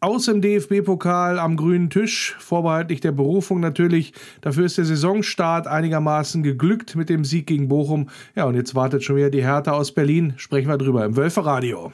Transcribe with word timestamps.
aus 0.00 0.26
dem 0.26 0.40
DFB-Pokal 0.40 1.38
am 1.38 1.56
grünen 1.56 1.90
Tisch, 1.90 2.36
vorbehaltlich 2.38 3.00
der 3.00 3.12
Berufung 3.12 3.60
natürlich. 3.60 4.12
Dafür 4.40 4.66
ist 4.66 4.78
der 4.78 4.84
Saisonstart 4.84 5.66
einigermaßen 5.66 6.42
geglückt 6.42 6.94
mit 6.94 7.08
dem 7.08 7.24
Sieg 7.24 7.46
gegen 7.46 7.68
Bochum. 7.68 8.08
Ja, 8.36 8.44
und 8.44 8.54
jetzt 8.54 8.74
wartet 8.74 9.02
schon 9.02 9.16
wieder 9.16 9.30
die 9.30 9.42
Hertha 9.42 9.72
aus 9.72 9.92
Berlin. 9.92 10.34
Sprechen 10.36 10.68
wir 10.68 10.78
drüber 10.78 11.04
im 11.04 11.16
Wölferadio. 11.16 11.92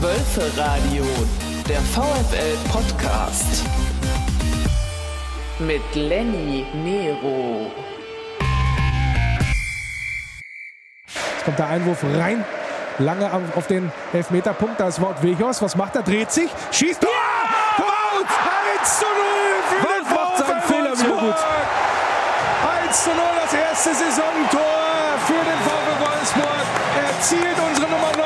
Wölferadio, 0.00 1.04
der 1.68 1.80
VfL-Podcast. 1.80 3.64
Mit 5.58 5.82
Lenny 5.94 6.64
Nero. 6.84 7.70
Jetzt 11.06 11.44
kommt 11.44 11.58
der 11.58 11.68
Einwurf 11.68 12.04
rein 12.04 12.44
lange 12.98 13.30
auf 13.54 13.66
den 13.66 13.92
Elfmeterpunkt. 14.12 14.80
Da 14.80 14.88
ist 14.88 15.00
Wout 15.00 15.22
Weghorst. 15.22 15.62
Was 15.62 15.76
macht 15.76 15.96
er? 15.96 16.02
Dreht 16.02 16.30
sich, 16.30 16.50
schießt. 16.70 17.02
Ja! 17.02 17.08
Wout! 17.78 18.26
1 18.80 18.98
zu 18.98 19.04
0 19.04 19.14
für 19.68 19.86
Wout 19.86 19.94
den 19.94 20.14
macht 20.14 20.38
seinen 20.38 20.62
Fehler 20.62 20.98
wieder 20.98 21.20
gut. 21.20 21.36
1 22.86 23.04
zu 23.04 23.10
0 23.10 23.18
das 23.42 23.54
erste 23.54 23.94
Saisontor 23.94 25.18
für 25.26 25.32
den 25.32 25.58
VfL 25.64 26.00
Wolfsburg. 26.04 26.66
Er 27.02 27.20
zielt 27.20 27.58
unsere 27.68 27.90
Nummer 27.90 28.12
9. 28.16 28.23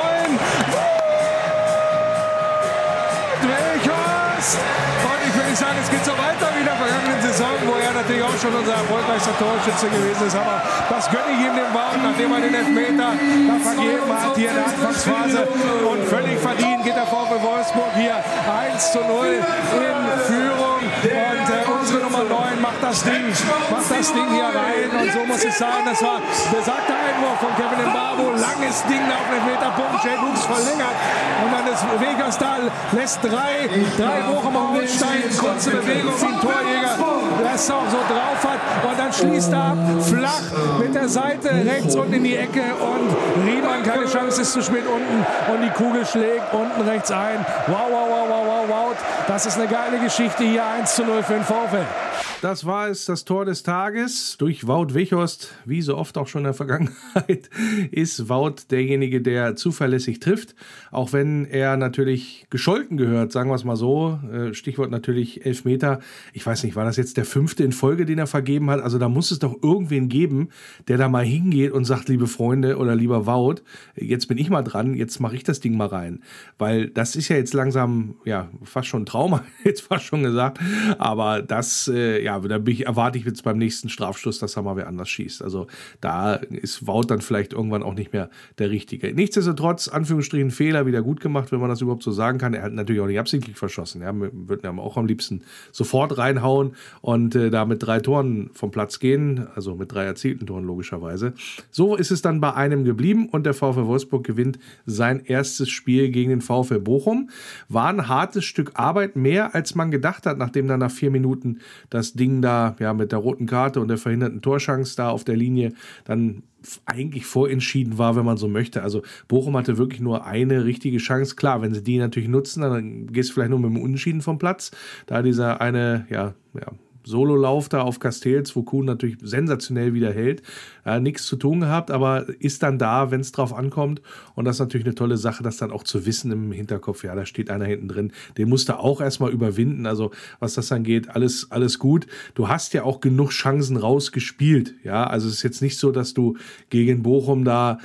weiter 6.19 6.51
wie 6.55 6.61
in 6.61 6.69
der 6.69 6.77
vergangenen 6.77 7.21
Saison, 7.23 7.55
wo 7.65 7.75
er 7.79 7.93
natürlich 7.95 8.23
auch 8.23 8.39
schon 8.39 8.55
unser 8.55 8.75
erfolgreichster 8.75 9.35
Torschütze 9.39 9.87
gewesen 9.89 10.27
ist. 10.27 10.37
Aber 10.37 10.59
das 10.91 11.07
gönne 11.11 11.31
ich 11.33 11.41
ihm 11.47 11.55
dem 11.55 11.71
Wagen, 11.71 12.01
nachdem 12.03 12.29
er 12.35 12.41
den 12.43 12.55
Elfmeter 12.55 13.11
da 13.15 13.55
vergeben 13.63 14.11
hat 14.11 14.35
hier 14.37 14.51
in 14.51 14.57
der 14.59 14.67
Anfangsphase. 14.67 15.41
Und 15.87 16.01
völlig 16.11 16.37
verdient 16.39 16.83
geht 16.85 16.97
der 16.97 17.07
VfL 17.07 17.41
Wolfsburg 17.41 17.93
hier 17.95 18.19
1 18.19 18.93
zu 18.93 19.01
0 19.01 19.39
in 19.39 19.99
Führung. 20.27 20.83
Und 20.83 21.47
äh, 21.47 21.78
unsere 21.89 22.05
Nummer 22.05 22.25
9 22.25 22.61
macht 22.61 22.83
das 22.83 23.03
Ding, 23.03 23.25
macht 23.71 23.91
das 23.91 24.13
Ding 24.13 24.29
hier 24.29 24.45
rein. 24.45 24.91
Und 25.01 25.13
so 25.13 25.25
muss 25.25 25.45
es 25.45 25.57
sein. 25.57 25.85
Das 25.87 26.03
war 26.03 26.21
besagter 26.53 26.97
Einwurf 27.01 27.39
von 27.41 27.53
Kevin 27.57 27.81
Mbabo. 27.89 28.31
Langes 28.37 28.85
Ding 28.85 29.01
auf 29.09 29.25
den 29.33 29.45
Meterpunkt. 29.49 30.05
Jay 30.05 30.17
Hooks 30.21 30.45
verlängert. 30.45 30.97
Und 31.45 31.51
dann 31.53 31.67
ist 31.73 31.85
Vegas 32.01 32.37
da, 32.37 32.57
lässt 32.93 33.25
drei, 33.25 33.69
drei 33.97 34.21
Bochumer 34.29 34.77
aussteigen. 34.77 35.31
Kurze 35.39 35.71
Bewegung 35.71 36.13
wie 36.21 36.27
ein 36.27 36.41
Torjäger. 36.41 36.97
Der 37.43 37.55
es 37.55 37.71
auch 37.71 37.89
so 37.89 38.01
drauf 38.13 38.41
hat. 38.45 38.61
Und 38.91 38.99
dann 38.99 39.13
schließt 39.13 39.53
er 39.53 39.65
ab. 39.65 39.79
Flach 40.03 40.79
mit 40.79 40.95
der 40.95 41.09
Seite 41.09 41.51
rechts 41.51 41.95
unten 41.95 42.15
in 42.15 42.25
die 42.25 42.37
Ecke. 42.37 42.65
Und 42.81 43.47
Riemann 43.47 43.83
keine 43.83 44.05
Chance 44.05 44.43
ist 44.43 44.53
zu 44.53 44.63
spät 44.63 44.85
unten. 44.87 45.25
Und 45.51 45.63
die 45.63 45.71
Kugel 45.71 46.05
schlägt 46.05 46.53
unten 46.53 46.83
rechts 46.83 47.11
ein. 47.11 47.45
Wow, 47.67 47.87
wow, 47.91 48.09
wow, 48.11 48.29
wow, 48.29 48.45
wow, 48.47 48.65
wow. 48.69 48.97
Das 49.27 49.47
ist 49.47 49.59
eine 49.59 49.69
geile 49.69 49.99
Geschichte 49.99 50.45
hier. 50.45 50.65
1 50.67 50.95
zu 50.95 51.05
0 51.05 51.23
für 51.23 51.35
den 51.35 51.45
VfL. 51.45 51.78
Griffin. 51.79 52.08
Das 52.41 52.65
war 52.65 52.89
es, 52.89 53.05
das 53.05 53.25
Tor 53.25 53.45
des 53.45 53.65
Tages. 53.65 54.37
Durch 54.39 54.69
Wout 54.69 54.95
Wichhorst, 54.95 55.55
wie 55.65 55.83
so 55.83 55.97
oft 55.97 56.17
auch 56.17 56.29
schon 56.29 56.43
in 56.43 56.45
der 56.45 56.55
Vergangenheit, 56.55 57.51
ist 57.91 58.29
Wout 58.29 58.55
derjenige, 58.71 59.21
der 59.21 59.57
zuverlässig 59.57 60.21
trifft. 60.21 60.55
Auch 60.93 61.13
wenn 61.13 61.47
er 61.47 61.77
natürlich 61.77 62.47
gescholten 62.49 62.97
gehört, 62.97 63.33
sagen 63.33 63.51
wir 63.51 63.57
es 63.57 63.65
mal 63.65 63.75
so. 63.75 64.21
Äh, 64.33 64.55
Stichwort 64.55 64.93
natürlich 64.93 65.47
Elfmeter. 65.47 65.99
Ich 66.33 66.47
weiß 66.47 66.63
nicht, 66.63 66.77
war 66.77 66.85
das 66.85 66.97
jetzt 66.97 67.17
der 67.17 67.25
fünfte 67.25 67.65
in 67.65 67.73
Folge, 67.73 68.07
den 68.07 68.21
er 68.21 68.29
vergeben 68.29 68.71
hat? 68.71 68.83
Also 68.83 68.99
da 68.99 69.09
muss 69.09 69.33
es 69.33 69.41
doch 69.41 69.57
irgendwen 69.61 70.09
geben, 70.09 70.51
der 70.87 70.97
da 70.97 71.09
mal 71.09 71.25
hingeht 71.25 71.73
und 71.73 71.87
sagt, 71.87 72.09
liebe 72.09 72.29
Freunde 72.29 72.77
oder 72.77 72.95
lieber 72.95 73.27
Wout, 73.27 73.63
jetzt 73.97 74.29
bin 74.29 74.39
ich 74.39 74.49
mal 74.49 74.63
dran, 74.63 74.95
jetzt 74.95 75.19
mache 75.19 75.35
ich 75.35 75.43
das 75.43 75.59
Ding 75.59 75.77
mal 75.77 75.89
rein. 75.89 76.23
Weil 76.57 76.89
das 76.89 77.17
ist 77.17 77.29
ja 77.29 77.37
jetzt 77.37 77.53
langsam, 77.53 78.15
ja, 78.25 78.49
fast 78.63 78.87
schon 78.87 79.03
ein 79.03 79.07
Trauma, 79.07 79.45
jetzt 79.65 79.81
fast 79.81 80.05
schon 80.05 80.23
gesagt. 80.23 80.61
Aber 80.99 81.43
das, 81.43 81.89
äh, 81.89 82.08
ja, 82.23 82.39
da 82.41 82.61
ich, 82.67 82.87
erwarte 82.87 83.19
ich 83.19 83.25
jetzt 83.25 83.43
beim 83.45 83.59
nächsten 83.59 83.89
Strafstoß, 83.89 84.39
dass 84.39 84.57
er 84.57 84.63
mal 84.63 84.77
wer 84.77 84.89
anders 84.89 85.09
schießt. 85.09 85.43
Also 85.43 85.67
da 86.01 86.35
ist 86.35 86.87
Wout 86.87 87.05
dann 87.09 87.21
vielleicht 87.21 87.53
irgendwann 87.53 87.83
auch 87.83 87.95
nicht 87.95 88.13
mehr 88.13 88.31
der 88.59 88.71
Richtige. 88.71 89.13
Nichtsdestotrotz, 89.13 89.89
Anführungsstrichen 89.89 90.51
Fehler 90.51 90.87
wieder 90.87 91.03
gut 91.03 91.21
gemacht, 91.21 91.53
wenn 91.53 91.61
man 91.61 91.69
das 91.69 91.81
überhaupt 91.81 92.03
so 92.03 92.13
sagen 92.13 92.39
kann. 92.39 92.55
Er 92.55 92.63
hat 92.63 92.73
natürlich 92.73 93.01
auch 93.01 93.07
nicht 93.07 93.19
absichtlich 93.19 93.57
verschossen. 93.57 94.03
Ja, 94.03 94.13
wir 94.13 94.31
würden 94.33 94.61
ja 94.65 94.71
auch 94.83 94.97
am 94.97 95.07
liebsten 95.07 95.43
sofort 95.73 96.19
reinhauen 96.19 96.75
und 97.01 97.35
äh, 97.35 97.51
da 97.51 97.65
mit 97.65 97.83
drei 97.83 98.01
Toren 98.01 98.51
vom 98.53 98.71
Platz 98.71 98.99
gehen, 98.99 99.47
also 99.55 99.75
mit 99.75 99.93
drei 99.93 100.05
erzielten 100.05 100.47
Toren 100.47 100.65
logischerweise. 100.65 101.35
So 101.71 101.97
ist 101.97 102.11
es 102.11 102.23
dann 102.23 102.41
bei 102.41 102.55
einem 102.55 102.85
geblieben 102.85 103.29
und 103.29 103.45
der 103.45 103.55
VfL 103.55 103.87
Wolfsburg 103.87 104.25
gewinnt 104.25 104.59
sein 104.87 105.23
erstes 105.25 105.69
Spiel 105.69 106.11
gegen 106.11 106.31
den 106.31 106.41
VfL 106.41 106.81
Bochum. 106.81 107.31
War 107.69 107.89
ein 107.89 108.09
hartes 108.09 108.45
Stück 108.45 108.73
Arbeit, 108.75 109.17
mehr 109.17 109.55
als 109.55 109.75
man 109.75 109.91
gedacht 109.91 110.27
hat, 110.27 110.39
nachdem 110.39 110.69
dann 110.69 110.81
nach 110.81 110.91
vier 110.91 111.11
Minuten 111.11 111.59
das 111.91 111.98
Ding 112.13 112.43
da 112.43 112.77
ja 112.79 112.95
mit 112.95 113.13
der 113.13 113.19
roten 113.19 113.47
Karte 113.47 113.81
und 113.81 113.89
der 113.89 113.99
verhinderten 113.99 114.43
Torschance 114.43 114.97
da 114.97 115.11
auf 115.11 115.25
der 115.25 115.37
Linie 115.37 115.73
dann 116.05 116.43
eigentlich 116.87 117.25
vorentschieden 117.27 117.99
war, 117.99 118.17
wenn 118.17 118.25
man 118.25 118.37
so 118.37 118.49
möchte. 118.49 118.83
Also 118.83 119.03
Bochum 119.29 119.57
hatte 119.57 119.79
wirklich 119.79 120.01
nur 120.01 120.27
eine 120.27 120.65
richtige 120.65 120.99
Chance. 120.99 121.37
Klar, 121.37 121.63
wenn 121.63 121.73
sie 121.73 121.83
die 121.83 121.99
natürlich 121.99 122.29
nutzen, 122.29 122.63
dann 122.63 123.07
gehst 123.09 123.31
du 123.31 123.35
vielleicht 123.35 123.51
nur 123.51 123.61
mit 123.61 123.71
dem 123.71 123.81
Unentschieden 123.81 124.23
vom 124.23 124.39
Platz. 124.39 124.71
Da 125.07 125.23
dieser 125.23 125.61
eine, 125.61 126.07
ja, 126.11 126.35
ja, 126.55 126.73
Sololauf 127.05 127.71
da 127.71 127.83
auf 127.83 128.01
Castells, 128.01 128.55
wo 128.55 128.63
Kuhn 128.63 128.85
natürlich 128.85 129.17
sensationell 129.23 129.95
wieder 129.95 130.13
hält. 130.13 130.43
Ja, 130.89 131.01
nichts 131.01 131.27
zu 131.27 131.37
tun 131.37 131.61
gehabt, 131.61 131.91
aber 131.91 132.25
ist 132.41 132.63
dann 132.63 132.79
da, 132.79 133.11
wenn 133.11 133.21
es 133.21 133.31
drauf 133.31 133.53
ankommt. 133.53 134.01
Und 134.35 134.47
das 134.47 134.57
ist 134.57 134.61
natürlich 134.61 134.87
eine 134.87 134.95
tolle 134.95 135.19
Sache, 135.19 135.43
das 135.43 135.59
dann 135.59 135.71
auch 135.71 135.83
zu 135.83 136.07
wissen 136.07 136.33
im 136.33 136.51
Hinterkopf. 136.51 137.05
Ja, 137.05 137.15
da 137.15 137.27
steht 137.27 137.51
einer 137.51 137.67
hinten 137.67 137.89
drin. 137.89 138.13
Den 138.39 138.49
musst 138.49 138.71
du 138.71 138.79
auch 138.79 139.03
erstmal 139.03 139.31
überwinden. 139.31 139.85
Also, 139.85 140.13
was 140.41 140.55
das 140.55 140.73
angeht, 140.73 141.11
alles, 141.11 141.49
alles 141.51 141.79
gut. 141.79 142.07
Du 142.35 142.49
hast 142.49 142.73
ja 142.73 142.85
auch 142.85 143.01
genug 143.01 143.33
Chancen 143.33 143.77
rausgespielt. 143.77 144.77
Ja, 144.83 145.07
also 145.07 145.29
es 145.29 145.35
ist 145.35 145.43
jetzt 145.43 145.61
nicht 145.61 145.77
so, 145.77 145.93
dass 145.93 146.15
du 146.15 146.39
gegen 146.71 147.03
Bochum 147.03 147.45
da, 147.45 147.81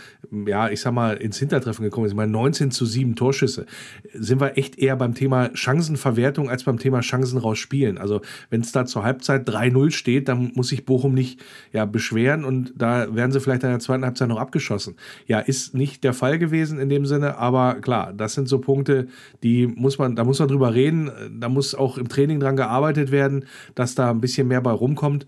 ja, 0.48 0.70
ich 0.70 0.80
sag 0.80 0.94
mal, 0.94 1.18
ins 1.18 1.38
Hintertreffen 1.38 1.84
gekommen 1.84 2.06
bist. 2.06 2.14
Ich 2.14 2.18
meine, 2.18 2.32
19 2.32 2.72
zu 2.72 2.86
7 2.86 3.18
Torschüsse. 3.18 3.66
Sind 4.14 4.40
wir 4.40 4.58
echt 4.58 4.80
eher 4.80 4.96
beim 4.96 5.14
Thema 5.14 5.50
Chancenverwertung 5.54 6.50
als 6.50 6.64
beim 6.64 6.80
Thema 6.80 7.02
Chancen 7.02 7.38
rausspielen. 7.38 7.98
Also, 7.98 8.22
wenn 8.50 8.62
es 8.62 8.72
da 8.72 8.86
zur 8.86 9.04
Halbzeit 9.04 9.50
3-0 9.50 9.92
steht, 9.92 10.30
dann 10.30 10.54
muss 10.56 10.70
sich 10.70 10.86
Bochum 10.86 11.14
nicht 11.14 11.44
ja, 11.74 11.84
beschweren 11.84 12.46
und 12.46 12.72
da 12.78 12.93
werden 13.12 13.32
sie 13.32 13.40
vielleicht 13.40 13.64
in 13.64 13.70
der 13.70 13.80
zweiten 13.80 14.06
Halbzeit 14.06 14.28
noch 14.28 14.38
abgeschossen. 14.38 14.96
Ja, 15.28 15.40
ist 15.40 15.74
nicht 15.74 16.04
der 16.04 16.14
Fall 16.14 16.40
gewesen 16.40 16.80
in 16.80 16.90
dem 16.90 17.06
Sinne, 17.06 17.38
aber 17.38 17.76
klar, 17.76 18.14
das 18.14 18.34
sind 18.34 18.48
so 18.48 18.60
Punkte, 18.60 19.08
die 19.44 19.68
muss 19.68 19.98
man, 19.98 20.16
da 20.16 20.24
muss 20.24 20.40
man 20.40 20.48
drüber 20.48 20.74
reden, 20.74 21.12
da 21.40 21.50
muss 21.50 21.76
auch 21.76 21.98
im 21.98 22.10
Training 22.10 22.40
dran 22.40 22.56
gearbeitet 22.56 23.12
werden, 23.12 23.46
dass 23.76 23.96
da 23.96 24.10
ein 24.10 24.22
bisschen 24.22 24.48
mehr 24.48 24.62
bei 24.62 24.72
rumkommt. 24.72 25.26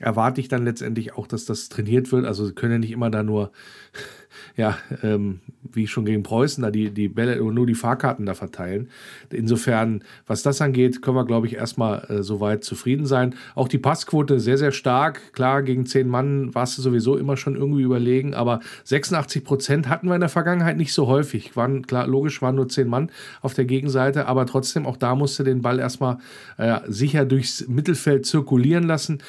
Erwarte 0.00 0.40
ich 0.40 0.48
dann 0.48 0.64
letztendlich 0.64 1.14
auch, 1.14 1.26
dass 1.26 1.44
das 1.44 1.68
trainiert 1.68 2.12
wird. 2.12 2.24
Also 2.24 2.52
können 2.52 2.72
ja 2.72 2.78
nicht 2.78 2.92
immer 2.92 3.10
da 3.10 3.22
nur 3.22 3.50
ja, 4.58 4.76
ähm, 5.04 5.38
wie 5.72 5.86
schon 5.86 6.04
gegen 6.04 6.24
Preußen, 6.24 6.62
da 6.62 6.72
die, 6.72 6.90
die 6.90 7.08
Bälle 7.08 7.36
nur 7.36 7.64
die 7.64 7.76
Fahrkarten 7.76 8.26
da 8.26 8.34
verteilen. 8.34 8.88
Insofern, 9.30 10.02
was 10.26 10.42
das 10.42 10.60
angeht, 10.60 11.00
können 11.00 11.16
wir, 11.16 11.24
glaube 11.24 11.46
ich, 11.46 11.54
erstmal 11.54 12.04
äh, 12.08 12.22
soweit 12.24 12.64
zufrieden 12.64 13.06
sein. 13.06 13.36
Auch 13.54 13.68
die 13.68 13.78
Passquote 13.78 14.40
sehr, 14.40 14.58
sehr 14.58 14.72
stark. 14.72 15.32
Klar, 15.32 15.62
gegen 15.62 15.86
zehn 15.86 16.08
Mann 16.08 16.52
warst 16.56 16.76
du 16.76 16.82
sowieso 16.82 17.16
immer 17.16 17.36
schon 17.36 17.54
irgendwie 17.54 17.82
überlegen, 17.82 18.34
aber 18.34 18.58
86 18.82 19.44
Prozent 19.44 19.88
hatten 19.88 20.08
wir 20.08 20.16
in 20.16 20.20
der 20.20 20.28
Vergangenheit 20.28 20.76
nicht 20.76 20.92
so 20.92 21.06
häufig. 21.06 21.54
Waren, 21.54 21.86
klar, 21.86 22.08
logisch 22.08 22.42
waren 22.42 22.56
nur 22.56 22.68
zehn 22.68 22.88
Mann 22.88 23.12
auf 23.42 23.54
der 23.54 23.64
Gegenseite, 23.64 24.26
aber 24.26 24.44
trotzdem, 24.46 24.86
auch 24.86 24.96
da 24.96 25.14
musste 25.14 25.44
den 25.44 25.62
Ball 25.62 25.78
erstmal 25.78 26.18
äh, 26.56 26.80
sicher 26.88 27.24
durchs 27.24 27.68
Mittelfeld 27.68 28.26
zirkulieren 28.26 28.88
lassen. 28.88 29.20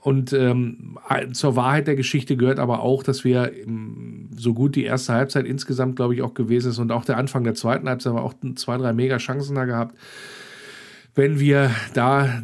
Und 0.00 0.32
ähm, 0.32 0.96
zur 1.32 1.56
Wahrheit 1.56 1.86
der 1.86 1.96
Geschichte 1.96 2.36
gehört 2.36 2.60
aber 2.60 2.80
auch, 2.82 3.02
dass 3.02 3.24
wir 3.24 3.52
ähm, 3.52 4.28
so 4.36 4.54
gut 4.54 4.76
die 4.76 4.84
erste 4.84 5.12
Halbzeit 5.12 5.44
insgesamt, 5.44 5.96
glaube 5.96 6.14
ich, 6.14 6.22
auch 6.22 6.34
gewesen 6.34 6.70
ist 6.70 6.78
und 6.78 6.92
auch 6.92 7.04
der 7.04 7.16
Anfang 7.16 7.44
der 7.44 7.54
zweiten 7.54 7.88
Halbzeit 7.88 8.12
haben 8.12 8.18
wir 8.18 8.24
auch 8.24 8.34
zwei, 8.54 8.76
drei 8.76 8.92
mega 8.92 9.16
Chancen 9.16 9.56
da 9.56 9.64
gehabt. 9.64 9.96
Wenn 11.14 11.40
wir 11.40 11.72
da 11.94 12.42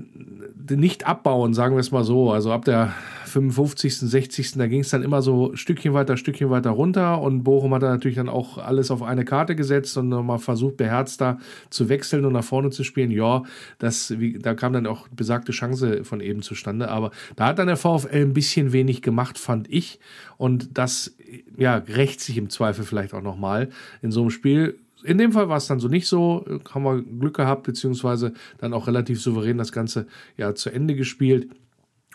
nicht 0.69 1.06
abbauen, 1.06 1.55
sagen 1.55 1.77
wir 1.77 1.81
es 1.81 1.93
mal 1.93 2.03
so, 2.03 2.33
also 2.33 2.51
ab 2.53 2.65
der 2.65 2.93
55., 3.35 3.99
60., 3.99 4.53
da 4.53 4.67
ging 4.69 4.81
es 4.81 4.91
dann 4.91 5.03
immer 5.03 5.21
so 5.23 5.55
Stückchen 5.57 5.93
weiter, 5.93 6.17
Stückchen 6.17 6.51
weiter 6.51 6.71
runter 6.71 7.21
und 7.21 7.43
Bochum 7.43 7.75
hat 7.75 7.83
da 7.83 7.91
natürlich 7.91 8.17
dann 8.17 8.29
auch 8.29 8.59
alles 8.59 8.91
auf 8.91 9.03
eine 9.03 9.25
Karte 9.25 9.57
gesetzt 9.57 9.97
und 9.97 10.09
nochmal 10.09 10.39
versucht, 10.39 10.77
beherzt 10.77 11.21
da 11.21 11.39
zu 11.69 11.89
wechseln 11.89 12.25
und 12.25 12.33
nach 12.33 12.45
vorne 12.45 12.71
zu 12.71 12.85
spielen. 12.85 13.11
Ja, 13.11 13.43
das, 13.79 14.19
wie, 14.21 14.39
da 14.39 14.55
kam 14.55 14.73
dann 14.73 14.87
auch 14.87 15.09
besagte 15.09 15.53
Chance 15.53 16.05
von 16.05 16.21
eben 16.21 16.43
zustande, 16.43 16.89
aber 16.89 17.11
da 17.35 17.47
hat 17.47 17.59
dann 17.59 17.67
der 17.67 17.77
VfL 17.77 18.23
ein 18.23 18.35
bisschen 18.35 18.73
wenig 18.73 19.03
gemacht, 19.03 19.39
fand 19.39 19.69
ich 19.69 19.99
und 20.37 20.79
das, 20.79 21.17
ja, 21.57 21.77
rächt 21.77 22.21
sich 22.21 22.39
im 22.39 22.51
Zweifel 22.51 22.85
vielleicht 22.85 23.15
auch 23.15 23.23
nochmal 23.23 23.71
in 24.01 24.13
so 24.13 24.21
einem 24.21 24.31
Spiel 24.31 24.79
in 25.05 25.19
dem 25.19 25.33
Fall 25.33 25.51
war 25.51 25.59
es 25.59 25.67
dann 25.67 25.81
so 25.81 25.89
nicht 25.89 26.09
so, 26.09 26.47
haben 26.73 26.83
wir 26.83 27.03
Glück 27.03 27.37
gehabt, 27.37 27.65
beziehungsweise 27.65 28.33
dann 28.57 28.73
auch 28.73 28.87
relativ 28.87 29.21
souverän 29.21 29.59
das 29.59 29.71
Ganze 29.71 30.07
ja 30.39 30.55
zu 30.55 30.71
Ende 30.71 30.95
gespielt. 30.95 31.51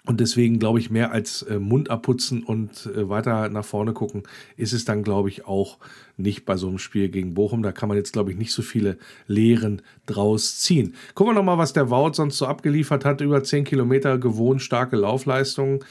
Und 0.05 0.19
deswegen 0.19 0.59
glaube 0.59 0.79
ich, 0.79 0.89
mehr 0.89 1.11
als 1.11 1.41
äh, 1.43 1.59
Mund 1.59 1.89
abputzen 1.89 2.43
und 2.43 2.87
äh, 2.87 3.09
weiter 3.09 3.49
nach 3.49 3.65
vorne 3.65 3.93
gucken, 3.93 4.23
ist 4.57 4.73
es 4.73 4.85
dann, 4.85 5.03
glaube 5.03 5.29
ich, 5.29 5.45
auch 5.45 5.77
nicht 6.19 6.45
bei 6.45 6.57
so 6.57 6.68
einem 6.68 6.77
Spiel 6.77 7.10
gegen 7.10 7.33
Bochum. 7.33 7.63
Da 7.63 7.71
kann 7.71 7.89
man 7.89 7.98
jetzt, 7.98 8.13
glaube 8.13 8.31
ich, 8.31 8.38
nicht 8.38 8.51
so 8.51 8.62
viele 8.62 8.98
Lehren 9.27 9.81
draus 10.06 10.60
ziehen. 10.60 10.95
Gucken 11.16 11.33
wir 11.33 11.36
nochmal, 11.36 11.57
was 11.57 11.74
der 11.74 11.89
Wout 11.89 12.13
sonst 12.13 12.38
so 12.38 12.45
abgeliefert 12.45 13.06
hat. 13.06 13.21
Über 13.21 13.44
10 13.44 13.63
Kilometer 13.63 14.18
gewohnt 14.18 14.62
starke 14.62 14.95
Laufleistung, 14.95 15.83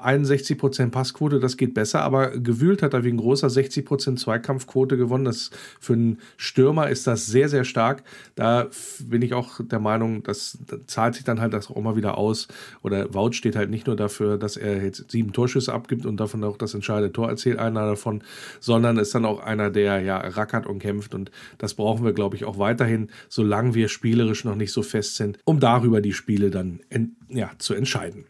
61 0.00 0.58
Prozent 0.58 0.92
Passquote, 0.92 1.40
das 1.40 1.56
geht 1.56 1.74
besser, 1.74 2.02
aber 2.02 2.30
gewühlt 2.30 2.82
hat 2.82 2.94
er 2.94 3.04
wegen 3.04 3.18
großer 3.18 3.50
60 3.50 3.84
Prozent 3.84 4.20
Zweikampfquote 4.20 4.96
gewonnen. 4.96 5.24
Das 5.24 5.50
für 5.80 5.94
einen 5.94 6.18
Stürmer 6.36 6.88
ist 6.88 7.06
das 7.06 7.26
sehr, 7.26 7.48
sehr 7.48 7.64
stark. 7.64 8.02
Da 8.34 8.68
bin 9.00 9.22
ich 9.22 9.34
auch 9.34 9.60
der 9.60 9.80
Meinung, 9.80 10.22
das 10.22 10.58
zahlt 10.86 11.14
sich 11.14 11.24
dann 11.24 11.40
halt 11.40 11.52
das 11.52 11.70
auch 11.70 11.80
mal 11.80 11.96
wieder 11.96 12.16
aus. 12.16 12.48
Oder 12.82 13.12
Wout 13.12 13.32
steht 13.32 13.56
halt 13.56 13.70
nicht 13.70 13.86
nur 13.86 13.96
dafür, 13.96 14.38
dass 14.38 14.56
er 14.56 14.82
jetzt 14.82 15.10
sieben 15.10 15.32
Torschüsse 15.32 15.72
abgibt 15.72 16.06
und 16.06 16.18
davon 16.18 16.42
auch 16.44 16.56
das 16.56 16.74
entscheidende 16.74 17.12
Tor 17.12 17.28
erzählt, 17.28 17.58
einer 17.58 17.86
davon, 17.86 18.22
sondern 18.60 18.98
ist 18.98 19.14
dann 19.14 19.24
auch 19.24 19.40
einer, 19.40 19.73
der 19.74 20.00
ja 20.00 20.16
rackert 20.16 20.66
und 20.66 20.78
kämpft. 20.78 21.14
Und 21.14 21.30
das 21.58 21.74
brauchen 21.74 22.04
wir, 22.04 22.12
glaube 22.12 22.36
ich, 22.36 22.44
auch 22.44 22.58
weiterhin, 22.58 23.10
solange 23.28 23.74
wir 23.74 23.88
spielerisch 23.88 24.44
noch 24.44 24.56
nicht 24.56 24.72
so 24.72 24.82
fest 24.82 25.16
sind, 25.16 25.38
um 25.44 25.60
darüber 25.60 26.00
die 26.00 26.12
Spiele 26.12 26.50
dann 26.50 26.80
ja, 27.28 27.50
zu 27.58 27.74
entscheiden. 27.74 28.24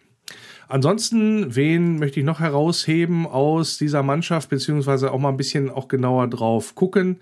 Ansonsten, 0.68 1.54
wen 1.54 1.98
möchte 1.98 2.20
ich 2.20 2.26
noch 2.26 2.40
herausheben 2.40 3.26
aus 3.26 3.76
dieser 3.76 4.02
Mannschaft, 4.02 4.48
beziehungsweise 4.48 5.12
auch 5.12 5.18
mal 5.18 5.28
ein 5.28 5.36
bisschen 5.36 5.70
auch 5.70 5.88
genauer 5.88 6.28
drauf 6.28 6.74
gucken. 6.74 7.18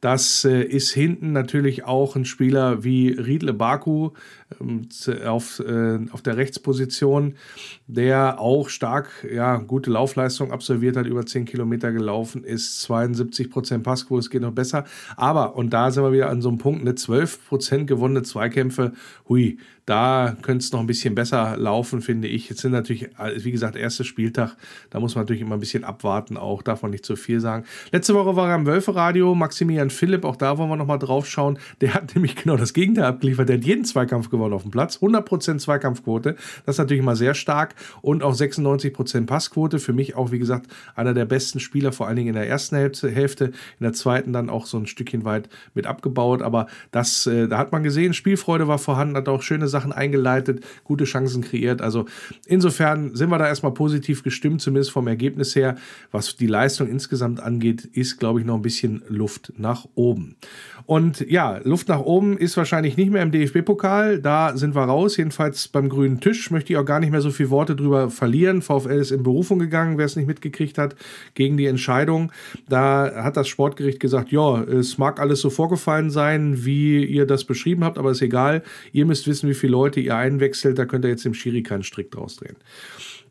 Das 0.00 0.44
äh, 0.44 0.62
ist 0.62 0.92
hinten 0.92 1.32
natürlich 1.32 1.84
auch 1.84 2.16
ein 2.16 2.24
Spieler 2.24 2.84
wie 2.84 3.10
Riedle 3.10 3.52
Baku 3.52 4.10
auf, 5.24 5.60
äh, 5.60 5.98
auf 6.12 6.22
der 6.22 6.36
Rechtsposition, 6.36 7.34
der 7.86 8.40
auch 8.40 8.68
stark, 8.68 9.10
ja, 9.30 9.56
gute 9.56 9.90
Laufleistung 9.90 10.52
absolviert 10.52 10.96
hat, 10.96 11.06
über 11.06 11.26
10 11.26 11.44
Kilometer 11.44 11.92
gelaufen 11.92 12.44
ist, 12.44 12.80
72 12.82 13.50
Prozent 13.50 13.82
Passquote, 13.82 14.20
es 14.20 14.30
geht 14.30 14.42
noch 14.42 14.52
besser. 14.52 14.84
Aber, 15.16 15.56
und 15.56 15.70
da 15.70 15.90
sind 15.90 16.04
wir 16.04 16.12
wieder 16.12 16.30
an 16.30 16.42
so 16.42 16.48
einem 16.48 16.58
Punkt, 16.58 16.82
eine 16.82 16.94
12 16.94 17.48
Prozent 17.48 17.86
gewonnene 17.86 18.22
Zweikämpfe, 18.22 18.92
hui, 19.28 19.58
da 19.86 20.36
könnte 20.42 20.64
es 20.64 20.72
noch 20.72 20.80
ein 20.80 20.88
bisschen 20.88 21.14
besser 21.14 21.56
laufen, 21.56 22.02
finde 22.02 22.26
ich. 22.26 22.48
Jetzt 22.48 22.60
sind 22.60 22.72
natürlich, 22.72 23.08
wie 23.38 23.52
gesagt, 23.52 23.76
erster 23.76 24.02
Spieltag. 24.02 24.56
Da 24.90 24.98
muss 24.98 25.14
man 25.14 25.22
natürlich 25.22 25.42
immer 25.42 25.54
ein 25.54 25.60
bisschen 25.60 25.84
abwarten, 25.84 26.36
auch 26.36 26.62
darf 26.62 26.82
man 26.82 26.90
nicht 26.90 27.06
zu 27.06 27.14
viel 27.14 27.38
sagen. 27.38 27.64
Letzte 27.92 28.14
Woche 28.14 28.34
war 28.34 28.48
er 28.48 28.56
am 28.56 28.66
Wölferadio, 28.66 29.36
Maximilian 29.36 29.90
Philipp, 29.90 30.24
auch 30.24 30.34
da 30.34 30.58
wollen 30.58 30.70
wir 30.70 30.76
nochmal 30.76 30.98
drauf 30.98 31.28
schauen. 31.28 31.60
Der 31.80 31.94
hat 31.94 32.12
nämlich 32.16 32.34
genau 32.34 32.56
das 32.56 32.74
Gegenteil 32.74 33.04
abgeliefert. 33.04 33.48
Der 33.48 33.58
hat 33.58 33.64
jeden 33.64 33.84
Zweikampf 33.84 34.28
gewonnen 34.28 34.35
auf 34.44 34.62
dem 34.62 34.70
Platz. 34.70 34.98
100% 34.98 35.58
Zweikampfquote. 35.58 36.36
Das 36.64 36.74
ist 36.74 36.78
natürlich 36.78 37.02
immer 37.02 37.16
sehr 37.16 37.34
stark. 37.34 37.74
Und 38.02 38.22
auch 38.22 38.34
96% 38.34 39.26
Passquote. 39.26 39.78
Für 39.78 39.92
mich 39.92 40.14
auch, 40.14 40.32
wie 40.32 40.38
gesagt, 40.38 40.66
einer 40.94 41.14
der 41.14 41.24
besten 41.24 41.60
Spieler, 41.60 41.92
vor 41.92 42.06
allen 42.06 42.16
Dingen 42.16 42.28
in 42.28 42.34
der 42.34 42.48
ersten 42.48 42.76
Hälfte. 42.76 43.46
In 43.46 43.52
der 43.80 43.92
zweiten 43.92 44.32
dann 44.32 44.50
auch 44.50 44.66
so 44.66 44.78
ein 44.78 44.86
Stückchen 44.86 45.24
weit 45.24 45.48
mit 45.74 45.86
abgebaut. 45.86 46.42
Aber 46.42 46.66
das, 46.90 47.26
äh, 47.26 47.48
da 47.48 47.58
hat 47.58 47.72
man 47.72 47.82
gesehen, 47.82 48.14
Spielfreude 48.14 48.68
war 48.68 48.78
vorhanden, 48.78 49.16
hat 49.16 49.28
auch 49.28 49.42
schöne 49.42 49.68
Sachen 49.68 49.92
eingeleitet, 49.92 50.64
gute 50.84 51.04
Chancen 51.04 51.42
kreiert. 51.42 51.82
Also 51.82 52.06
insofern 52.46 53.14
sind 53.14 53.30
wir 53.30 53.38
da 53.38 53.46
erstmal 53.46 53.72
positiv 53.72 54.22
gestimmt, 54.22 54.60
zumindest 54.60 54.90
vom 54.90 55.06
Ergebnis 55.06 55.54
her. 55.56 55.76
Was 56.10 56.36
die 56.36 56.46
Leistung 56.46 56.88
insgesamt 56.88 57.40
angeht, 57.40 57.84
ist, 57.84 58.18
glaube 58.18 58.40
ich, 58.40 58.46
noch 58.46 58.56
ein 58.56 58.62
bisschen 58.62 59.02
Luft 59.08 59.52
nach 59.56 59.86
oben. 59.94 60.36
Und 60.86 61.28
ja, 61.28 61.60
Luft 61.64 61.88
nach 61.88 62.00
oben 62.00 62.36
ist 62.36 62.56
wahrscheinlich 62.56 62.96
nicht 62.96 63.10
mehr 63.10 63.22
im 63.22 63.32
DFB-Pokal. 63.32 64.20
Da 64.26 64.56
sind 64.56 64.74
wir 64.74 64.82
raus. 64.82 65.16
Jedenfalls 65.18 65.68
beim 65.68 65.88
grünen 65.88 66.18
Tisch 66.18 66.50
möchte 66.50 66.72
ich 66.72 66.78
auch 66.80 66.84
gar 66.84 66.98
nicht 66.98 67.12
mehr 67.12 67.20
so 67.20 67.30
viele 67.30 67.50
Worte 67.50 67.76
drüber 67.76 68.10
verlieren. 68.10 68.60
VfL 68.60 68.98
ist 68.98 69.12
in 69.12 69.22
Berufung 69.22 69.60
gegangen, 69.60 69.98
wer 69.98 70.04
es 70.04 70.16
nicht 70.16 70.26
mitgekriegt 70.26 70.78
hat, 70.78 70.96
gegen 71.34 71.56
die 71.56 71.66
Entscheidung. 71.66 72.32
Da 72.68 73.22
hat 73.22 73.36
das 73.36 73.46
Sportgericht 73.46 74.00
gesagt, 74.00 74.32
ja, 74.32 74.64
es 74.64 74.98
mag 74.98 75.20
alles 75.20 75.40
so 75.42 75.48
vorgefallen 75.48 76.10
sein, 76.10 76.64
wie 76.64 77.04
ihr 77.04 77.24
das 77.24 77.44
beschrieben 77.44 77.84
habt, 77.84 77.98
aber 77.98 78.10
ist 78.10 78.20
egal. 78.20 78.64
Ihr 78.90 79.06
müsst 79.06 79.28
wissen, 79.28 79.48
wie 79.48 79.54
viele 79.54 79.70
Leute 79.70 80.00
ihr 80.00 80.16
einwechselt. 80.16 80.76
Da 80.76 80.86
könnt 80.86 81.04
ihr 81.04 81.10
jetzt 81.12 81.24
dem 81.24 81.32
Schiri 81.32 81.62
keinen 81.62 81.84
Strick 81.84 82.10
draus 82.10 82.34
drehen. 82.34 82.56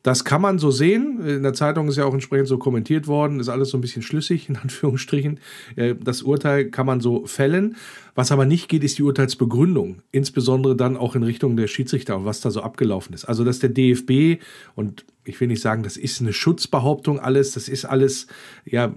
Das 0.06 0.24
kann 0.24 0.40
man 0.40 0.60
so 0.60 0.70
sehen. 0.70 1.20
In 1.28 1.42
der 1.42 1.54
Zeitung 1.54 1.88
ist 1.88 1.98
ja 1.98 2.06
auch 2.06 2.14
entsprechend 2.14 2.48
so 2.48 2.60
kommentiert 2.60 3.08
worden. 3.08 3.40
Ist 3.40 3.50
alles 3.50 3.70
so 3.72 3.78
ein 3.80 3.82
bisschen 3.82 4.04
schlüssig, 4.04 4.48
in 4.50 4.56
Anführungsstrichen. 4.56 5.40
Äh, 5.76 5.96
das 5.96 6.22
Urteil 6.22 6.66
kann 6.66 6.86
man 6.86 7.02
so 7.02 7.26
fällen. 7.26 7.76
Was 8.16 8.32
aber 8.32 8.46
nicht 8.46 8.70
geht, 8.70 8.84
ist 8.84 8.98
die 8.98 9.04
Urteilsbegründung. 9.04 10.02
Insbesondere 10.12 10.76
dann 10.76 10.96
auch 10.96 11.16
in 11.16 11.24
Richtung 11.24 11.58
der 11.58 11.68
Schiedsrichter 11.68 12.16
und 12.16 12.26
was 12.26 12.40
da 12.40 12.50
so 12.50 12.62
abgelaufen 12.62 13.14
ist. 13.14 13.26
Also, 13.26 13.44
dass 13.44 13.60
der 13.60 13.70
DFB 13.70 14.42
und 14.74 15.06
ich 15.26 15.42
will 15.42 15.48
nicht 15.48 15.62
sagen, 15.62 15.84
das 15.84 15.98
ist 15.98 16.22
eine 16.22 16.34
Schutzbehauptung 16.34 17.20
alles, 17.20 17.52
das 17.52 17.68
ist 17.68 17.86
alles, 17.86 18.28
ja, 18.64 18.94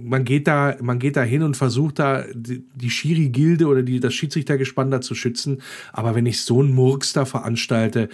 man 0.00 0.24
geht 0.24 0.48
da, 0.48 0.76
man 0.80 0.98
geht 0.98 1.16
da 1.16 1.22
hin 1.22 1.42
und 1.42 1.56
versucht 1.56 1.98
da 1.98 2.24
die, 2.34 2.90
Schiri-Gilde 2.90 3.66
oder 3.66 3.82
die, 3.82 4.00
das 4.00 4.14
Schiedsrichtergespann 4.14 4.90
da 4.90 5.02
zu 5.02 5.14
schützen. 5.14 5.60
Aber 5.92 6.14
wenn 6.14 6.24
ich 6.24 6.40
so 6.40 6.60
einen 6.60 6.74
Murks 6.74 7.12
da 7.12 7.26
veranstalte, 7.26 8.08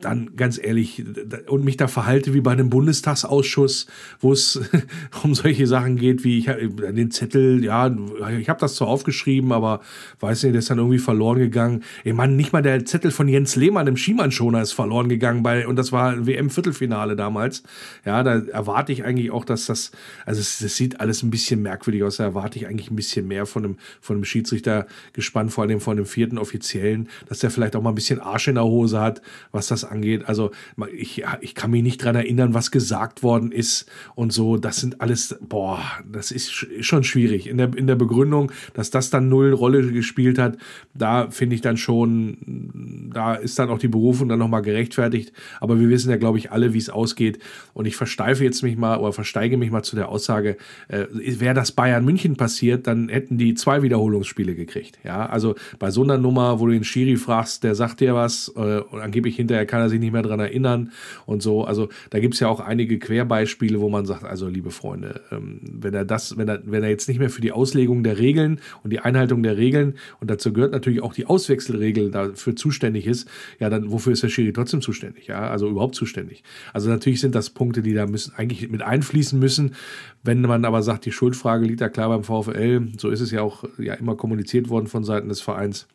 dann 0.00 0.36
ganz 0.36 0.58
ehrlich, 0.58 1.04
und 1.48 1.64
mich 1.64 1.76
da 1.76 1.86
verhalte 1.86 2.32
wie 2.32 2.40
bei 2.40 2.52
einem 2.52 2.70
Bundestagsausschuss, 2.70 3.86
wo 4.20 4.32
es 4.32 4.60
um 5.22 5.34
solche 5.34 5.66
Sachen 5.66 5.96
geht, 5.96 6.24
wie 6.24 6.38
ich 6.38 6.46
den 6.46 7.10
Zettel, 7.10 7.62
ja, 7.62 7.94
ich 8.38 8.48
habe 8.48 8.60
das 8.60 8.74
zwar 8.74 8.88
aufgeschrieben, 8.88 9.52
aber 9.52 9.75
weiß 10.20 10.44
nicht, 10.44 10.52
der 10.52 10.60
ist 10.60 10.70
dann 10.70 10.78
irgendwie 10.78 10.98
verloren 10.98 11.38
gegangen. 11.38 11.82
Ich 12.04 12.14
meine, 12.14 12.34
nicht 12.34 12.52
mal 12.52 12.62
der 12.62 12.84
Zettel 12.84 13.10
von 13.10 13.28
Jens 13.28 13.56
Lehmann 13.56 13.86
im 13.86 13.96
Schiemann-Schoner 13.96 14.62
ist 14.62 14.72
verloren 14.72 15.08
gegangen 15.08 15.42
bei, 15.42 15.66
und 15.66 15.76
das 15.76 15.92
war 15.92 16.26
WM-Viertelfinale. 16.26 17.16
Damals. 17.16 17.62
Ja, 18.04 18.22
da 18.22 18.38
erwarte 18.38 18.92
ich 18.92 19.04
eigentlich 19.04 19.30
auch, 19.30 19.44
dass 19.44 19.66
das, 19.66 19.90
also 20.24 20.40
es, 20.40 20.58
das 20.58 20.76
sieht 20.76 21.00
alles 21.00 21.22
ein 21.22 21.30
bisschen 21.30 21.62
merkwürdig 21.62 22.02
aus. 22.02 22.16
Da 22.16 22.24
erwarte 22.24 22.58
ich 22.58 22.66
eigentlich 22.66 22.90
ein 22.90 22.96
bisschen 22.96 23.26
mehr 23.26 23.46
von 23.46 23.64
einem, 23.64 23.76
von 24.00 24.16
einem 24.16 24.24
Schiedsrichter 24.24 24.86
gespannt, 25.12 25.52
vor 25.52 25.64
allem 25.64 25.80
von 25.80 25.96
dem 25.96 26.06
vierten 26.06 26.38
Offiziellen, 26.38 27.08
dass 27.28 27.40
der 27.40 27.50
vielleicht 27.50 27.76
auch 27.76 27.82
mal 27.82 27.90
ein 27.90 27.94
bisschen 27.94 28.20
Arsch 28.20 28.48
in 28.48 28.56
der 28.56 28.64
Hose 28.64 29.00
hat, 29.00 29.22
was 29.52 29.68
das 29.68 29.84
angeht. 29.84 30.26
Also 30.26 30.50
ich, 30.92 31.24
ich 31.40 31.54
kann 31.54 31.70
mich 31.70 31.82
nicht 31.82 32.02
dran 32.02 32.16
erinnern, 32.16 32.54
was 32.54 32.70
gesagt 32.70 33.22
worden 33.22 33.52
ist 33.52 33.86
und 34.14 34.32
so. 34.32 34.56
Das 34.56 34.76
sind 34.76 35.00
alles, 35.00 35.36
boah, 35.40 35.80
das 36.10 36.30
ist 36.30 36.66
schon 36.80 37.04
schwierig. 37.04 37.46
In 37.46 37.58
der, 37.58 37.76
in 37.76 37.86
der 37.86 37.96
Begründung, 37.96 38.52
dass 38.74 38.90
das 38.90 39.10
dann 39.10 39.28
null 39.28 39.52
Rolle 39.66 39.90
gespielt 39.90 40.38
hat, 40.38 40.56
da 40.94 41.28
finde 41.30 41.56
ich 41.56 41.60
dann 41.60 41.76
schon, 41.76 43.10
da 43.12 43.34
ist 43.34 43.58
dann 43.58 43.68
auch 43.68 43.78
die 43.78 43.88
Berufung 43.88 44.28
dann 44.28 44.38
nochmal 44.38 44.62
gerechtfertigt. 44.62 45.32
Aber 45.60 45.80
wir 45.80 45.88
wissen 45.88 46.10
ja, 46.10 46.16
glaube 46.16 46.38
ich, 46.38 46.52
alle, 46.52 46.72
wie 46.72 46.78
es 46.78 46.88
ausgeht. 46.88 47.40
Und 47.74 47.86
ich 47.86 47.96
versteife 47.96 48.44
jetzt 48.44 48.62
mich 48.62 48.76
mal 48.76 48.98
oder 48.98 49.12
versteige 49.12 49.56
mich 49.56 49.70
mal 49.70 49.82
zu 49.82 49.96
der 49.96 50.08
Aussage, 50.08 50.56
äh, 50.88 51.06
wäre 51.10 51.54
das 51.54 51.72
Bayern 51.72 52.04
München 52.04 52.36
passiert, 52.36 52.86
dann 52.86 53.08
hätten 53.08 53.38
die 53.38 53.54
zwei 53.54 53.82
Wiederholungsspiele 53.82 54.54
gekriegt. 54.54 54.98
Ja, 55.04 55.26
also 55.26 55.56
bei 55.78 55.90
so 55.90 56.02
einer 56.02 56.18
Nummer, 56.18 56.60
wo 56.60 56.66
du 56.66 56.72
den 56.72 56.84
Schiri 56.84 57.16
fragst, 57.16 57.64
der 57.64 57.74
sagt 57.74 58.00
dir 58.00 58.14
was 58.14 58.52
äh, 58.56 58.78
und 58.78 59.00
angeblich 59.00 59.36
hinterher 59.36 59.66
kann 59.66 59.80
er 59.80 59.88
sich 59.88 59.98
nicht 59.98 60.12
mehr 60.12 60.22
daran 60.22 60.40
erinnern 60.40 60.92
und 61.26 61.42
so. 61.42 61.64
Also 61.64 61.88
da 62.10 62.20
gibt 62.20 62.34
es 62.34 62.40
ja 62.40 62.48
auch 62.48 62.60
einige 62.60 62.98
Querbeispiele, 62.98 63.80
wo 63.80 63.88
man 63.88 64.06
sagt, 64.06 64.24
also 64.24 64.48
liebe 64.48 64.70
Freunde, 64.70 65.22
ähm, 65.32 65.60
wenn 65.62 65.94
er 65.94 66.04
das, 66.04 66.38
wenn 66.38 66.48
er, 66.48 66.60
wenn 66.64 66.84
er 66.84 66.90
jetzt 66.90 67.08
nicht 67.08 67.18
mehr 67.18 67.30
für 67.30 67.40
die 67.40 67.52
Auslegung 67.52 68.04
der 68.04 68.18
Regeln 68.18 68.60
und 68.82 68.92
die 68.92 69.00
Einhaltung 69.00 69.42
der 69.42 69.55
Regeln 69.56 69.94
und 70.20 70.30
dazu 70.30 70.52
gehört 70.52 70.72
natürlich 70.72 71.02
auch 71.02 71.14
die 71.14 71.26
Auswechselregel 71.26 72.10
dafür 72.10 72.56
zuständig 72.56 73.06
ist, 73.06 73.28
ja, 73.58 73.70
dann 73.70 73.90
wofür 73.90 74.12
ist 74.12 74.22
der 74.22 74.28
Schiri 74.28 74.52
trotzdem 74.52 74.80
zuständig? 74.80 75.26
Ja, 75.26 75.48
also 75.48 75.68
überhaupt 75.68 75.94
zuständig. 75.94 76.42
Also 76.72 76.88
natürlich 76.90 77.20
sind 77.20 77.34
das 77.34 77.50
Punkte, 77.50 77.82
die 77.82 77.94
da 77.94 78.06
müssen 78.06 78.34
eigentlich 78.36 78.68
mit 78.68 78.82
einfließen 78.82 79.38
müssen. 79.38 79.74
Wenn 80.22 80.40
man 80.42 80.64
aber 80.64 80.82
sagt, 80.82 81.04
die 81.04 81.12
Schuldfrage 81.12 81.66
liegt 81.66 81.80
ja 81.80 81.88
klar 81.88 82.08
beim 82.08 82.24
VfL, 82.24 82.88
so 82.98 83.10
ist 83.10 83.20
es 83.20 83.30
ja 83.30 83.42
auch 83.42 83.64
ja 83.78 83.94
immer 83.94 84.16
kommuniziert 84.16 84.68
worden 84.68 84.86
von 84.86 85.04
Seiten 85.04 85.28
des 85.28 85.40
Vereins 85.40 85.86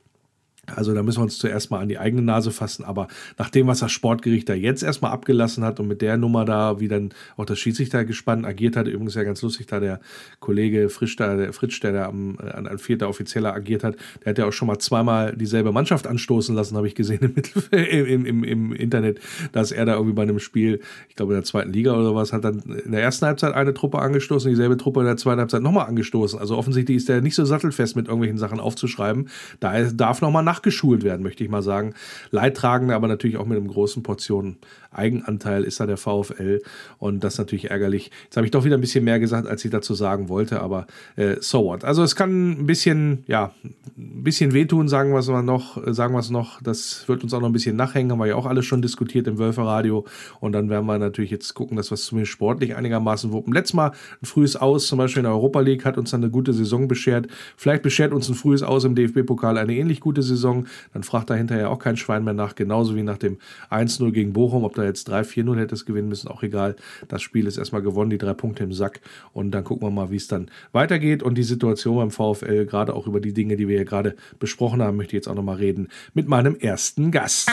also 0.68 0.94
da 0.94 1.02
müssen 1.02 1.20
wir 1.20 1.24
uns 1.24 1.40
zuerst 1.40 1.72
mal 1.72 1.80
an 1.80 1.90
die 1.90 1.98
eigene 1.98 2.22
Nase 2.22 2.52
fassen. 2.52 2.84
Aber 2.84 3.08
nach 3.38 3.50
dem, 3.50 3.68
was 3.68 3.80
das 3.80 3.92
Sportgericht 3.92 4.48
da 4.48 4.54
jetzt 4.54 4.84
erstmal 4.84 5.12
abgelassen 5.12 5.64
hat 5.64 5.80
und 5.80 5.88
mit 5.88 6.02
der 6.02 6.18
Nummer 6.18 6.46
da, 6.46 6.80
wie 6.80 6.88
dann 6.88 7.10
auch 7.36 7.46
das 7.46 7.58
Schiedsrichtergespann 7.60 8.46
agiert 8.46 8.76
hat, 8.76 8.88
übrigens 8.88 9.16
ja 9.16 9.24
ganz 9.24 9.42
lustig, 9.42 9.66
da 9.68 9.80
der 9.80 10.00
Kollege 10.40 10.90
Frisch, 10.90 11.16
da, 11.16 11.36
der 11.36 11.54
Fritsch, 11.54 11.82
der 11.82 11.94
da 11.94 12.06
am, 12.06 12.38
äh, 12.42 12.52
an, 12.52 12.68
an 12.68 12.78
vierter 12.78 13.10
Offizieller 13.10 13.54
agiert 13.54 13.84
hat, 13.84 13.96
der 14.24 14.32
hat 14.32 14.38
ja 14.38 14.46
auch 14.46 14.54
schon 14.54 14.68
mal 14.68 14.78
zweimal 14.78 15.36
dieselbe 15.36 15.72
Mannschaft 15.72 16.06
anstoßen 16.06 16.56
lassen, 16.56 16.78
habe 16.78 16.88
ich 16.88 16.96
gesehen 16.96 17.36
im, 17.72 17.80
im, 17.80 18.26
im, 18.26 18.44
im, 18.44 18.74
Internet, 18.74 19.20
dass 19.52 19.72
er 19.72 19.86
da 19.86 19.94
irgendwie 19.94 20.14
bei 20.14 20.22
einem 20.22 20.40
Spiel, 20.40 20.80
ich 21.10 21.16
glaube 21.16 21.34
in 21.34 21.40
der 21.40 21.44
zweiten 21.44 21.74
Liga 21.74 21.94
oder 21.94 22.14
was, 22.16 22.34
hat 22.34 22.46
dann 22.46 22.60
in 22.60 22.92
der 22.92 23.02
ersten 23.02 23.26
Halbzeit 23.26 23.56
eine 23.56 23.74
Truppe 23.74 24.00
angestoßen, 24.00 24.50
dieselbe 24.50 24.78
Truppe 24.78 25.02
in 25.02 25.08
der 25.08 25.18
zweiten 25.18 25.40
Halbzeit 25.40 25.64
nochmal 25.64 25.88
angestoßen. 25.88 26.40
Also 26.40 26.56
offensichtlich 26.56 26.98
ist 26.98 27.10
der 27.10 27.22
nicht 27.22 27.36
so 27.36 27.46
sattelfest 27.46 27.96
mit 27.96 28.08
irgendwelchen 28.08 28.38
Sachen 28.38 28.60
aufzuschreiben. 28.60 29.30
Da 29.60 29.82
darf 29.92 30.22
nochmal 30.22 30.44
nach 30.44 30.51
nachgeschult 30.52 31.04
werden, 31.04 31.24
möchte 31.24 31.44
ich 31.44 31.50
mal 31.50 31.62
sagen. 31.62 31.94
Leidtragende, 32.32 32.96
aber 32.96 33.08
natürlich 33.08 33.38
auch 33.38 33.46
mit 33.46 33.58
einem 33.58 33.68
großen 33.68 34.04
Portion 34.04 34.58
Eigenanteil 34.94 35.64
ist 35.64 35.80
da 35.80 35.86
der 35.86 35.96
VfL 35.96 36.62
und 36.98 37.24
das 37.24 37.34
ist 37.34 37.40
natürlich 37.40 37.72
ärgerlich. 37.72 38.12
Jetzt 38.26 38.36
habe 38.36 38.46
ich 38.46 38.52
doch 38.52 38.66
wieder 38.66 38.78
ein 38.78 38.82
bisschen 38.82 39.06
mehr 39.06 39.20
gesagt, 39.20 39.48
als 39.48 39.64
ich 39.64 39.72
dazu 39.72 39.94
sagen 39.94 40.28
wollte, 40.28 40.62
aber 40.62 40.86
äh, 41.16 41.38
so 41.40 41.64
what. 41.64 41.86
Also 41.86 42.04
es 42.04 42.16
kann 42.16 42.52
ein 42.52 42.66
bisschen, 42.66 43.24
ja, 43.26 43.54
ein 43.64 44.24
bisschen 44.24 44.54
wehtun, 44.54 44.90
sagen 44.90 45.14
wir 45.14 45.20
es 45.20 45.28
noch, 45.30 45.82
sagen 45.94 46.14
wir 46.14 46.20
es 46.20 46.30
noch. 46.30 46.62
Das 46.62 47.08
wird 47.08 47.24
uns 47.24 47.34
auch 47.34 47.40
noch 47.40 47.48
ein 47.48 47.54
bisschen 47.54 47.78
nachhängen, 47.78 48.12
haben 48.12 48.20
wir 48.20 48.26
ja 48.26 48.36
auch 48.36 48.46
alles 48.46 48.66
schon 48.66 48.82
diskutiert 48.82 49.28
im 49.28 49.38
Wölferradio. 49.38 50.06
Und 50.42 50.52
dann 50.52 50.70
werden 50.70 50.86
wir 50.86 50.98
natürlich 50.98 51.32
jetzt 51.32 51.54
gucken, 51.54 51.78
dass 51.78 51.90
wir 51.90 51.96
es 51.96 52.06
zumindest 52.06 52.34
sportlich 52.34 52.76
einigermaßen 52.76 53.32
wuppen. 53.32 53.54
Letztes 53.54 53.74
Mal 53.74 53.92
ein 54.22 54.26
frühes 54.26 54.58
Aus, 54.58 54.88
zum 54.88 54.98
Beispiel 54.98 55.22
in 55.22 55.26
der 55.26 55.34
Europa 55.34 55.62
League, 55.62 55.86
hat 55.86 55.98
uns 55.98 56.12
dann 56.12 56.22
eine 56.22 56.32
gute 56.32 56.52
Saison 56.52 56.90
beschert. 56.90 57.28
Vielleicht 57.56 57.82
beschert 57.82 58.12
uns 58.12 58.28
ein 58.28 58.36
frühes 58.36 58.62
Aus 58.62 58.84
im 58.84 58.96
DFB-Pokal 58.96 59.58
eine 59.58 59.74
ähnlich 59.74 60.02
gute 60.02 60.22
Saison. 60.22 60.41
Dann 60.42 61.04
fragt 61.04 61.30
da 61.30 61.36
hinterher 61.36 61.70
auch 61.70 61.80
kein 61.80 61.98
Schwein 61.98 62.24
mehr 62.24 62.34
nach, 62.34 62.56
genauso 62.56 62.96
wie 62.96 63.04
nach 63.04 63.18
dem 63.18 63.38
1-0 63.70 64.12
gegen 64.12 64.34
Bochum. 64.34 64.64
Ob 64.64 64.76
da 64.76 64.84
jetzt 64.84 65.10
3-4-0 65.10 65.58
hätte 65.58 65.76
es 65.76 65.86
gewinnen 65.86 66.10
müssen, 66.10 66.28
auch 66.28 66.44
egal. 66.44 66.76
Das 67.08 67.22
Spiel 67.22 67.48
ist 67.48 67.58
erstmal 67.58 67.82
gewonnen, 67.82 68.10
die 68.10 68.18
drei 68.18 68.34
Punkte 68.34 68.64
im 68.64 68.74
Sack. 68.74 69.02
Und 69.34 69.52
dann 69.52 69.64
gucken 69.64 69.88
wir 69.88 69.92
mal, 69.92 70.12
wie 70.12 70.18
es 70.18 70.28
dann 70.28 70.50
weitergeht. 70.72 71.24
Und 71.24 71.36
die 71.36 71.44
Situation 71.44 71.98
beim 71.98 72.12
VfL, 72.12 72.66
gerade 72.66 72.94
auch 72.94 73.08
über 73.08 73.20
die 73.20 73.34
Dinge, 73.34 73.56
die 73.56 73.68
wir 73.68 73.78
hier 73.78 73.86
gerade 73.86 74.16
besprochen 74.40 74.82
haben, 74.82 74.98
möchte 74.98 75.12
ich 75.12 75.22
jetzt 75.22 75.28
auch 75.28 75.36
nochmal 75.36 75.58
reden 75.58 75.88
mit 76.14 76.28
meinem 76.28 76.56
ersten 76.56 77.12
Gast. 77.12 77.50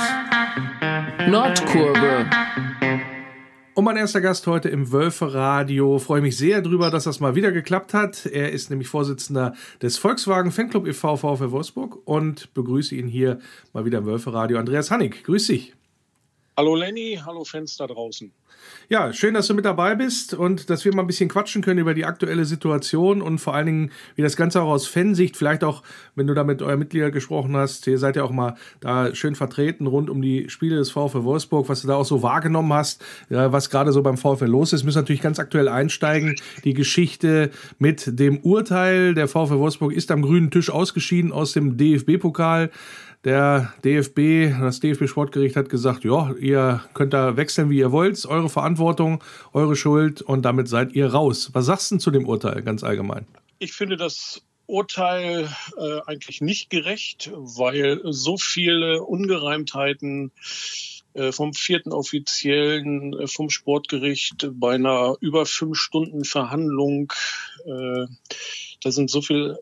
Nordkurve. 1.28 2.26
Und 3.78 3.84
mein 3.84 3.96
erster 3.96 4.20
Gast 4.20 4.44
heute 4.48 4.68
im 4.70 4.90
Wölfe-Radio. 4.90 6.00
Freue 6.00 6.20
mich 6.20 6.36
sehr 6.36 6.62
drüber, 6.62 6.90
dass 6.90 7.04
das 7.04 7.20
mal 7.20 7.36
wieder 7.36 7.52
geklappt 7.52 7.94
hat. 7.94 8.26
Er 8.26 8.50
ist 8.50 8.70
nämlich 8.70 8.88
Vorsitzender 8.88 9.54
des 9.80 9.98
Volkswagen 9.98 10.50
Fanclub 10.50 10.84
e.V. 10.84 11.14
VfL 11.14 11.52
Wolfsburg 11.52 12.00
und 12.04 12.52
begrüße 12.54 12.96
ihn 12.96 13.06
hier 13.06 13.38
mal 13.72 13.84
wieder 13.84 13.98
im 13.98 14.06
Wölfe-Radio. 14.06 14.58
Andreas 14.58 14.90
Hannig, 14.90 15.22
grüß 15.22 15.46
dich. 15.46 15.74
Hallo 16.56 16.74
Lenny, 16.74 17.20
hallo 17.24 17.44
Fans 17.44 17.76
da 17.76 17.86
draußen. 17.86 18.32
Ja, 18.90 19.12
schön, 19.12 19.34
dass 19.34 19.46
du 19.46 19.52
mit 19.52 19.66
dabei 19.66 19.94
bist 19.94 20.32
und 20.32 20.70
dass 20.70 20.86
wir 20.86 20.94
mal 20.94 21.02
ein 21.02 21.06
bisschen 21.06 21.28
quatschen 21.28 21.60
können 21.60 21.78
über 21.78 21.92
die 21.92 22.06
aktuelle 22.06 22.46
Situation 22.46 23.20
und 23.20 23.38
vor 23.38 23.54
allen 23.54 23.66
Dingen, 23.66 23.90
wie 24.16 24.22
das 24.22 24.34
Ganze 24.34 24.62
auch 24.62 24.70
aus 24.70 24.86
Fansicht, 24.86 25.36
vielleicht 25.36 25.62
auch, 25.62 25.82
wenn 26.14 26.26
du 26.26 26.32
da 26.32 26.42
mit 26.42 26.62
euren 26.62 26.78
Mitgliedern 26.78 27.12
gesprochen 27.12 27.54
hast, 27.54 27.86
ihr 27.86 27.98
seid 27.98 28.16
ja 28.16 28.24
auch 28.24 28.30
mal 28.30 28.54
da 28.80 29.14
schön 29.14 29.34
vertreten 29.34 29.86
rund 29.86 30.08
um 30.08 30.22
die 30.22 30.48
Spiele 30.48 30.76
des 30.76 30.90
VfL 30.90 31.24
Wolfsburg, 31.24 31.68
was 31.68 31.82
du 31.82 31.88
da 31.88 31.96
auch 31.96 32.06
so 32.06 32.22
wahrgenommen 32.22 32.72
hast, 32.72 33.04
was 33.28 33.68
gerade 33.68 33.92
so 33.92 34.02
beim 34.02 34.16
VfL 34.16 34.46
los 34.46 34.72
ist, 34.72 34.84
müssen 34.84 35.00
natürlich 35.00 35.20
ganz 35.20 35.38
aktuell 35.38 35.68
einsteigen. 35.68 36.36
Die 36.64 36.72
Geschichte 36.72 37.50
mit 37.78 38.18
dem 38.18 38.38
Urteil, 38.38 39.12
der 39.12 39.28
VfL 39.28 39.58
Wolfsburg 39.58 39.92
ist 39.92 40.10
am 40.10 40.22
grünen 40.22 40.50
Tisch 40.50 40.70
ausgeschieden 40.70 41.30
aus 41.30 41.52
dem 41.52 41.76
DFB-Pokal. 41.76 42.70
Der 43.24 43.72
DFB, 43.84 44.60
das 44.60 44.80
DFB-Sportgericht 44.80 45.56
hat 45.56 45.68
gesagt, 45.68 46.04
ja, 46.04 46.32
ihr 46.40 46.84
könnt 46.94 47.12
da 47.12 47.36
wechseln, 47.36 47.68
wie 47.68 47.78
ihr 47.78 47.90
wollt, 47.90 48.24
eure 48.26 48.48
Verantwortung, 48.48 49.22
eure 49.52 49.74
Schuld 49.74 50.22
und 50.22 50.42
damit 50.42 50.68
seid 50.68 50.92
ihr 50.92 51.08
raus. 51.08 51.50
Was 51.52 51.66
sagst 51.66 51.90
du 51.90 51.96
denn 51.96 52.00
zu 52.00 52.10
dem 52.12 52.28
Urteil 52.28 52.62
ganz 52.62 52.84
allgemein? 52.84 53.26
Ich 53.58 53.72
finde 53.72 53.96
das 53.96 54.42
Urteil 54.66 55.48
äh, 55.78 56.00
eigentlich 56.06 56.40
nicht 56.40 56.70
gerecht, 56.70 57.32
weil 57.34 58.00
so 58.04 58.36
viele 58.36 59.02
Ungereimtheiten 59.02 60.30
äh, 61.14 61.32
vom 61.32 61.54
vierten 61.54 61.92
Offiziellen, 61.92 63.18
äh, 63.18 63.26
vom 63.26 63.50
Sportgericht 63.50 64.48
bei 64.52 64.74
einer 64.74 65.16
über 65.20 65.46
fünf 65.46 65.78
Stunden 65.78 66.24
Verhandlung, 66.24 67.12
äh, 67.64 68.06
da 68.82 68.92
sind 68.92 69.10
so 69.10 69.22
viele 69.22 69.58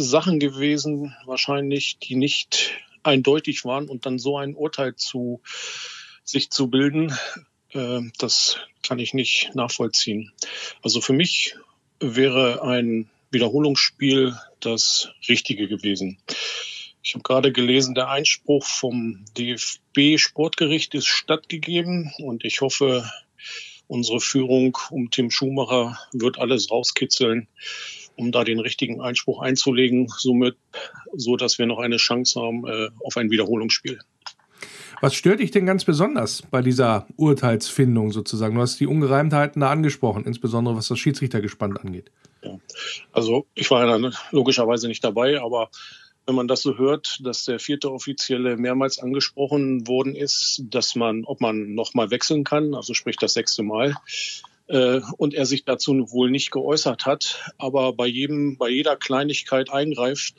Sachen 0.00 0.38
gewesen, 0.38 1.14
wahrscheinlich, 1.24 1.98
die 1.98 2.14
nicht 2.14 2.70
eindeutig 3.02 3.64
waren 3.64 3.88
und 3.88 4.06
dann 4.06 4.18
so 4.18 4.38
ein 4.38 4.54
Urteil 4.54 4.96
zu 4.96 5.40
sich 6.24 6.50
zu 6.50 6.68
bilden, 6.68 7.16
äh, 7.72 8.00
das 8.18 8.58
kann 8.82 8.98
ich 8.98 9.14
nicht 9.14 9.50
nachvollziehen. 9.54 10.32
Also 10.82 11.00
für 11.00 11.12
mich 11.12 11.56
wäre 12.00 12.62
ein 12.62 13.08
Wiederholungsspiel 13.30 14.38
das 14.60 15.10
Richtige 15.28 15.68
gewesen. 15.68 16.18
Ich 17.02 17.14
habe 17.14 17.22
gerade 17.22 17.52
gelesen, 17.52 17.94
der 17.94 18.10
Einspruch 18.10 18.64
vom 18.64 19.24
DFB 19.36 20.18
Sportgericht 20.18 20.94
ist 20.94 21.06
stattgegeben 21.06 22.12
und 22.18 22.44
ich 22.44 22.60
hoffe, 22.60 23.10
unsere 23.86 24.20
Führung 24.20 24.76
um 24.90 25.10
Tim 25.10 25.30
Schumacher 25.30 25.98
wird 26.12 26.38
alles 26.38 26.70
rauskitzeln, 26.70 27.48
um 28.18 28.32
da 28.32 28.44
den 28.44 28.58
richtigen 28.58 29.00
Einspruch 29.00 29.40
einzulegen, 29.40 30.08
somit, 30.08 30.56
so 31.14 31.36
dass 31.36 31.58
wir 31.58 31.66
noch 31.66 31.78
eine 31.78 31.96
Chance 31.96 32.40
haben 32.40 32.66
äh, 32.66 32.88
auf 33.04 33.16
ein 33.16 33.30
Wiederholungsspiel. 33.30 33.98
Was 35.00 35.14
stört 35.14 35.38
dich 35.38 35.52
denn 35.52 35.64
ganz 35.64 35.84
besonders 35.84 36.42
bei 36.42 36.60
dieser 36.60 37.06
Urteilsfindung 37.16 38.10
sozusagen? 38.10 38.56
Du 38.56 38.60
hast 38.60 38.80
die 38.80 38.88
Ungereimtheiten 38.88 39.60
da 39.60 39.70
angesprochen, 39.70 40.24
insbesondere 40.24 40.74
was 40.76 40.88
das 40.88 40.98
Schiedsrichtergespann 40.98 41.76
angeht. 41.76 42.10
Ja. 42.42 42.58
Also 43.12 43.46
ich 43.54 43.70
war 43.70 43.86
ja 43.86 43.98
dann 43.98 44.12
logischerweise 44.32 44.88
nicht 44.88 45.04
dabei, 45.04 45.40
aber 45.40 45.70
wenn 46.26 46.34
man 46.34 46.48
das 46.48 46.62
so 46.62 46.76
hört, 46.76 47.20
dass 47.22 47.44
der 47.44 47.58
vierte 47.58 47.90
Offizielle 47.90 48.56
mehrmals 48.56 48.98
angesprochen 48.98 49.86
worden 49.86 50.14
ist, 50.14 50.62
dass 50.64 50.94
man, 50.94 51.24
ob 51.24 51.40
man 51.40 51.74
nochmal 51.74 52.10
wechseln 52.10 52.44
kann, 52.44 52.74
also 52.74 52.92
sprich 52.92 53.16
das 53.16 53.34
sechste 53.34 53.62
Mal, 53.62 53.94
und 54.68 55.32
er 55.32 55.46
sich 55.46 55.64
dazu 55.64 55.92
wohl 56.10 56.30
nicht 56.30 56.50
geäußert 56.50 57.06
hat, 57.06 57.52
aber 57.56 57.94
bei 57.94 58.06
jedem, 58.06 58.58
bei 58.58 58.68
jeder 58.68 58.96
Kleinigkeit 58.96 59.70
eingreift. 59.70 60.34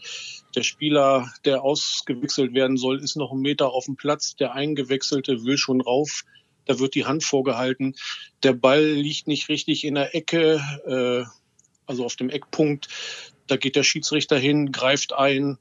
Der 0.56 0.64
Spieler, 0.64 1.32
der 1.46 1.64
ausgewechselt 1.64 2.54
werden 2.54 2.78
soll, 2.78 3.04
ist 3.04 3.16
noch 3.16 3.32
einen 3.32 3.42
Meter 3.42 3.72
auf 3.72 3.86
dem 3.86 3.96
Platz. 3.96 4.36
Der 4.36 4.54
Eingewechselte 4.54 5.44
will 5.44 5.58
schon 5.58 5.82
rauf. 5.82 6.26
Da 6.66 6.80
wird 6.80 6.96
die 6.96 7.06
Hand 7.06 7.24
vorgehalten. 7.24 7.96
Der 8.44 8.54
Ball 8.54 8.84
liegt 8.84 9.28
nicht 9.28 9.50
richtig 9.50 9.84
in 9.84 9.96
der 9.96 10.16
Ecke, 10.16 10.62
äh, 10.86 11.30
also 11.86 12.06
auf 12.06 12.16
dem 12.16 12.30
Eckpunkt. 12.30 12.88
Da 13.48 13.58
geht 13.58 13.76
der 13.76 13.84
Schiedsrichter 13.84 14.38
hin, 14.38 14.72
greift 14.72 15.14
ein. 15.14 15.58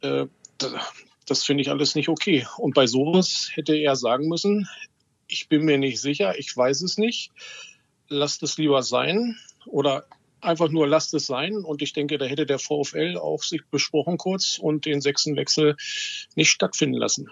Äh, 0.00 0.26
das 1.26 1.44
finde 1.44 1.62
ich 1.62 1.70
alles 1.70 1.94
nicht 1.94 2.08
okay. 2.08 2.46
Und 2.58 2.74
bei 2.74 2.86
sowas 2.86 3.50
hätte 3.54 3.76
er 3.76 3.94
sagen 3.94 4.28
müssen, 4.28 4.68
ich 5.28 5.48
bin 5.48 5.64
mir 5.64 5.78
nicht 5.78 6.00
sicher, 6.00 6.38
ich 6.38 6.56
weiß 6.56 6.82
es 6.82 6.98
nicht 6.98 7.30
lasst 8.12 8.42
es 8.42 8.58
lieber 8.58 8.82
sein 8.82 9.36
oder 9.66 10.04
einfach 10.40 10.68
nur 10.68 10.86
lasst 10.86 11.14
es 11.14 11.26
sein. 11.26 11.56
Und 11.56 11.82
ich 11.82 11.92
denke, 11.92 12.18
da 12.18 12.26
hätte 12.26 12.46
der 12.46 12.58
VfL 12.58 13.16
auch 13.16 13.42
sich 13.42 13.62
besprochen 13.70 14.18
kurz 14.18 14.58
und 14.58 14.86
den 14.86 15.00
sechsten 15.00 15.36
Wechsel 15.36 15.76
nicht 16.34 16.50
stattfinden 16.50 16.96
lassen. 16.96 17.30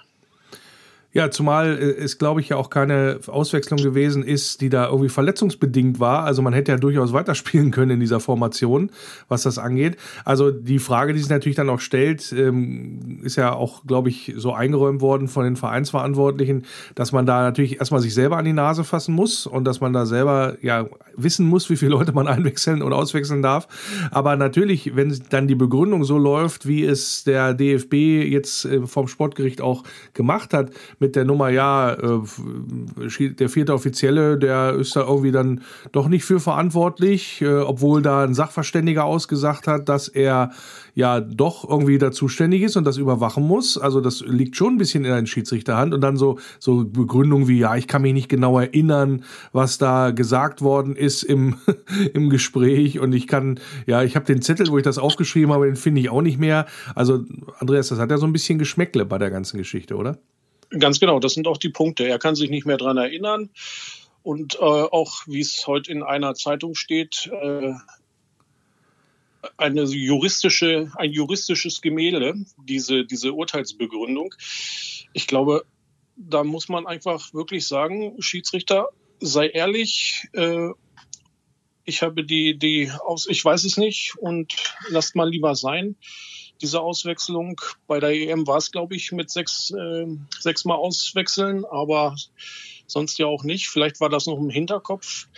Ja, 1.13 1.29
zumal 1.31 1.77
äh, 1.77 2.03
es, 2.03 2.19
glaube 2.19 2.41
ich, 2.41 2.51
ja 2.51 2.57
auch 2.57 2.71
keine 2.71 3.19
Auswechslung 3.27 3.83
gewesen 3.83 4.23
ist, 4.23 4.61
die 4.61 4.69
da 4.69 4.87
irgendwie 4.87 5.09
verletzungsbedingt 5.09 5.99
war. 5.99 6.23
Also 6.23 6.41
man 6.41 6.53
hätte 6.53 6.71
ja 6.71 6.79
durchaus 6.79 7.13
weiterspielen 7.13 7.71
können 7.73 7.93
in 7.93 8.01
dieser 8.01 8.21
Formation, 8.21 8.91
was 9.29 9.43
das 9.43 9.59
angeht. 9.59 9.97
Also 10.25 10.53
die 10.53 10.79
Frage, 10.79 11.13
die 11.13 11.19
sich 11.19 11.29
natürlich 11.29 11.57
dann 11.57 11.69
auch 11.69 11.81
stellt, 11.81 12.33
ähm, 12.33 13.21
ist 13.25 13.37
ja 13.37 13.53
auch, 13.53 13.85
glaube 13.87 14.09
ich, 14.09 14.35
so 14.37 14.53
eingeräumt 14.53 15.01
worden 15.01 15.27
von 15.27 15.45
den 15.45 15.57
Vereinsverantwortlichen, 15.57 16.65
dass 16.95 17.11
man 17.11 17.27
da 17.27 17.43
natürlich 17.43 17.79
erstmal 17.81 18.01
sich 18.01 18.15
selber 18.15 18.37
an 18.37 18.45
die 18.45 18.53
Nase 18.53 18.85
fassen 18.85 19.15
muss 19.15 19.47
und 19.47 19.65
dass 19.65 19.81
man 19.81 19.93
da 19.93 20.07
selber 20.07 20.59
ja 20.63 20.87
wissen 21.17 21.47
muss, 21.47 21.69
wie 21.71 21.77
viele 21.77 21.91
Leute 21.91 22.13
man 22.13 22.29
einwechseln 22.29 22.83
und 22.83 22.93
auswechseln 22.93 23.43
darf. 23.43 23.67
Aber 24.13 24.37
natürlich, 24.37 24.95
wenn 24.95 25.11
dann 25.31 25.49
die 25.49 25.57
Begründung 25.57 26.05
so 26.05 26.19
läuft, 26.19 26.69
wie 26.69 26.85
es 26.85 27.25
der 27.25 27.53
DFB 27.53 27.95
jetzt 28.31 28.65
äh, 28.65 28.87
vom 28.87 29.09
Sportgericht 29.09 29.61
auch 29.61 29.83
gemacht 30.15 30.55
hat, 30.55 30.71
mit 31.01 31.17
der 31.17 31.25
Nummer, 31.25 31.49
ja, 31.49 31.95
äh, 31.95 33.31
der 33.31 33.49
vierte 33.49 33.73
Offizielle, 33.73 34.39
der 34.39 34.75
ist 34.75 34.95
da 34.95 35.01
irgendwie 35.01 35.33
dann 35.33 35.63
doch 35.93 36.09
nicht 36.09 36.25
für 36.25 36.41
verantwortlich, 36.41 37.41
äh, 37.41 37.49
obwohl 37.49 38.03
da 38.03 38.23
ein 38.23 38.35
Sachverständiger 38.35 39.05
ausgesagt 39.05 39.67
hat, 39.67 39.89
dass 39.89 40.09
er 40.09 40.51
ja 40.95 41.21
doch 41.21 41.69
irgendwie 41.69 41.97
da 41.97 42.13
zuständig 42.13 42.63
ist 42.63 42.77
und 42.77 42.85
das 42.85 42.99
überwachen 42.99 43.47
muss. 43.47 43.79
Also 43.79 44.03
das 44.03 44.21
liegt 44.27 44.57
schon 44.57 44.75
ein 44.75 44.79
bisschen 44.79 45.07
in 45.07 45.11
der 45.11 45.25
Schiedsrichterhand. 45.25 45.95
Und 45.95 46.03
dann 46.03 46.19
so, 46.19 46.39
so 46.59 46.85
Begründungen 46.85 47.49
wie, 47.49 47.59
ja, 47.59 47.77
ich 47.77 47.89
kann 47.89 48.03
mich 48.03 48.13
nicht 48.13 48.29
genau 48.29 48.59
erinnern, 48.59 49.25
was 49.53 49.79
da 49.79 50.11
gesagt 50.11 50.61
worden 50.61 50.97
ist 50.97 51.23
im, 51.23 51.57
im 52.13 52.29
Gespräch. 52.29 52.99
Und 52.99 53.15
ich 53.15 53.27
kann, 53.27 53.59
ja, 53.87 54.03
ich 54.03 54.17
habe 54.17 54.27
den 54.27 54.43
Zettel, 54.43 54.69
wo 54.69 54.77
ich 54.77 54.85
das 54.85 54.99
aufgeschrieben 54.99 55.53
habe, 55.53 55.65
den 55.65 55.77
finde 55.77 56.03
ich 56.03 56.11
auch 56.11 56.23
nicht 56.23 56.39
mehr. 56.39 56.67
Also, 56.95 57.25
Andreas, 57.59 57.89
das 57.89 57.99
hat 57.99 58.11
ja 58.11 58.19
so 58.19 58.27
ein 58.27 58.35
bisschen 58.35 58.59
Geschmäckle 58.59 59.07
bei 59.07 59.17
der 59.17 59.31
ganzen 59.31 59.57
Geschichte, 59.57 59.97
oder? 59.97 60.19
Ganz 60.79 61.01
genau, 61.01 61.19
das 61.19 61.35
sind 61.35 61.49
auch 61.49 61.57
die 61.57 61.69
Punkte. 61.69 62.07
Er 62.07 62.19
kann 62.19 62.37
sich 62.37 62.51
nicht 62.51 62.67
mehr 62.67 62.77
dran 62.77 62.97
erinnern. 62.97 63.51
Und 64.23 64.57
äh, 64.57 64.59
auch, 64.59 65.23
wie 65.27 65.41
es 65.41 65.67
heute 65.67 65.91
in 65.91 66.03
einer 66.03 66.35
Zeitung 66.35 66.75
steht, 66.75 67.29
äh, 67.33 67.73
eine 69.57 69.83
juristische, 69.83 70.93
ein 70.97 71.11
juristisches 71.11 71.81
Gemälde, 71.81 72.35
diese, 72.59 73.05
diese 73.05 73.33
Urteilsbegründung. 73.33 74.35
Ich 75.13 75.27
glaube, 75.27 75.65
da 76.17 76.45
muss 76.45 76.69
man 76.69 76.87
einfach 76.87 77.33
wirklich 77.33 77.67
sagen, 77.67 78.21
Schiedsrichter, 78.21 78.89
sei 79.21 79.49
ehrlich, 79.49 80.29
äh, 80.35 80.69
ich 81.85 82.03
habe 82.03 82.25
die, 82.25 82.59
die 82.59 82.93
aus, 83.05 83.27
ich 83.27 83.45
weiß 83.45 83.65
es 83.65 83.77
nicht 83.77 84.17
und 84.19 84.55
lasst 84.89 85.17
mal 85.17 85.29
lieber 85.29 85.57
sein 85.57 85.97
diese 86.61 86.81
Auswechslung. 86.81 87.61
Bei 87.87 88.01
der 88.01 88.11
EM 88.11 88.47
war 88.47 88.59
es, 88.59 88.71
glaube 88.71 88.97
ich, 88.97 89.13
mit 89.13 89.31
sechs, 89.31 89.71
äh, 89.71 90.07
sechs 90.39 90.65
Mal 90.65 90.75
auswechseln, 90.75 91.65
aber 91.65 92.15
sonst 92.87 93.19
ja 93.19 93.27
auch 93.27 93.45
nicht. 93.45 93.69
Vielleicht 93.69 94.01
war 94.01 94.09
das 94.09 94.27
noch 94.27 94.39
im 94.39 94.51
Hinterkopf. 94.51 95.29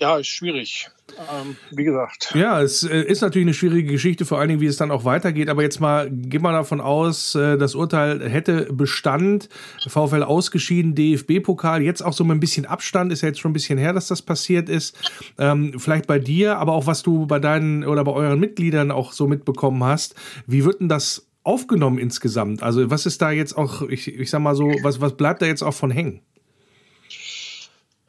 Ja, 0.00 0.16
ist 0.16 0.28
schwierig. 0.28 0.88
Ähm, 1.18 1.56
wie 1.72 1.84
gesagt. 1.84 2.32
Ja, 2.34 2.62
es 2.62 2.84
äh, 2.84 3.02
ist 3.02 3.20
natürlich 3.20 3.44
eine 3.44 3.54
schwierige 3.54 3.92
Geschichte, 3.92 4.24
vor 4.24 4.38
allen 4.38 4.48
Dingen, 4.48 4.60
wie 4.62 4.66
es 4.66 4.78
dann 4.78 4.90
auch 4.90 5.04
weitergeht. 5.04 5.50
Aber 5.50 5.62
jetzt 5.62 5.78
mal, 5.78 6.08
gehen 6.10 6.40
wir 6.40 6.52
davon 6.52 6.80
aus, 6.80 7.34
äh, 7.34 7.58
das 7.58 7.74
Urteil 7.74 8.26
hätte 8.26 8.72
Bestand, 8.72 9.50
VfL 9.86 10.22
ausgeschieden, 10.22 10.94
DFB-Pokal, 10.94 11.82
jetzt 11.82 12.00
auch 12.00 12.14
so 12.14 12.24
mit 12.24 12.36
ein 12.36 12.40
bisschen 12.40 12.64
Abstand, 12.64 13.12
ist 13.12 13.20
ja 13.20 13.28
jetzt 13.28 13.40
schon 13.40 13.50
ein 13.50 13.54
bisschen 13.54 13.78
her, 13.78 13.92
dass 13.92 14.06
das 14.06 14.22
passiert 14.22 14.70
ist. 14.70 14.96
Ähm, 15.36 15.78
vielleicht 15.78 16.06
bei 16.06 16.18
dir, 16.18 16.56
aber 16.56 16.72
auch 16.72 16.86
was 16.86 17.02
du 17.02 17.26
bei 17.26 17.38
deinen 17.38 17.84
oder 17.84 18.02
bei 18.04 18.12
euren 18.12 18.40
Mitgliedern 18.40 18.90
auch 18.90 19.12
so 19.12 19.26
mitbekommen 19.26 19.84
hast. 19.84 20.14
Wie 20.46 20.64
wird 20.64 20.80
denn 20.80 20.88
das 20.88 21.26
aufgenommen 21.42 21.98
insgesamt? 21.98 22.62
Also, 22.62 22.90
was 22.90 23.04
ist 23.04 23.20
da 23.20 23.30
jetzt 23.30 23.52
auch, 23.52 23.82
ich, 23.82 24.08
ich 24.08 24.30
sag 24.30 24.40
mal 24.40 24.54
so, 24.54 24.72
was, 24.82 25.02
was 25.02 25.16
bleibt 25.16 25.42
da 25.42 25.46
jetzt 25.46 25.62
auch 25.62 25.74
von 25.74 25.90
hängen? 25.90 26.22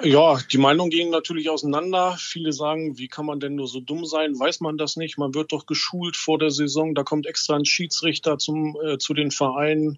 Ja, 0.04 0.40
die 0.52 0.58
Meinungen 0.58 0.90
gehen 0.90 1.12
natürlich 1.12 1.50
auseinander. 1.50 2.16
Viele 2.18 2.54
sagen, 2.54 2.98
wie 2.98 3.08
kann 3.08 3.26
man 3.26 3.40
denn 3.40 3.56
nur 3.56 3.68
so 3.68 3.80
dumm 3.80 4.06
sein? 4.06 4.40
Weiß 4.40 4.60
man 4.60 4.78
das 4.78 4.96
nicht? 4.96 5.20
Man 5.20 5.36
wird 5.36 5.52
doch 5.52 5.68
geschult 5.68 6.18
vor 6.18 6.40
der 6.40 6.50
Saison. 6.50 6.96
Da 6.96 7.04
kommt 7.04 7.28
extra 7.28 7.56
ein 7.56 7.66
Schiedsrichter 7.66 8.40
zum, 8.40 8.76
äh, 8.84 8.98
zu 8.98 9.14
den 9.14 9.30
Vereinen, 9.30 9.98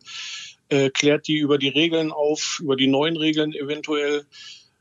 äh, 0.67 0.89
klärt 0.89 1.27
die 1.27 1.37
über 1.37 1.57
die 1.57 1.69
Regeln 1.69 2.11
auf, 2.11 2.59
über 2.61 2.75
die 2.75 2.87
neuen 2.87 3.15
Regeln 3.15 3.53
eventuell. 3.53 4.25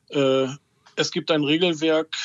Äh, 0.08 0.48
es 0.96 1.12
gibt 1.12 1.30
ein 1.30 1.44
Regelwerk, 1.44 2.16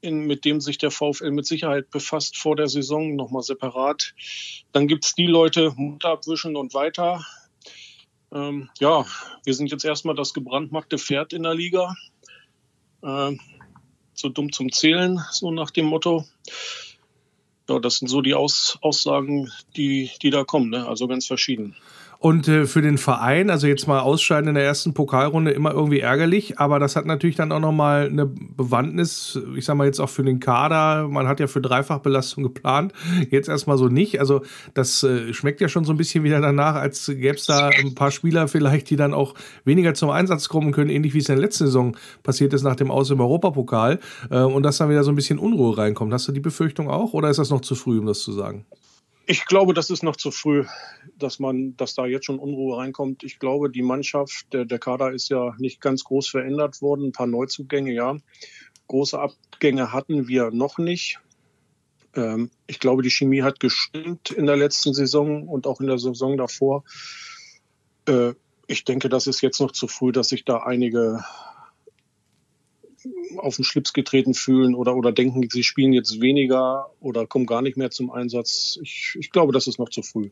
in, 0.00 0.26
mit 0.26 0.46
dem 0.46 0.62
sich 0.62 0.78
der 0.78 0.90
VfL 0.90 1.30
mit 1.30 1.46
Sicherheit 1.46 1.90
befasst 1.90 2.38
vor 2.38 2.56
der 2.56 2.68
Saison, 2.68 3.16
nochmal 3.16 3.42
separat. 3.42 4.14
Dann 4.72 4.88
gibt 4.88 5.04
es 5.04 5.14
die 5.14 5.26
Leute, 5.26 5.72
Mut 5.76 6.06
abwischen 6.06 6.56
und 6.56 6.72
weiter. 6.72 7.24
Ähm, 8.32 8.70
ja, 8.78 9.04
wir 9.44 9.54
sind 9.54 9.70
jetzt 9.70 9.84
erstmal 9.84 10.14
das 10.14 10.34
gebrandmarkte 10.34 10.98
Pferd 10.98 11.32
in 11.32 11.42
der 11.42 11.54
Liga. 11.54 11.94
Ähm, 13.02 13.40
so 14.14 14.28
dumm 14.28 14.52
zum 14.52 14.70
Zählen, 14.70 15.20
so 15.30 15.50
nach 15.50 15.70
dem 15.70 15.86
Motto. 15.86 16.24
Ja, 17.68 17.78
das 17.78 17.96
sind 17.96 18.08
so 18.08 18.20
die 18.20 18.34
Aus 18.34 18.78
Aussagen, 18.82 19.50
die, 19.76 20.10
die 20.22 20.30
da 20.30 20.44
kommen, 20.44 20.70
ne? 20.70 20.86
also 20.86 21.08
ganz 21.08 21.26
verschieden. 21.26 21.76
Und 22.22 22.48
äh, 22.48 22.66
für 22.66 22.82
den 22.82 22.98
Verein, 22.98 23.48
also 23.48 23.66
jetzt 23.66 23.88
mal 23.88 24.00
ausscheiden 24.00 24.48
in 24.48 24.54
der 24.54 24.64
ersten 24.64 24.92
Pokalrunde, 24.92 25.52
immer 25.52 25.72
irgendwie 25.72 26.00
ärgerlich, 26.00 26.58
aber 26.58 26.78
das 26.78 26.94
hat 26.94 27.06
natürlich 27.06 27.36
dann 27.36 27.50
auch 27.50 27.60
nochmal 27.60 28.08
eine 28.08 28.26
Bewandtnis, 28.26 29.40
ich 29.56 29.64
sag 29.64 29.76
mal 29.76 29.86
jetzt 29.86 30.00
auch 30.00 30.10
für 30.10 30.22
den 30.22 30.38
Kader. 30.38 31.08
Man 31.08 31.26
hat 31.26 31.40
ja 31.40 31.46
für 31.46 31.62
Dreifachbelastung 31.62 32.42
geplant, 32.42 32.92
jetzt 33.30 33.48
erstmal 33.48 33.78
so 33.78 33.88
nicht. 33.88 34.20
Also 34.20 34.42
das 34.74 35.02
äh, 35.02 35.32
schmeckt 35.32 35.62
ja 35.62 35.70
schon 35.70 35.86
so 35.86 35.94
ein 35.94 35.96
bisschen 35.96 36.22
wieder 36.22 36.42
danach, 36.42 36.74
als 36.74 37.06
gäbe 37.06 37.36
es 37.36 37.46
da 37.46 37.68
ein 37.68 37.94
paar 37.94 38.10
Spieler 38.10 38.48
vielleicht, 38.48 38.90
die 38.90 38.96
dann 38.96 39.14
auch 39.14 39.34
weniger 39.64 39.94
zum 39.94 40.10
Einsatz 40.10 40.50
kommen 40.50 40.72
können, 40.72 40.90
ähnlich 40.90 41.14
wie 41.14 41.20
es 41.20 41.28
in 41.30 41.36
der 41.36 41.42
letzten 41.42 41.64
Saison 41.64 41.96
passiert 42.22 42.52
ist 42.52 42.64
nach 42.64 42.76
dem 42.76 42.90
Aus 42.90 43.08
im 43.08 43.22
Europapokal 43.22 43.98
äh, 44.28 44.40
und 44.40 44.62
dass 44.62 44.76
dann 44.76 44.90
wieder 44.90 45.04
so 45.04 45.10
ein 45.10 45.16
bisschen 45.16 45.38
Unruhe 45.38 45.78
reinkommt. 45.78 46.12
Hast 46.12 46.28
du 46.28 46.32
die 46.32 46.40
Befürchtung 46.40 46.90
auch 46.90 47.14
oder 47.14 47.30
ist 47.30 47.38
das 47.38 47.48
noch 47.48 47.62
zu 47.62 47.74
früh, 47.74 47.98
um 47.98 48.04
das 48.04 48.20
zu 48.20 48.32
sagen? 48.32 48.66
Ich 49.30 49.46
glaube, 49.46 49.74
das 49.74 49.90
ist 49.90 50.02
noch 50.02 50.16
zu 50.16 50.32
früh, 50.32 50.64
dass 51.16 51.38
man, 51.38 51.76
dass 51.76 51.94
da 51.94 52.04
jetzt 52.04 52.26
schon 52.26 52.40
Unruhe 52.40 52.78
reinkommt. 52.78 53.22
Ich 53.22 53.38
glaube, 53.38 53.70
die 53.70 53.80
Mannschaft, 53.80 54.52
der, 54.52 54.64
der 54.64 54.80
Kader 54.80 55.12
ist 55.12 55.28
ja 55.28 55.54
nicht 55.58 55.80
ganz 55.80 56.02
groß 56.02 56.26
verändert 56.26 56.82
worden. 56.82 57.06
Ein 57.06 57.12
paar 57.12 57.28
Neuzugänge, 57.28 57.92
ja. 57.92 58.16
Große 58.88 59.20
Abgänge 59.20 59.92
hatten 59.92 60.26
wir 60.26 60.50
noch 60.50 60.78
nicht. 60.78 61.20
Ähm, 62.16 62.50
ich 62.66 62.80
glaube, 62.80 63.02
die 63.02 63.10
Chemie 63.12 63.42
hat 63.42 63.60
gestimmt 63.60 64.32
in 64.32 64.46
der 64.46 64.56
letzten 64.56 64.94
Saison 64.94 65.46
und 65.46 65.68
auch 65.68 65.80
in 65.80 65.86
der 65.86 66.00
Saison 66.00 66.36
davor. 66.36 66.82
Äh, 68.08 68.32
ich 68.66 68.84
denke, 68.84 69.08
das 69.08 69.28
ist 69.28 69.42
jetzt 69.42 69.60
noch 69.60 69.70
zu 69.70 69.86
früh, 69.86 70.10
dass 70.10 70.30
sich 70.30 70.44
da 70.44 70.64
einige 70.64 71.22
auf 73.38 73.56
den 73.56 73.64
Schlips 73.64 73.92
getreten 73.92 74.34
fühlen 74.34 74.74
oder, 74.74 74.96
oder 74.96 75.12
denken, 75.12 75.48
sie 75.50 75.62
spielen 75.62 75.92
jetzt 75.92 76.20
weniger 76.20 76.90
oder 77.00 77.26
kommen 77.26 77.46
gar 77.46 77.62
nicht 77.62 77.76
mehr 77.76 77.90
zum 77.90 78.10
Einsatz. 78.10 78.78
Ich, 78.82 79.16
ich 79.18 79.30
glaube, 79.30 79.52
das 79.52 79.66
ist 79.66 79.78
noch 79.78 79.88
zu 79.88 80.02
früh. 80.02 80.28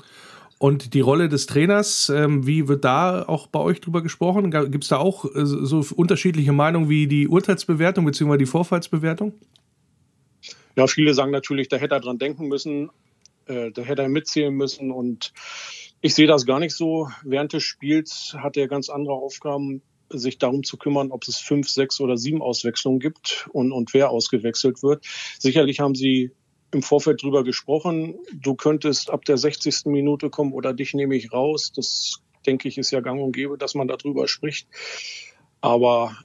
Und 0.58 0.94
die 0.94 1.00
Rolle 1.00 1.28
des 1.28 1.46
Trainers, 1.46 2.08
ähm, 2.08 2.46
wie 2.46 2.66
wird 2.66 2.84
da 2.84 3.22
auch 3.22 3.46
bei 3.46 3.60
euch 3.60 3.80
drüber 3.80 4.02
gesprochen? 4.02 4.50
Gibt 4.50 4.84
es 4.84 4.88
da 4.88 4.98
auch 4.98 5.24
äh, 5.24 5.46
so 5.46 5.84
unterschiedliche 5.94 6.52
Meinungen 6.52 6.88
wie 6.88 7.06
die 7.06 7.28
Urteilsbewertung 7.28 8.04
bzw. 8.04 8.36
die 8.38 8.46
Vorfallsbewertung? 8.46 9.34
Ja, 10.76 10.86
viele 10.86 11.14
sagen 11.14 11.30
natürlich, 11.30 11.68
da 11.68 11.76
hätte 11.76 11.94
er 11.94 12.00
dran 12.00 12.18
denken 12.18 12.48
müssen, 12.48 12.90
äh, 13.46 13.70
da 13.70 13.82
hätte 13.82 14.02
er 14.02 14.08
mitzählen 14.08 14.54
müssen 14.54 14.90
und 14.90 15.32
ich 16.00 16.14
sehe 16.14 16.26
das 16.26 16.44
gar 16.46 16.60
nicht 16.60 16.74
so. 16.74 17.08
Während 17.24 17.52
des 17.52 17.62
Spiels 17.62 18.36
hat 18.38 18.56
er 18.56 18.68
ganz 18.68 18.88
andere 18.88 19.14
Aufgaben 19.14 19.82
sich 20.10 20.38
darum 20.38 20.64
zu 20.64 20.76
kümmern, 20.76 21.10
ob 21.10 21.26
es 21.26 21.36
fünf, 21.38 21.68
sechs 21.68 22.00
oder 22.00 22.16
sieben 22.16 22.42
Auswechslungen 22.42 23.00
gibt 23.00 23.48
und, 23.52 23.72
und 23.72 23.94
wer 23.94 24.10
ausgewechselt 24.10 24.82
wird. 24.82 25.04
Sicherlich 25.38 25.80
haben 25.80 25.94
Sie 25.94 26.32
im 26.70 26.82
Vorfeld 26.82 27.22
drüber 27.22 27.44
gesprochen. 27.44 28.18
Du 28.32 28.54
könntest 28.54 29.10
ab 29.10 29.24
der 29.24 29.38
60. 29.38 29.86
Minute 29.86 30.30
kommen 30.30 30.52
oder 30.52 30.72
dich 30.72 30.94
nehme 30.94 31.16
ich 31.16 31.32
raus. 31.32 31.72
Das 31.74 32.20
denke 32.46 32.68
ich 32.68 32.78
ist 32.78 32.90
ja 32.90 33.00
gang 33.00 33.20
und 33.20 33.32
gäbe, 33.32 33.58
dass 33.58 33.74
man 33.74 33.88
darüber 33.88 34.28
spricht. 34.28 34.68
Aber 35.60 36.16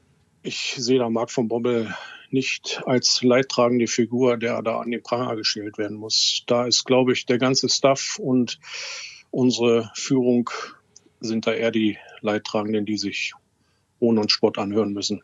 ich 0.41 0.75
sehe 0.77 0.99
da 0.99 1.09
Marc 1.09 1.31
von 1.31 1.47
Bommel 1.47 1.93
nicht 2.29 2.81
als 2.85 3.21
leidtragende 3.21 3.87
Figur, 3.87 4.37
der 4.37 4.61
da 4.61 4.79
an 4.79 4.91
den 4.91 5.03
Pranger 5.03 5.35
gestellt 5.35 5.77
werden 5.77 5.97
muss. 5.97 6.43
Da 6.47 6.65
ist, 6.65 6.83
glaube 6.83 7.13
ich, 7.13 7.25
der 7.25 7.37
ganze 7.37 7.69
Staff 7.69 8.17
und 8.19 8.59
unsere 9.31 9.91
Führung 9.95 10.49
sind 11.19 11.47
da 11.47 11.53
eher 11.53 11.71
die 11.71 11.97
Leidtragenden, 12.21 12.85
die 12.85 12.97
sich 12.97 13.33
Hohn 14.03 14.17
und 14.17 14.31
Spott 14.31 14.57
anhören 14.57 14.91
müssen. 14.91 15.23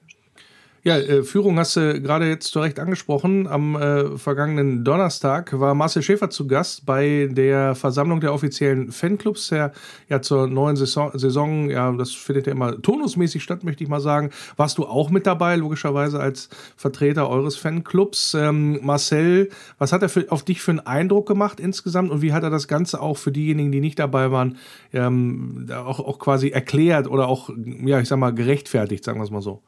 Ja, 0.81 0.97
äh, 0.97 1.23
Führung 1.23 1.59
hast 1.59 1.75
du 1.75 2.01
gerade 2.01 2.29
jetzt 2.29 2.53
zu 2.53 2.61
Recht 2.61 2.79
angesprochen. 2.79 3.47
Am 3.47 3.75
äh, 3.75 4.17
vergangenen 4.17 4.85
Donnerstag 4.85 5.59
war 5.59 5.75
Marcel 5.75 6.01
Schäfer 6.01 6.29
zu 6.29 6.47
Gast 6.47 6.85
bei 6.85 7.27
der 7.29 7.75
Versammlung 7.75 8.21
der 8.21 8.33
offiziellen 8.33 8.93
Fanclubs, 8.93 9.49
der 9.49 9.73
ja 10.07 10.21
zur 10.21 10.47
neuen 10.47 10.77
Saison, 10.77 11.11
Saison, 11.15 11.69
ja, 11.69 11.91
das 11.91 12.13
findet 12.13 12.47
ja 12.47 12.53
immer 12.53 12.81
tonusmäßig 12.81 13.43
statt, 13.43 13.65
möchte 13.65 13.83
ich 13.83 13.89
mal 13.89 13.99
sagen. 13.99 14.29
Warst 14.55 14.77
du 14.77 14.85
auch 14.85 15.09
mit 15.09 15.27
dabei, 15.27 15.57
logischerweise 15.57 16.21
als 16.21 16.47
Vertreter 16.77 17.29
eures 17.29 17.57
Fanclubs? 17.57 18.33
Ähm, 18.33 18.79
Marcel, 18.81 19.49
was 19.79 19.91
hat 19.91 20.01
er 20.01 20.07
für, 20.07 20.31
auf 20.31 20.43
dich 20.43 20.61
für 20.61 20.71
einen 20.71 20.79
Eindruck 20.79 21.27
gemacht 21.27 21.59
insgesamt 21.59 22.09
und 22.09 22.21
wie 22.21 22.31
hat 22.31 22.43
er 22.43 22.51
das 22.51 22.69
Ganze 22.69 23.01
auch 23.01 23.17
für 23.17 23.33
diejenigen, 23.33 23.73
die 23.73 23.81
nicht 23.81 23.99
dabei 23.99 24.31
waren, 24.31 24.57
ähm, 24.93 25.67
auch, 25.75 25.99
auch 25.99 26.19
quasi 26.19 26.49
erklärt 26.49 27.09
oder 27.09 27.27
auch, 27.27 27.49
ja, 27.83 27.99
ich 27.99 28.07
sag 28.07 28.17
mal, 28.17 28.33
gerechtfertigt, 28.33 29.03
sagen 29.03 29.19
wir 29.19 29.25
es 29.25 29.31
mal 29.31 29.41
so? 29.41 29.61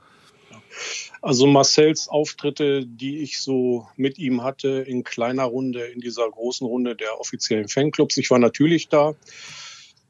Also 1.21 1.47
Marcells 1.47 2.07
Auftritte, 2.07 2.85
die 2.85 3.19
ich 3.19 3.39
so 3.39 3.87
mit 3.95 4.17
ihm 4.17 4.43
hatte 4.43 4.69
in 4.69 5.03
kleiner 5.03 5.45
Runde, 5.45 5.85
in 5.85 6.01
dieser 6.01 6.29
großen 6.29 6.65
Runde 6.65 6.95
der 6.95 7.19
offiziellen 7.19 7.67
Fanclubs, 7.67 8.17
ich 8.17 8.31
war 8.31 8.39
natürlich 8.39 8.89
da, 8.89 9.13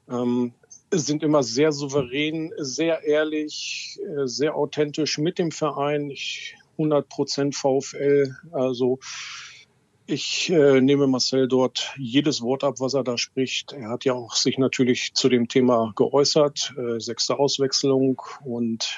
ähm, 0.10 0.54
sind 0.94 1.24
immer 1.24 1.44
sehr 1.44 1.72
souverän, 1.72 2.52
sehr 2.58 3.04
ehrlich, 3.04 4.00
äh, 4.06 4.28
sehr 4.28 4.56
authentisch 4.56 5.18
mit 5.18 5.40
dem 5.40 5.52
Verein. 5.52 6.10
Ich, 6.10 6.56
100 6.78 7.08
Prozent 7.10 7.56
VfL, 7.56 8.36
also 8.52 9.00
ich 10.08 10.50
äh, 10.50 10.82
nehme 10.82 11.08
Marcel 11.08 11.48
dort 11.48 11.94
jedes 11.98 12.42
Wort 12.42 12.64
ab, 12.64 12.76
was 12.80 12.94
er 12.94 13.04
da 13.04 13.18
spricht. 13.18 13.72
Er 13.72 13.90
hat 13.90 14.04
ja 14.04 14.14
auch 14.14 14.34
sich 14.34 14.58
natürlich 14.58 15.14
zu 15.14 15.30
dem 15.30 15.48
Thema 15.48 15.94
geäußert, 15.96 16.74
äh, 16.78 17.00
sechste 17.00 17.40
Auswechslung 17.40 18.22
und 18.44 18.98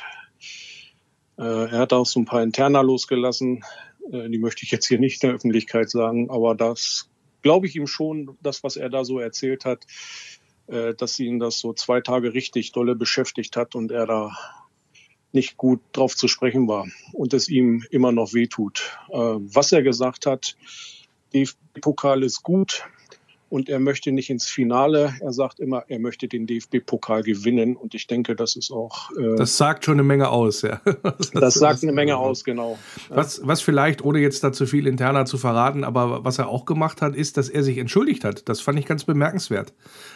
er 1.41 1.79
hat 1.79 1.93
auch 1.93 2.05
so 2.05 2.19
ein 2.19 2.25
paar 2.25 2.43
Interna 2.43 2.81
losgelassen. 2.81 3.63
Äh, 4.11 4.29
die 4.29 4.37
möchte 4.37 4.63
ich 4.63 4.71
jetzt 4.71 4.87
hier 4.87 4.99
nicht 4.99 5.23
in 5.23 5.29
der 5.29 5.35
Öffentlichkeit 5.35 5.89
sagen, 5.89 6.29
aber 6.29 6.55
das 6.55 7.09
glaube 7.41 7.67
ich 7.67 7.75
ihm 7.75 7.87
schon, 7.87 8.37
das, 8.41 8.63
was 8.63 8.77
er 8.77 8.89
da 8.89 9.03
so 9.03 9.19
erzählt 9.19 9.65
hat, 9.65 9.85
äh, 10.67 10.93
dass 10.93 11.19
ihn 11.19 11.39
das 11.39 11.59
so 11.59 11.73
zwei 11.73 12.01
Tage 12.01 12.33
richtig 12.33 12.71
dolle 12.71 12.95
beschäftigt 12.95 13.57
hat 13.57 13.75
und 13.75 13.91
er 13.91 14.05
da 14.05 14.31
nicht 15.31 15.57
gut 15.57 15.81
drauf 15.93 16.15
zu 16.15 16.27
sprechen 16.27 16.67
war 16.67 16.85
und 17.11 17.33
es 17.33 17.49
ihm 17.49 17.83
immer 17.89 18.11
noch 18.11 18.33
wehtut. 18.33 18.95
Was 19.09 19.71
er 19.71 19.81
gesagt 19.81 20.27
hat, 20.27 20.55
DFB-Pokal 21.33 22.21
ist 22.21 22.43
gut, 22.43 22.85
und 23.53 23.69
er 23.69 23.79
möchte 23.79 24.11
nicht 24.11 24.31
ins 24.31 24.47
Finale. 24.47 25.13
Er 25.19 25.31
sagt 25.31 25.59
immer, 25.59 25.83
er 25.87 25.99
möchte 25.99 26.27
den 26.27 26.47
DFB-Pokal 26.47 27.21
gewinnen 27.21 27.75
und 27.75 27.93
ich 27.93 28.07
denke, 28.07 28.35
das 28.35 28.55
ist 28.55 28.71
auch. 28.71 29.11
Äh, 29.11 29.35
das 29.35 29.57
sagt 29.57 29.85
schon 29.85 29.93
eine 29.93 30.01
Menge 30.01 30.29
aus, 30.29 30.63
ja. 30.63 30.81
das, 31.03 31.29
das 31.29 31.53
sagt 31.53 31.83
eine 31.83 31.91
Menge 31.91 32.17
aus, 32.17 32.43
genau. 32.43 32.79
Was, 33.09 33.45
was 33.45 33.61
vielleicht, 33.61 34.03
ohne 34.03 34.17
jetzt 34.17 34.43
da 34.43 34.51
zu 34.51 34.65
viel 34.65 34.87
interner 34.87 35.25
zu 35.25 35.37
verraten, 35.37 35.83
aber 35.83 36.25
was 36.25 36.39
er 36.39 36.47
auch 36.47 36.65
gemacht 36.65 37.03
hat, 37.03 37.15
ist, 37.15 37.37
dass 37.37 37.47
er 37.47 37.61
sich 37.61 37.77
entschuldigt 37.77 38.23
hat. 38.23 38.49
Das 38.49 38.59
fand 38.59 38.79
ich 38.79 38.87
ganz 38.87 39.03
bemerkenswert. 39.03 39.71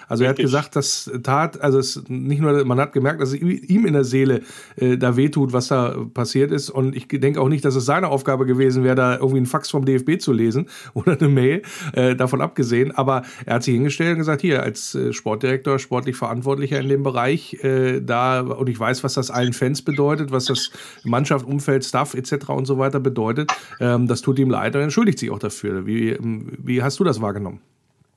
Also 0.08 0.24
Richtig. 0.24 0.26
er 0.26 0.30
hat 0.30 0.38
gesagt, 0.38 0.76
das 0.76 1.12
tat, 1.22 1.62
also 1.62 1.78
es 1.78 2.02
nicht 2.08 2.42
nur, 2.42 2.66
man 2.66 2.80
hat 2.80 2.92
gemerkt, 2.92 3.22
dass 3.22 3.34
es 3.34 3.36
ihm 3.36 3.86
in 3.86 3.94
der 3.94 4.04
Seele 4.04 4.42
äh, 4.78 4.98
da 4.98 5.16
wehtut, 5.16 5.54
was 5.54 5.68
da 5.68 5.96
passiert 6.12 6.52
ist. 6.52 6.72
Und 6.72 6.96
ich 6.96 7.08
denke 7.08 7.40
auch 7.40 7.50
nicht, 7.50 7.66
dass 7.66 7.76
es 7.76 7.86
seine 7.86 8.08
Aufgabe 8.08 8.48
gewesen 8.48 8.84
wäre, 8.84 8.96
da 8.96 9.14
irgendwie 9.14 9.38
einen 9.38 9.46
Fax 9.46 9.70
vom 9.70 9.86
DFB 9.86 10.20
zu 10.20 10.34
lesen 10.34 10.70
oder 10.96 11.20
eine 11.20 11.30
Mail, 11.30 11.62
äh, 11.94 12.16
davon 12.16 12.42
abgesehen. 12.42 12.92
Aber 12.92 13.24
er 13.46 13.56
hat 13.56 13.64
sich 13.64 13.74
hingestellt 13.74 14.12
und 14.12 14.18
gesagt, 14.18 14.42
hier, 14.42 14.64
als 14.64 14.96
äh, 14.96 15.14
Sportdirektor, 15.14 15.80
sportlich 15.80 16.16
Verantwortlicher 16.16 16.80
in 16.80 16.90
dem 16.90 17.04
Bereich, 17.04 17.54
äh, 17.64 18.02
da, 18.02 18.42
und 18.42 18.70
ich 18.70 18.80
weiß, 18.80 19.04
was 19.04 19.14
das 19.14 19.32
allen 19.32 19.54
Fans 19.54 19.82
bedeutet, 19.82 20.32
was 20.32 20.46
das 20.46 20.72
Mannschaft, 21.04 21.46
Umfeld, 21.46 21.86
Staff 21.86 22.14
etc. 22.14 22.50
und 22.50 22.66
so 22.66 22.78
weiter 22.78 23.00
bedeutet, 23.00 23.52
ähm, 23.80 24.08
das 24.08 24.22
tut 24.22 24.40
ihm 24.40 24.50
leid 24.50 24.76
und 24.76 24.82
entschuldigt 24.82 25.20
sich 25.20 25.32
auch 25.32 25.40
dafür. 25.40 25.86
Wie, 25.86 26.10
ähm, 26.10 26.54
wie 26.58 26.82
hast 26.82 27.00
du 27.00 27.04
das 27.04 27.22
wahrgenommen? 27.22 27.62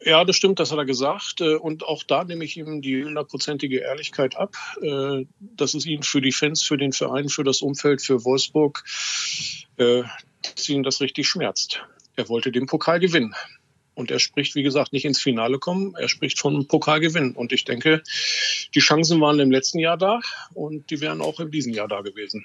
Ja, 0.03 0.25
das 0.25 0.37
stimmt, 0.37 0.59
das 0.59 0.73
hat 0.73 0.79
er 0.79 0.87
gesagt. 0.87 1.40
Äh, 1.40 1.57
und 1.57 1.85
auch 1.85 2.03
da 2.03 2.25
nehme 2.25 2.44
ich 2.44 2.57
ihm 2.57 2.81
die 2.81 3.05
hundertprozentige 3.05 3.81
Ehrlichkeit 3.81 4.37
ab, 4.37 4.57
äh, 4.81 5.27
dass 5.40 5.75
es 5.75 5.85
ihn 5.85 6.03
für 6.03 6.20
die 6.20 6.33
Fans, 6.33 6.62
für 6.62 6.79
den 6.79 6.92
Verein, 6.92 7.29
für 7.29 7.44
das 7.44 7.61
Umfeld, 7.61 8.03
für 8.03 8.25
Wolfsburg, 8.25 8.85
dass 9.77 10.68
ihn 10.68 10.83
das 10.83 11.01
richtig 11.01 11.27
schmerzt. 11.27 11.83
Er 12.16 12.29
wollte 12.29 12.53
den 12.53 12.66
Pokal 12.66 13.01
gewinnen. 13.01 13.35
Und 14.01 14.11
er 14.11 14.19
spricht, 14.19 14.55
wie 14.55 14.63
gesagt, 14.63 14.93
nicht 14.93 15.05
ins 15.05 15.21
Finale 15.21 15.59
kommen, 15.59 15.95
er 15.99 16.09
spricht 16.09 16.41
von 16.41 16.67
Pokalgewinn. 16.67 17.33
Und 17.33 17.53
ich 17.53 17.65
denke, 17.65 18.03
die 18.75 18.81
Chancen 18.81 19.21
waren 19.21 19.39
im 19.39 19.51
letzten 19.51 19.79
Jahr 19.79 19.99
da 19.99 20.21
und 20.55 20.91
die 20.91 21.01
wären 21.01 21.21
auch 21.21 21.39
in 21.39 21.51
diesem 21.51 21.75
Jahr 21.75 21.87
da 21.87 22.01
gewesen. 22.01 22.45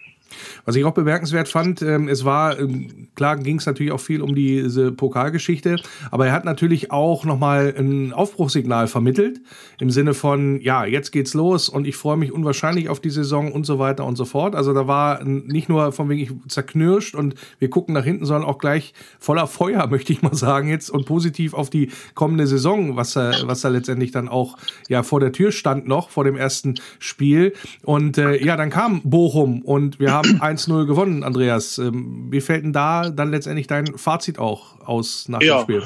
Was 0.65 0.75
ich 0.75 0.83
auch 0.83 0.93
bemerkenswert 0.93 1.47
fand, 1.47 1.81
ähm, 1.81 2.07
es 2.07 2.25
war, 2.25 2.59
ähm, 2.59 3.09
klar 3.15 3.37
ging 3.37 3.57
es 3.57 3.65
natürlich 3.65 3.91
auch 3.91 3.99
viel 3.99 4.21
um 4.21 4.35
diese 4.35 4.91
Pokalgeschichte, 4.91 5.77
aber 6.11 6.27
er 6.27 6.33
hat 6.33 6.45
natürlich 6.45 6.91
auch 6.91 7.25
nochmal 7.25 7.73
ein 7.77 8.11
Aufbruchssignal 8.11 8.87
vermittelt, 8.87 9.39
im 9.79 9.91
Sinne 9.91 10.13
von, 10.13 10.59
ja, 10.61 10.85
jetzt 10.85 11.11
geht's 11.11 11.33
los 11.33 11.69
und 11.69 11.87
ich 11.87 11.95
freue 11.95 12.17
mich 12.17 12.31
unwahrscheinlich 12.31 12.89
auf 12.89 12.99
die 12.99 13.11
Saison 13.11 13.51
und 13.51 13.65
so 13.65 13.79
weiter 13.79 14.05
und 14.05 14.15
so 14.15 14.25
fort. 14.25 14.55
Also 14.55 14.73
da 14.73 14.87
war 14.87 15.23
nicht 15.23 15.69
nur 15.69 15.91
von 15.91 16.09
wegen 16.09 16.21
ich 16.21 16.31
zerknirscht 16.49 17.15
und 17.15 17.35
wir 17.59 17.69
gucken 17.69 17.93
nach 17.93 18.03
hinten, 18.03 18.25
sondern 18.25 18.49
auch 18.49 18.57
gleich 18.57 18.93
voller 19.19 19.47
Feuer, 19.47 19.87
möchte 19.89 20.11
ich 20.11 20.21
mal 20.21 20.35
sagen 20.35 20.67
jetzt, 20.69 20.89
und 20.89 21.05
positiv 21.05 21.44
auf 21.53 21.69
die 21.69 21.91
kommende 22.13 22.47
Saison, 22.47 22.95
was, 22.95 23.15
was 23.15 23.61
da 23.61 23.69
letztendlich 23.69 24.11
dann 24.11 24.27
auch 24.27 24.57
ja 24.87 25.03
vor 25.03 25.19
der 25.19 25.31
Tür 25.31 25.51
stand 25.51 25.87
noch, 25.87 26.09
vor 26.09 26.23
dem 26.23 26.35
ersten 26.35 26.75
Spiel. 26.99 27.53
Und 27.83 28.17
äh, 28.17 28.43
ja, 28.43 28.57
dann 28.57 28.69
kam 28.69 29.01
Bochum 29.03 29.61
und 29.61 29.99
wir 29.99 30.11
haben 30.11 30.41
1-0 30.41 30.85
gewonnen, 30.85 31.23
Andreas. 31.23 31.77
Ähm, 31.77 32.27
wie 32.31 32.41
fällt 32.41 32.63
denn 32.63 32.73
da 32.73 33.09
dann 33.09 33.31
letztendlich 33.31 33.67
dein 33.67 33.97
Fazit 33.97 34.39
auch 34.39 34.79
aus 34.81 35.29
nach 35.29 35.41
ja, 35.41 35.57
dem 35.57 35.63
Spiel? 35.63 35.83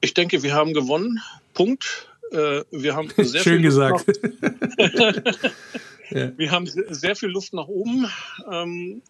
Ich 0.00 0.14
denke, 0.14 0.42
wir 0.42 0.54
haben 0.54 0.72
gewonnen. 0.72 1.20
Punkt. 1.54 2.08
Äh, 2.30 2.62
wir 2.70 2.94
haben 2.94 3.08
sehr 3.16 3.40
Schön 3.40 3.62
gesagt. 3.62 4.06
Wir 6.36 6.50
haben 6.50 6.66
sehr 6.66 7.16
viel 7.16 7.30
Luft 7.30 7.52
nach 7.52 7.68
oben. 7.68 8.06
Ähm, 8.50 9.02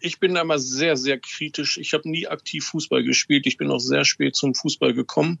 ich 0.00 0.20
bin 0.20 0.34
da 0.34 0.42
immer 0.42 0.58
sehr, 0.58 0.96
sehr 0.96 1.18
kritisch. 1.18 1.78
Ich 1.78 1.94
habe 1.94 2.08
nie 2.08 2.26
aktiv 2.26 2.64
Fußball 2.66 3.02
gespielt. 3.02 3.46
Ich 3.46 3.56
bin 3.56 3.70
auch 3.70 3.78
sehr 3.78 4.04
spät 4.04 4.36
zum 4.36 4.54
Fußball 4.54 4.94
gekommen. 4.94 5.38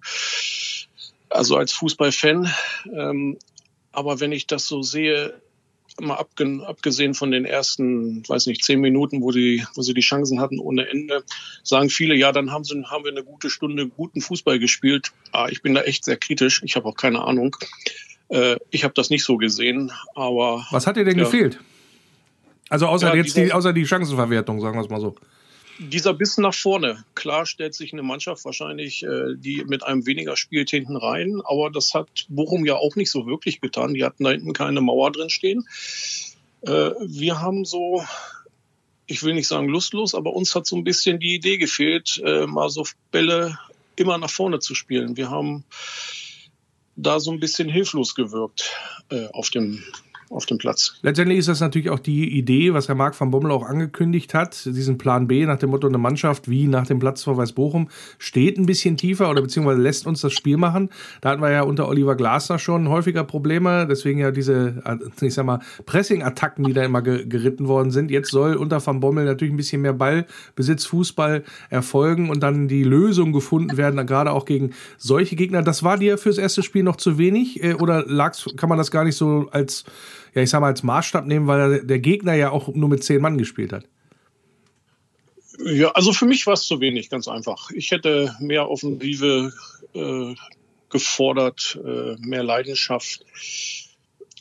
Also 1.28 1.56
als 1.56 1.72
Fußballfan. 1.72 2.52
Ähm, 2.92 3.38
aber 3.92 4.20
wenn 4.20 4.32
ich 4.32 4.46
das 4.46 4.66
so 4.66 4.82
sehe, 4.82 5.40
mal 6.00 6.16
abgesehen 6.16 7.14
von 7.14 7.30
den 7.30 7.44
ersten, 7.44 8.28
weiß 8.28 8.46
nicht, 8.46 8.64
zehn 8.64 8.80
Minuten, 8.80 9.22
wo, 9.22 9.30
die, 9.30 9.64
wo 9.74 9.82
sie 9.82 9.94
die 9.94 10.00
Chancen 10.00 10.40
hatten 10.40 10.58
ohne 10.58 10.88
Ende, 10.88 11.22
sagen 11.62 11.90
viele, 11.90 12.14
ja, 12.16 12.32
dann 12.32 12.50
haben, 12.50 12.64
sie, 12.64 12.82
haben 12.84 13.04
wir 13.04 13.12
eine 13.12 13.22
gute 13.22 13.50
Stunde 13.50 13.88
guten 13.88 14.20
Fußball 14.20 14.58
gespielt. 14.58 15.12
Ah, 15.32 15.48
ich 15.50 15.62
bin 15.62 15.74
da 15.74 15.82
echt 15.82 16.04
sehr 16.04 16.16
kritisch. 16.16 16.62
Ich 16.64 16.76
habe 16.76 16.86
auch 16.86 16.96
keine 16.96 17.22
Ahnung. 17.22 17.56
Äh, 18.28 18.56
ich 18.70 18.84
habe 18.84 18.94
das 18.94 19.10
nicht 19.10 19.24
so 19.24 19.36
gesehen, 19.36 19.92
aber. 20.14 20.66
Was 20.70 20.86
hat 20.86 20.96
dir 20.96 21.04
denn 21.04 21.18
ja. 21.18 21.24
gefehlt? 21.24 21.60
Also 22.68 22.86
außer 22.86 23.08
ja, 23.08 23.14
jetzt 23.14 23.36
die, 23.36 23.52
außer 23.52 23.72
die 23.72 23.86
Chancenverwertung, 23.86 24.60
sagen 24.60 24.76
wir 24.76 24.82
es 24.82 24.88
mal 24.88 25.00
so 25.00 25.16
dieser 25.78 26.14
Biss 26.14 26.38
nach 26.38 26.54
vorne. 26.54 27.04
Klar 27.14 27.46
stellt 27.46 27.74
sich 27.74 27.92
eine 27.92 28.02
Mannschaft 28.02 28.44
wahrscheinlich, 28.44 29.02
äh, 29.02 29.34
die 29.36 29.64
mit 29.64 29.82
einem 29.84 30.06
weniger 30.06 30.36
spielt, 30.36 30.70
hinten 30.70 30.96
rein. 30.96 31.40
Aber 31.44 31.70
das 31.70 31.94
hat 31.94 32.26
Bochum 32.28 32.64
ja 32.64 32.76
auch 32.76 32.96
nicht 32.96 33.10
so 33.10 33.26
wirklich 33.26 33.60
getan. 33.60 33.94
Die 33.94 34.04
hatten 34.04 34.24
da 34.24 34.30
hinten 34.30 34.52
keine 34.52 34.80
Mauer 34.80 35.10
drin 35.12 35.30
stehen. 35.30 35.66
Äh, 36.62 36.90
wir 37.00 37.40
haben 37.40 37.64
so, 37.64 38.04
ich 39.06 39.22
will 39.22 39.34
nicht 39.34 39.48
sagen 39.48 39.68
lustlos, 39.68 40.14
aber 40.14 40.32
uns 40.32 40.54
hat 40.54 40.66
so 40.66 40.76
ein 40.76 40.84
bisschen 40.84 41.18
die 41.18 41.34
Idee 41.34 41.58
gefehlt, 41.58 42.22
äh, 42.24 42.46
mal 42.46 42.70
so 42.70 42.86
Bälle 43.10 43.58
immer 43.96 44.18
nach 44.18 44.30
vorne 44.30 44.60
zu 44.60 44.74
spielen. 44.74 45.16
Wir 45.16 45.30
haben 45.30 45.64
da 46.96 47.18
so 47.20 47.32
ein 47.32 47.40
bisschen 47.40 47.68
hilflos 47.68 48.14
gewirkt 48.14 48.70
äh, 49.10 49.26
auf 49.32 49.50
dem 49.50 49.82
auf 50.34 50.46
dem 50.46 50.58
Platz. 50.58 50.94
Letztendlich 51.02 51.38
ist 51.38 51.48
das 51.48 51.60
natürlich 51.60 51.90
auch 51.90 51.98
die 51.98 52.36
Idee, 52.36 52.74
was 52.74 52.88
Herr 52.88 52.94
Marc 52.94 53.18
van 53.18 53.30
Bommel 53.30 53.52
auch 53.52 53.64
angekündigt 53.64 54.34
hat, 54.34 54.64
diesen 54.64 54.98
Plan 54.98 55.28
B 55.28 55.46
nach 55.46 55.58
dem 55.58 55.70
Motto, 55.70 55.86
eine 55.86 55.98
Mannschaft 55.98 56.48
wie 56.50 56.66
nach 56.66 56.86
dem 56.86 56.98
Platzverweis 56.98 57.52
Bochum 57.52 57.88
steht 58.18 58.58
ein 58.58 58.66
bisschen 58.66 58.96
tiefer 58.96 59.30
oder 59.30 59.42
beziehungsweise 59.42 59.80
lässt 59.80 60.06
uns 60.06 60.20
das 60.20 60.32
Spiel 60.32 60.56
machen. 60.56 60.90
Da 61.20 61.30
hatten 61.30 61.42
wir 61.42 61.50
ja 61.50 61.62
unter 61.62 61.88
Oliver 61.88 62.16
Glasner 62.16 62.58
schon 62.58 62.88
häufiger 62.88 63.24
Probleme, 63.24 63.86
deswegen 63.88 64.18
ja 64.18 64.30
diese, 64.30 64.82
ich 65.20 65.34
sag 65.34 65.46
mal, 65.46 65.60
Pressing-Attacken, 65.86 66.64
die 66.64 66.72
da 66.72 66.84
immer 66.84 67.02
geritten 67.02 67.68
worden 67.68 67.90
sind. 67.90 68.10
Jetzt 68.10 68.30
soll 68.30 68.56
unter 68.56 68.84
Van 68.84 69.00
Bommel 69.00 69.24
natürlich 69.24 69.54
ein 69.54 69.56
bisschen 69.56 69.82
mehr 69.82 69.92
Ballbesitz, 69.92 70.86
Fußball 70.86 71.44
erfolgen 71.70 72.30
und 72.30 72.42
dann 72.42 72.68
die 72.68 72.84
Lösung 72.84 73.32
gefunden 73.32 73.76
werden, 73.76 74.04
gerade 74.06 74.32
auch 74.32 74.44
gegen 74.44 74.70
solche 74.98 75.36
Gegner. 75.36 75.62
Das 75.62 75.82
war 75.82 75.96
dir 75.96 76.18
fürs 76.18 76.38
erste 76.38 76.62
Spiel 76.62 76.82
noch 76.82 76.96
zu 76.96 77.18
wenig 77.18 77.62
äh, 77.62 77.74
oder 77.74 78.04
lag's, 78.06 78.46
kann 78.56 78.68
man 78.68 78.78
das 78.78 78.90
gar 78.90 79.04
nicht 79.04 79.16
so 79.16 79.48
als 79.50 79.84
ja, 80.34 80.42
ich 80.42 80.50
sag 80.50 80.60
mal, 80.60 80.68
als 80.68 80.82
Maßstab 80.82 81.26
nehmen, 81.26 81.46
weil 81.46 81.84
der 81.84 81.98
Gegner 82.00 82.34
ja 82.34 82.50
auch 82.50 82.68
nur 82.68 82.88
mit 82.88 83.04
zehn 83.04 83.20
Mann 83.20 83.38
gespielt 83.38 83.72
hat. 83.72 83.84
Ja, 85.64 85.92
also 85.92 86.12
für 86.12 86.26
mich 86.26 86.46
war 86.46 86.54
es 86.54 86.66
zu 86.66 86.80
wenig, 86.80 87.10
ganz 87.10 87.28
einfach. 87.28 87.70
Ich 87.70 87.92
hätte 87.92 88.34
mehr 88.40 88.68
Offensive 88.68 89.52
äh, 89.94 90.34
gefordert, 90.90 91.78
äh, 91.84 92.16
mehr 92.18 92.42
Leidenschaft. 92.42 93.24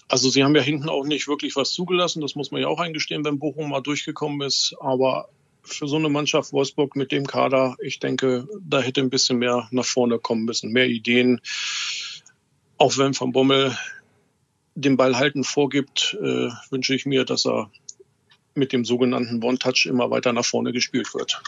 Also 0.08 0.30
sie 0.30 0.44
haben 0.44 0.56
ja 0.56 0.62
hinten 0.62 0.90
auch 0.90 1.06
nicht 1.06 1.28
wirklich 1.28 1.56
was 1.56 1.72
zugelassen, 1.72 2.22
das 2.22 2.36
muss 2.36 2.52
man 2.52 2.62
ja 2.62 2.68
auch 2.68 2.80
eingestehen, 2.80 3.24
wenn 3.26 3.40
Bochum 3.40 3.70
mal 3.70 3.82
durchgekommen 3.82 4.46
ist. 4.46 4.76
Aber 4.80 5.30
für 5.62 5.88
so 5.88 5.96
eine 5.96 6.10
Mannschaft 6.10 6.52
Wolfsburg 6.52 6.96
mit 6.96 7.12
dem 7.12 7.26
Kader, 7.26 7.76
ich 7.82 8.00
denke, 8.00 8.48
da 8.60 8.82
hätte 8.82 9.02
ein 9.02 9.10
bisschen 9.10 9.38
mehr 9.38 9.68
nach 9.72 9.86
vorne 9.86 10.20
kommen 10.20 10.46
müssen, 10.46 10.72
mehr 10.72 10.88
Ideen. 10.88 11.42
Auch 12.78 12.98
wenn 12.98 13.18
Van 13.18 13.32
Bommel 13.32 13.78
den 14.76 14.98
Ball 14.98 15.18
halten 15.18 15.44
vorgibt, 15.44 16.18
äh, 16.22 16.50
wünsche 16.70 16.96
ich 16.96 17.06
mir, 17.06 17.26
dass 17.26 17.46
er 17.46 17.70
mit 18.56 18.72
dem 18.72 18.86
sogenannten 18.86 19.44
One-Touch 19.44 19.88
immer 19.88 20.10
weiter 20.12 20.34
nach 20.34 20.46
vorne 20.46 20.72
gespielt 20.72 21.14
wird. 21.14 21.42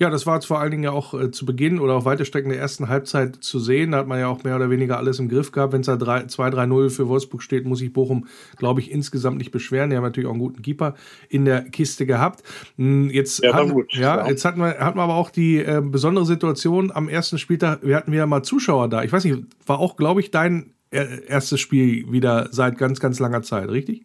Ja, 0.00 0.08
das 0.08 0.24
war 0.24 0.36
jetzt 0.36 0.46
vor 0.46 0.58
allen 0.58 0.70
Dingen 0.70 0.84
ja 0.84 0.92
auch 0.92 1.12
äh, 1.12 1.30
zu 1.30 1.44
Beginn 1.44 1.78
oder 1.78 1.92
auf 1.92 2.06
weite 2.06 2.24
Strecken 2.24 2.48
der 2.48 2.58
ersten 2.58 2.88
Halbzeit 2.88 3.36
zu 3.36 3.60
sehen. 3.60 3.90
Da 3.90 3.98
hat 3.98 4.06
man 4.06 4.18
ja 4.18 4.28
auch 4.28 4.44
mehr 4.44 4.56
oder 4.56 4.70
weniger 4.70 4.96
alles 4.96 5.18
im 5.18 5.28
Griff 5.28 5.52
gehabt. 5.52 5.74
Wenn 5.74 5.82
es 5.82 5.88
da 5.88 5.92
2-3-0 5.92 6.88
für 6.88 7.06
Wolfsburg 7.06 7.42
steht, 7.42 7.66
muss 7.66 7.82
ich 7.82 7.92
Bochum, 7.92 8.26
glaube 8.56 8.80
ich, 8.80 8.90
insgesamt 8.90 9.36
nicht 9.36 9.50
beschweren. 9.50 9.90
Die 9.90 9.96
haben 9.96 10.02
natürlich 10.02 10.26
auch 10.26 10.32
einen 10.32 10.40
guten 10.40 10.62
Keeper 10.62 10.94
in 11.28 11.44
der 11.44 11.64
Kiste 11.64 12.06
gehabt. 12.06 12.42
Hm, 12.78 13.10
jetzt, 13.10 13.44
ja, 13.44 13.52
hatten, 13.52 13.74
gut, 13.74 13.92
ja, 13.92 14.22
ja, 14.22 14.26
jetzt 14.26 14.46
hatten 14.46 14.60
wir, 14.60 14.78
hatten 14.78 14.96
wir 14.96 15.02
aber 15.02 15.16
auch 15.16 15.28
die 15.28 15.58
äh, 15.58 15.82
besondere 15.84 16.24
Situation 16.24 16.90
am 16.90 17.10
ersten 17.10 17.36
Spieltag. 17.36 17.80
Wir 17.82 17.96
hatten 17.96 18.10
wieder 18.10 18.26
mal 18.26 18.42
Zuschauer 18.42 18.88
da. 18.88 19.02
Ich 19.02 19.12
weiß 19.12 19.24
nicht, 19.24 19.36
war 19.66 19.80
auch, 19.80 19.96
glaube 19.96 20.22
ich, 20.22 20.30
dein 20.30 20.72
erstes 20.90 21.60
Spiel 21.60 22.10
wieder 22.10 22.48
seit 22.52 22.78
ganz, 22.78 23.00
ganz 23.00 23.18
langer 23.18 23.42
Zeit, 23.42 23.68
richtig? 23.68 24.04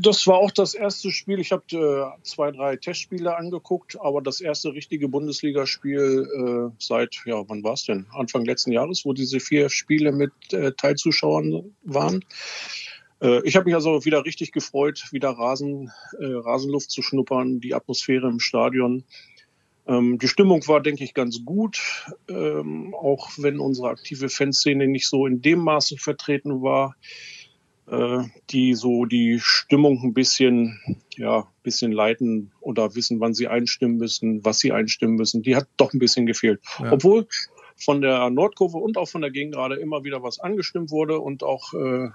Das 0.00 0.26
war 0.26 0.38
auch 0.38 0.50
das 0.50 0.74
erste 0.74 1.10
Spiel. 1.10 1.38
Ich 1.38 1.52
habe 1.52 1.62
äh, 1.72 2.22
zwei, 2.24 2.50
drei 2.50 2.76
Testspiele 2.76 3.36
angeguckt, 3.36 3.96
aber 4.00 4.20
das 4.20 4.40
erste 4.40 4.72
richtige 4.72 5.08
Bundesligaspiel 5.08 6.70
äh, 6.70 6.74
seit, 6.78 7.20
ja, 7.26 7.48
wann 7.48 7.62
war 7.62 7.74
es 7.74 7.84
denn? 7.84 8.06
Anfang 8.12 8.44
letzten 8.44 8.72
Jahres, 8.72 9.04
wo 9.04 9.12
diese 9.12 9.40
vier 9.40 9.68
Spiele 9.68 10.12
mit 10.12 10.32
äh, 10.52 10.72
Teilzuschauern 10.72 11.74
waren. 11.84 12.24
Äh, 13.20 13.46
ich 13.46 13.56
habe 13.56 13.66
mich 13.66 13.74
also 13.74 14.04
wieder 14.04 14.24
richtig 14.24 14.52
gefreut, 14.52 15.04
wieder 15.12 15.30
Rasen, 15.30 15.92
äh, 16.18 16.26
Rasenluft 16.26 16.90
zu 16.90 17.02
schnuppern, 17.02 17.60
die 17.60 17.74
Atmosphäre 17.74 18.28
im 18.28 18.40
Stadion. 18.40 19.04
Ähm, 19.88 20.18
die 20.18 20.28
Stimmung 20.28 20.66
war, 20.68 20.80
denke 20.80 21.02
ich, 21.02 21.14
ganz 21.14 21.44
gut, 21.44 22.06
ähm, 22.28 22.94
auch 22.94 23.30
wenn 23.38 23.58
unsere 23.58 23.88
aktive 23.88 24.28
Fanszene 24.28 24.86
nicht 24.86 25.08
so 25.08 25.26
in 25.26 25.40
dem 25.40 25.60
Maße 25.60 25.96
vertreten 25.96 26.62
war, 26.62 26.94
äh, 27.86 28.24
die 28.50 28.74
so 28.74 29.06
die 29.06 29.38
Stimmung 29.40 30.02
ein 30.02 30.12
bisschen, 30.12 30.78
ja, 31.16 31.48
bisschen 31.62 31.90
leiten 31.90 32.52
oder 32.60 32.94
wissen, 32.94 33.18
wann 33.20 33.32
sie 33.32 33.48
einstimmen 33.48 33.96
müssen, 33.96 34.44
was 34.44 34.58
sie 34.58 34.72
einstimmen 34.72 35.16
müssen. 35.16 35.42
Die 35.42 35.56
hat 35.56 35.68
doch 35.78 35.94
ein 35.94 35.98
bisschen 35.98 36.26
gefehlt. 36.26 36.60
Ja. 36.78 36.92
Obwohl 36.92 37.26
von 37.76 38.02
der 38.02 38.28
Nordkurve 38.28 38.76
und 38.76 38.98
auch 38.98 39.08
von 39.08 39.22
der 39.22 39.30
Gegengrade 39.30 39.76
immer 39.76 40.04
wieder 40.04 40.22
was 40.22 40.38
angestimmt 40.38 40.90
wurde 40.90 41.18
und 41.18 41.42
auch 41.42 41.72
äh, 41.72 42.10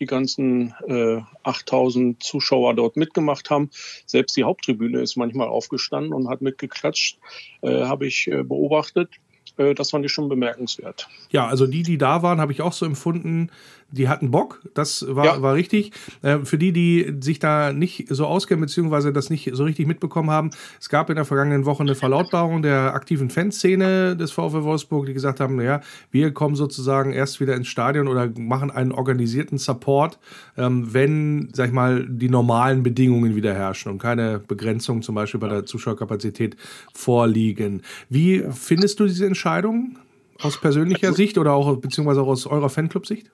die 0.00 0.06
ganzen 0.06 0.74
äh, 0.88 1.20
8000 1.44 2.22
Zuschauer 2.22 2.74
dort 2.74 2.96
mitgemacht 2.96 3.50
haben. 3.50 3.70
Selbst 4.06 4.36
die 4.36 4.44
Haupttribüne 4.44 5.00
ist 5.00 5.16
manchmal 5.16 5.48
aufgestanden 5.48 6.12
und 6.12 6.28
hat 6.28 6.40
mitgeklatscht, 6.40 7.18
äh, 7.62 7.84
habe 7.84 8.06
ich 8.06 8.26
äh, 8.26 8.42
beobachtet. 8.42 9.10
äh, 9.58 9.74
das 9.74 9.90
fand 9.90 10.04
ich 10.04 10.12
schon 10.12 10.28
bemerkenswert. 10.28 11.08
Ja, 11.30 11.46
also 11.46 11.66
die, 11.66 11.82
die 11.82 11.98
da 11.98 12.22
waren, 12.22 12.40
habe 12.40 12.52
ich 12.52 12.62
auch 12.62 12.72
so 12.72 12.86
empfunden, 12.86 13.50
die 13.92 14.08
hatten 14.08 14.30
Bock, 14.30 14.60
das 14.74 15.04
war, 15.08 15.24
ja. 15.24 15.42
war 15.42 15.54
richtig. 15.54 15.92
Äh, 16.22 16.38
für 16.44 16.58
die, 16.58 16.72
die 16.72 17.16
sich 17.20 17.38
da 17.38 17.72
nicht 17.72 18.06
so 18.08 18.26
auskennen, 18.26 18.60
beziehungsweise 18.60 19.12
das 19.12 19.30
nicht 19.30 19.50
so 19.52 19.64
richtig 19.64 19.86
mitbekommen 19.86 20.30
haben, 20.30 20.50
es 20.80 20.88
gab 20.88 21.10
in 21.10 21.16
der 21.16 21.24
vergangenen 21.24 21.64
Woche 21.64 21.82
eine 21.82 21.94
Verlautbarung 21.94 22.62
der 22.62 22.94
aktiven 22.94 23.30
Fanszene 23.30 24.16
des 24.16 24.32
VfL 24.32 24.62
Wolfsburg, 24.62 25.06
die 25.06 25.14
gesagt 25.14 25.40
haben, 25.40 25.56
naja, 25.56 25.80
wir 26.10 26.32
kommen 26.32 26.54
sozusagen 26.54 27.12
erst 27.12 27.40
wieder 27.40 27.54
ins 27.54 27.68
Stadion 27.68 28.08
oder 28.08 28.30
machen 28.36 28.70
einen 28.70 28.92
organisierten 28.92 29.58
Support, 29.58 30.18
ähm, 30.56 30.92
wenn, 30.92 31.48
sag 31.52 31.68
ich 31.68 31.72
mal, 31.72 32.06
die 32.08 32.28
normalen 32.28 32.82
Bedingungen 32.82 33.34
wieder 33.34 33.54
herrschen 33.54 33.92
und 33.92 33.98
keine 33.98 34.38
Begrenzungen 34.38 35.02
zum 35.02 35.14
Beispiel 35.14 35.40
bei 35.40 35.48
der 35.48 35.66
Zuschauerkapazität 35.66 36.56
vorliegen. 36.94 37.82
Wie 38.08 38.44
findest 38.52 39.00
du 39.00 39.06
diese 39.06 39.26
Entscheidung? 39.26 39.96
Aus 40.42 40.58
persönlicher 40.58 41.08
also 41.08 41.16
Sicht 41.16 41.36
oder 41.36 41.52
auch 41.52 41.76
beziehungsweise 41.76 42.22
auch 42.22 42.28
aus 42.28 42.46
eurer 42.46 42.70
Fanclub-Sicht? 42.70 43.30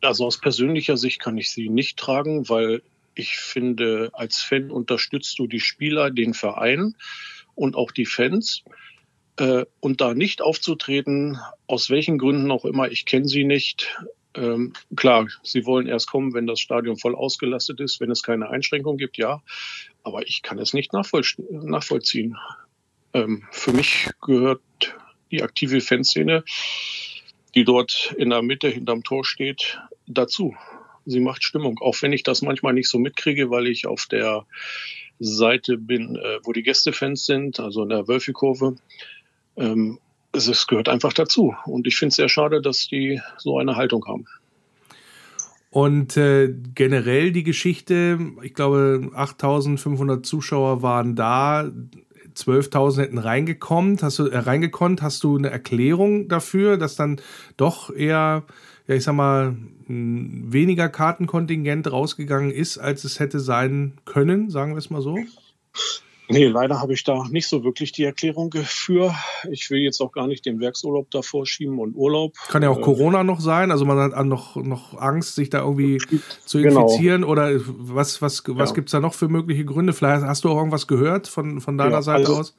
Also 0.00 0.26
aus 0.26 0.38
persönlicher 0.38 0.96
Sicht 0.96 1.20
kann 1.20 1.38
ich 1.38 1.50
sie 1.50 1.68
nicht 1.68 1.98
tragen, 1.98 2.48
weil 2.48 2.82
ich 3.14 3.36
finde, 3.36 4.10
als 4.12 4.40
Fan 4.40 4.70
unterstützt 4.70 5.38
du 5.38 5.46
die 5.46 5.60
Spieler, 5.60 6.10
den 6.10 6.34
Verein 6.34 6.94
und 7.54 7.74
auch 7.74 7.90
die 7.90 8.06
Fans. 8.06 8.62
Äh, 9.36 9.64
und 9.80 10.00
da 10.00 10.14
nicht 10.14 10.40
aufzutreten, 10.40 11.38
aus 11.66 11.90
welchen 11.90 12.18
Gründen 12.18 12.50
auch 12.50 12.64
immer, 12.64 12.90
ich 12.90 13.06
kenne 13.06 13.26
sie 13.26 13.44
nicht. 13.44 13.96
Ähm, 14.34 14.72
klar, 14.94 15.26
sie 15.42 15.66
wollen 15.66 15.88
erst 15.88 16.08
kommen, 16.08 16.32
wenn 16.34 16.46
das 16.46 16.60
Stadion 16.60 16.96
voll 16.96 17.16
ausgelastet 17.16 17.80
ist, 17.80 18.00
wenn 18.00 18.10
es 18.10 18.22
keine 18.22 18.50
Einschränkung 18.50 18.96
gibt, 18.96 19.16
ja. 19.16 19.42
Aber 20.04 20.26
ich 20.26 20.42
kann 20.42 20.58
es 20.58 20.74
nicht 20.74 20.92
nachvollziehen. 20.92 22.36
Ähm, 23.14 23.44
für 23.50 23.72
mich 23.72 24.10
gehört 24.20 24.60
die 25.30 25.42
aktive 25.42 25.80
Fanszene 25.80 26.44
die 27.58 27.64
dort 27.64 28.14
in 28.16 28.30
der 28.30 28.40
Mitte 28.40 28.68
hinterm 28.68 29.02
Tor 29.02 29.24
steht, 29.24 29.80
dazu. 30.06 30.54
Sie 31.06 31.18
macht 31.18 31.42
Stimmung, 31.42 31.80
auch 31.80 32.00
wenn 32.02 32.12
ich 32.12 32.22
das 32.22 32.40
manchmal 32.40 32.72
nicht 32.72 32.88
so 32.88 33.00
mitkriege, 33.00 33.50
weil 33.50 33.66
ich 33.66 33.88
auf 33.88 34.06
der 34.06 34.46
Seite 35.18 35.76
bin, 35.76 36.14
äh, 36.14 36.38
wo 36.44 36.52
die 36.52 36.62
Gästefans 36.62 37.26
sind, 37.26 37.58
also 37.58 37.82
in 37.82 37.88
der 37.88 38.06
Wölfi-Kurve. 38.06 38.76
Ähm, 39.56 39.98
es 40.30 40.68
gehört 40.68 40.88
einfach 40.88 41.12
dazu. 41.12 41.56
Und 41.66 41.88
ich 41.88 41.96
finde 41.96 42.10
es 42.10 42.16
sehr 42.16 42.28
schade, 42.28 42.62
dass 42.62 42.86
die 42.86 43.20
so 43.38 43.58
eine 43.58 43.74
Haltung 43.74 44.06
haben. 44.06 44.26
Und 45.70 46.16
äh, 46.16 46.54
generell 46.76 47.32
die 47.32 47.42
Geschichte, 47.42 48.20
ich 48.44 48.54
glaube, 48.54 49.10
8500 49.14 50.24
Zuschauer 50.24 50.82
waren 50.82 51.16
da. 51.16 51.72
12.000 52.38 53.00
hätten 53.00 53.18
reingekommen, 53.18 53.98
hast 54.00 54.18
du 54.18 54.26
äh, 54.26 54.38
reingekonnt, 54.38 55.02
hast 55.02 55.24
du 55.24 55.36
eine 55.36 55.50
Erklärung 55.50 56.28
dafür, 56.28 56.76
dass 56.76 56.96
dann 56.96 57.20
doch 57.56 57.94
eher, 57.94 58.44
ja 58.86 58.94
ich 58.94 59.04
sag 59.04 59.14
mal, 59.14 59.56
weniger 59.86 60.88
Kartenkontingent 60.88 61.90
rausgegangen 61.90 62.50
ist, 62.50 62.78
als 62.78 63.04
es 63.04 63.20
hätte 63.20 63.40
sein 63.40 63.94
können, 64.04 64.50
sagen 64.50 64.72
wir 64.72 64.78
es 64.78 64.90
mal 64.90 65.02
so? 65.02 65.18
Nee, 66.30 66.46
leider 66.46 66.80
habe 66.80 66.92
ich 66.92 67.04
da 67.04 67.24
nicht 67.30 67.48
so 67.48 67.64
wirklich 67.64 67.92
die 67.92 68.04
Erklärung 68.04 68.52
für. 68.52 69.14
Ich 69.50 69.70
will 69.70 69.78
jetzt 69.78 70.00
auch 70.00 70.12
gar 70.12 70.26
nicht 70.26 70.44
den 70.44 70.60
Werksurlaub 70.60 71.10
davor 71.10 71.46
schieben 71.46 71.78
und 71.78 71.94
Urlaub. 71.94 72.34
Kann 72.48 72.62
ja 72.62 72.68
auch 72.68 72.78
äh, 72.78 72.82
Corona 72.82 73.24
noch 73.24 73.40
sein, 73.40 73.70
also 73.70 73.86
man 73.86 73.98
hat 73.98 74.26
noch, 74.26 74.56
noch 74.56 74.98
Angst, 74.98 75.36
sich 75.36 75.48
da 75.48 75.60
irgendwie 75.60 75.98
zu 76.44 76.60
genau. 76.60 76.82
infizieren 76.82 77.22
genau. 77.22 77.32
oder 77.32 77.52
was, 77.66 78.20
was, 78.20 78.42
was 78.46 78.70
ja. 78.70 78.74
gibt 78.74 78.88
es 78.88 78.92
da 78.92 79.00
noch 79.00 79.14
für 79.14 79.28
mögliche 79.28 79.64
Gründe? 79.64 79.94
Vielleicht 79.94 80.22
hast 80.22 80.44
du 80.44 80.50
auch 80.50 80.56
irgendwas 80.56 80.86
gehört 80.86 81.28
von, 81.28 81.60
von 81.62 81.78
deiner 81.78 81.92
ja, 81.92 82.02
Seite 82.02 82.28
also, 82.28 82.36
aus? 82.40 82.54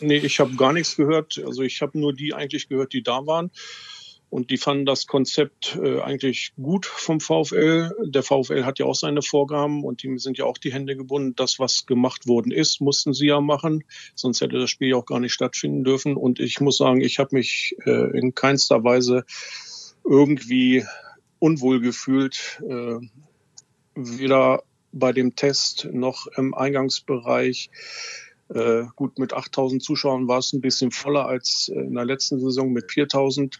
Nee, 0.00 0.18
ich 0.18 0.38
habe 0.40 0.54
gar 0.56 0.74
nichts 0.74 0.96
gehört. 0.96 1.40
Also 1.44 1.62
ich 1.62 1.80
habe 1.80 1.98
nur 1.98 2.12
die 2.12 2.34
eigentlich 2.34 2.68
gehört, 2.68 2.92
die 2.92 3.02
da 3.02 3.26
waren. 3.26 3.50
Und 4.28 4.50
die 4.50 4.56
fanden 4.56 4.86
das 4.86 5.06
Konzept 5.06 5.78
äh, 5.80 6.00
eigentlich 6.00 6.52
gut 6.60 6.84
vom 6.84 7.20
VfL. 7.20 7.94
Der 8.04 8.22
VfL 8.22 8.64
hat 8.64 8.78
ja 8.78 8.86
auch 8.86 8.94
seine 8.94 9.22
Vorgaben 9.22 9.84
und 9.84 10.02
die 10.02 10.18
sind 10.18 10.36
ja 10.36 10.44
auch 10.44 10.58
die 10.58 10.72
Hände 10.72 10.96
gebunden. 10.96 11.34
Das, 11.36 11.58
was 11.58 11.86
gemacht 11.86 12.26
worden 12.26 12.50
ist, 12.50 12.80
mussten 12.80 13.12
sie 13.12 13.28
ja 13.28 13.40
machen. 13.40 13.84
Sonst 14.14 14.40
hätte 14.40 14.58
das 14.58 14.70
Spiel 14.70 14.88
ja 14.88 14.96
auch 14.96 15.06
gar 15.06 15.20
nicht 15.20 15.32
stattfinden 15.32 15.84
dürfen. 15.84 16.16
Und 16.16 16.40
ich 16.40 16.60
muss 16.60 16.78
sagen, 16.78 17.00
ich 17.00 17.18
habe 17.18 17.36
mich 17.36 17.76
äh, 17.86 18.18
in 18.18 18.34
keinster 18.34 18.82
Weise 18.82 19.24
irgendwie 20.04 20.84
unwohl 21.38 21.80
gefühlt. 21.80 22.60
Äh, 22.68 22.98
weder 23.94 24.62
bei 24.92 25.12
dem 25.12 25.36
Test 25.36 25.88
noch 25.92 26.26
im 26.36 26.54
Eingangsbereich. 26.54 27.70
Äh, 28.48 28.84
gut, 28.94 29.18
mit 29.18 29.32
8000 29.32 29.82
Zuschauern 29.82 30.28
war 30.28 30.38
es 30.38 30.52
ein 30.52 30.60
bisschen 30.60 30.90
voller 30.90 31.26
als 31.26 31.68
in 31.68 31.94
der 31.94 32.04
letzten 32.04 32.38
Saison 32.38 32.72
mit 32.72 32.92
4000. 32.92 33.58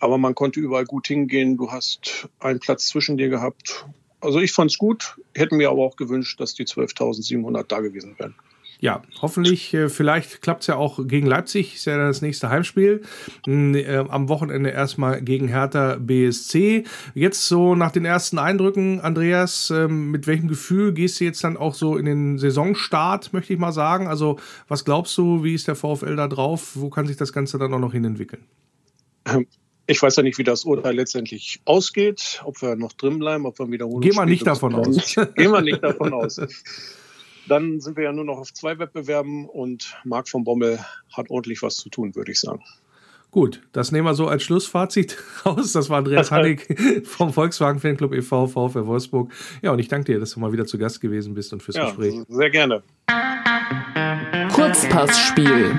Aber 0.00 0.18
man 0.18 0.34
konnte 0.34 0.60
überall 0.60 0.84
gut 0.84 1.06
hingehen. 1.06 1.56
Du 1.56 1.70
hast 1.70 2.28
einen 2.40 2.60
Platz 2.60 2.88
zwischen 2.88 3.16
dir 3.16 3.28
gehabt. 3.28 3.86
Also 4.20 4.40
ich 4.40 4.52
fand 4.52 4.70
es 4.70 4.78
gut, 4.78 5.16
hätten 5.34 5.56
mir 5.56 5.70
aber 5.70 5.82
auch 5.82 5.96
gewünscht, 5.96 6.40
dass 6.40 6.54
die 6.54 6.64
12.700 6.64 7.64
da 7.64 7.80
gewesen 7.80 8.14
wären. 8.18 8.34
Ja, 8.82 9.00
hoffentlich, 9.20 9.72
äh, 9.74 9.88
vielleicht 9.88 10.42
klappt 10.42 10.62
es 10.62 10.66
ja 10.66 10.74
auch 10.74 10.98
gegen 11.06 11.28
Leipzig, 11.28 11.76
ist 11.76 11.84
ja 11.84 11.96
das 11.96 12.20
nächste 12.20 12.50
Heimspiel. 12.50 13.02
Äh, 13.46 13.96
am 13.96 14.28
Wochenende 14.28 14.70
erstmal 14.70 15.22
gegen 15.22 15.46
Hertha 15.46 15.98
BSC. 16.00 16.82
Jetzt 17.14 17.46
so 17.46 17.76
nach 17.76 17.92
den 17.92 18.04
ersten 18.04 18.40
Eindrücken, 18.40 19.00
Andreas, 19.00 19.70
ähm, 19.70 20.10
mit 20.10 20.26
welchem 20.26 20.48
Gefühl 20.48 20.92
gehst 20.94 21.20
du 21.20 21.24
jetzt 21.24 21.44
dann 21.44 21.56
auch 21.56 21.74
so 21.74 21.96
in 21.96 22.06
den 22.06 22.38
Saisonstart, 22.38 23.32
möchte 23.32 23.52
ich 23.52 23.58
mal 23.60 23.70
sagen? 23.70 24.08
Also, 24.08 24.40
was 24.66 24.84
glaubst 24.84 25.16
du, 25.16 25.44
wie 25.44 25.54
ist 25.54 25.68
der 25.68 25.76
VfL 25.76 26.16
da 26.16 26.26
drauf? 26.26 26.72
Wo 26.74 26.90
kann 26.90 27.06
sich 27.06 27.16
das 27.16 27.32
Ganze 27.32 27.58
dann 27.58 27.72
auch 27.74 27.78
noch 27.78 27.92
hinentwickeln? 27.92 28.42
Ich 29.92 30.00
weiß 30.00 30.16
ja 30.16 30.22
nicht, 30.22 30.38
wie 30.38 30.42
das 30.42 30.64
Urteil 30.64 30.96
letztendlich 30.96 31.60
ausgeht, 31.66 32.40
ob 32.44 32.62
wir 32.62 32.76
noch 32.76 32.94
drin 32.94 33.18
bleiben, 33.18 33.44
ob 33.44 33.58
wir 33.58 33.70
wiederholen. 33.70 34.00
Gehen 34.00 34.16
wir 34.16 34.24
nicht 34.24 34.46
davon 34.46 34.74
aus. 34.74 35.14
Gehen 35.36 35.52
wir 35.52 35.60
nicht 35.60 35.82
davon 35.82 36.14
aus. 36.14 36.40
Dann 37.46 37.78
sind 37.78 37.98
wir 37.98 38.04
ja 38.04 38.12
nur 38.12 38.24
noch 38.24 38.38
auf 38.38 38.54
zwei 38.54 38.78
Wettbewerben 38.78 39.46
und 39.46 39.94
Marc 40.04 40.30
von 40.30 40.44
Bommel 40.44 40.78
hat 41.12 41.28
ordentlich 41.28 41.60
was 41.60 41.76
zu 41.76 41.90
tun, 41.90 42.14
würde 42.14 42.32
ich 42.32 42.40
sagen. 42.40 42.62
Gut, 43.30 43.60
das 43.72 43.92
nehmen 43.92 44.06
wir 44.06 44.14
so 44.14 44.28
als 44.28 44.44
Schlussfazit 44.44 45.18
raus. 45.44 45.72
Das 45.72 45.90
war 45.90 45.98
Andreas 45.98 46.30
Hannig 46.30 46.74
vom 47.04 47.34
Volkswagen 47.34 47.78
Fanclub 47.78 48.14
e.V. 48.14 48.46
VfL 48.46 48.86
Wolfsburg. 48.86 49.30
Ja, 49.60 49.72
und 49.72 49.78
ich 49.78 49.88
danke 49.88 50.12
dir, 50.12 50.20
dass 50.20 50.30
du 50.30 50.40
mal 50.40 50.54
wieder 50.54 50.64
zu 50.64 50.78
Gast 50.78 51.02
gewesen 51.02 51.34
bist 51.34 51.52
und 51.52 51.62
fürs 51.62 51.76
ja, 51.76 51.84
Gespräch. 51.84 52.14
Sehr 52.30 52.50
gerne. 52.50 52.82
Kurzpassspiel. 54.54 55.76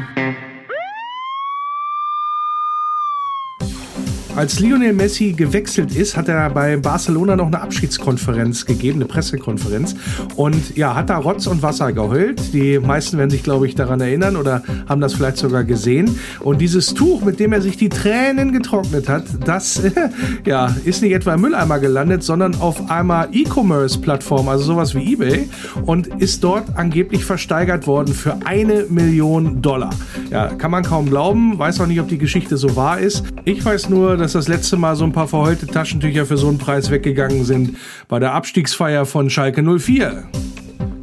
Als 4.35 4.59
Lionel 4.59 4.93
Messi 4.93 5.33
gewechselt 5.33 5.95
ist, 5.95 6.17
hat 6.17 6.27
er 6.27 6.49
bei 6.49 6.75
Barcelona 6.77 7.35
noch 7.35 7.45
eine 7.47 7.61
Abschiedskonferenz 7.61 8.65
gegeben, 8.65 8.95
eine 8.95 9.05
Pressekonferenz. 9.05 9.95
Und 10.35 10.75
ja, 10.75 10.95
hat 10.95 11.11
da 11.11 11.17
Rotz 11.17 11.45
und 11.45 11.61
Wasser 11.61 11.93
geheult. 11.93 12.51
Die 12.51 12.79
meisten 12.79 13.19
werden 13.19 13.29
sich, 13.29 13.43
glaube 13.43 13.67
ich, 13.67 13.75
daran 13.75 14.01
erinnern 14.01 14.35
oder 14.35 14.63
haben 14.89 15.01
das 15.01 15.13
vielleicht 15.13 15.37
sogar 15.37 15.63
gesehen. 15.63 16.19
Und 16.39 16.61
dieses 16.61 16.95
Tuch, 16.95 17.23
mit 17.23 17.39
dem 17.39 17.53
er 17.53 17.61
sich 17.61 17.77
die 17.77 17.89
Tränen 17.89 18.53
getrocknet 18.53 19.07
hat, 19.07 19.25
das 19.45 19.83
ja, 20.45 20.75
ist 20.83 21.03
nicht 21.03 21.13
etwa 21.13 21.35
im 21.35 21.41
Mülleimer 21.41 21.77
gelandet, 21.77 22.23
sondern 22.23 22.55
auf 22.55 22.89
einer 22.89 23.27
E-Commerce-Plattform, 23.31 24.49
also 24.49 24.63
sowas 24.63 24.95
wie 24.95 25.13
eBay, 25.13 25.47
und 25.85 26.07
ist 26.07 26.43
dort 26.43 26.75
angeblich 26.75 27.23
versteigert 27.23 27.85
worden 27.85 28.15
für 28.15 28.37
eine 28.45 28.87
Million 28.89 29.61
Dollar. 29.61 29.91
Ja, 30.31 30.47
kann 30.47 30.71
man 30.71 30.83
kaum 30.83 31.07
glauben, 31.07 31.59
weiß 31.59 31.79
auch 31.81 31.87
nicht, 31.87 31.99
ob 31.99 32.07
die 32.07 32.17
Geschichte 32.17 32.57
so 32.57 32.75
wahr 32.75 32.97
ist. 32.97 33.23
Ich 33.45 33.63
weiß 33.63 33.89
nur, 33.89 34.22
dass 34.23 34.31
das 34.31 34.47
letzte 34.47 34.77
Mal 34.77 34.95
so 34.95 35.03
ein 35.03 35.11
paar 35.11 35.27
verheulte 35.27 35.67
Taschentücher 35.67 36.25
für 36.25 36.37
so 36.37 36.47
einen 36.47 36.57
Preis 36.57 36.89
weggegangen 36.89 37.43
sind 37.43 37.75
bei 38.07 38.19
der 38.19 38.33
Abstiegsfeier 38.33 39.05
von 39.05 39.29
Schalke 39.29 39.61
04. 39.61 40.23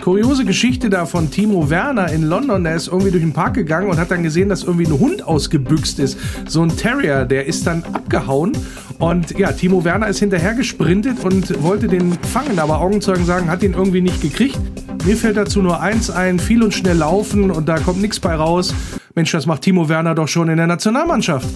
Kuriose 0.01 0.47
Geschichte 0.47 0.89
da 0.89 1.05
von 1.05 1.31
Timo 1.31 1.69
Werner 1.69 2.11
in 2.11 2.23
London. 2.23 2.65
Der 2.65 2.75
ist 2.77 2.89
irgendwie 2.89 3.11
durch 3.11 3.23
den 3.23 3.35
Park 3.35 3.53
gegangen 3.53 3.91
und 3.91 3.99
hat 3.99 4.11
dann 4.11 4.23
gesehen, 4.23 4.49
dass 4.49 4.63
irgendwie 4.63 4.87
ein 4.87 4.99
Hund 4.99 5.23
ausgebüxt 5.23 5.99
ist. 5.99 6.19
So 6.49 6.63
ein 6.63 6.75
Terrier, 6.75 7.27
der 7.27 7.45
ist 7.45 7.67
dann 7.67 7.85
abgehauen. 7.93 8.53
Und 8.99 9.39
ja, 9.39 9.53
Timo 9.53 9.85
Werner 9.85 10.09
ist 10.09 10.21
hinterher 10.21 10.55
gesprintet 10.55 11.23
und 11.23 11.63
wollte 11.63 11.89
den 11.89 12.15
fangen, 12.15 12.59
aber 12.59 12.81
Augenzeugen 12.81 13.27
sagen, 13.27 13.51
hat 13.51 13.63
ihn 13.63 13.75
irgendwie 13.75 14.01
nicht 14.01 14.23
gekriegt. 14.23 14.59
Mir 15.05 15.17
fällt 15.17 15.37
dazu 15.37 15.61
nur 15.61 15.83
eins 15.83 16.09
ein, 16.11 16.39
viel 16.39 16.63
und 16.63 16.73
schnell 16.73 16.97
laufen 16.97 17.51
und 17.51 17.69
da 17.69 17.79
kommt 17.79 18.01
nichts 18.01 18.19
bei 18.19 18.35
raus. 18.35 18.75
Mensch, 19.15 19.31
das 19.33 19.45
macht 19.45 19.61
Timo 19.61 19.91
Werner 19.91 20.15
doch 20.15 20.29
schon 20.29 20.49
in 20.49 20.57
der 20.57 20.67
Nationalmannschaft. 20.67 21.47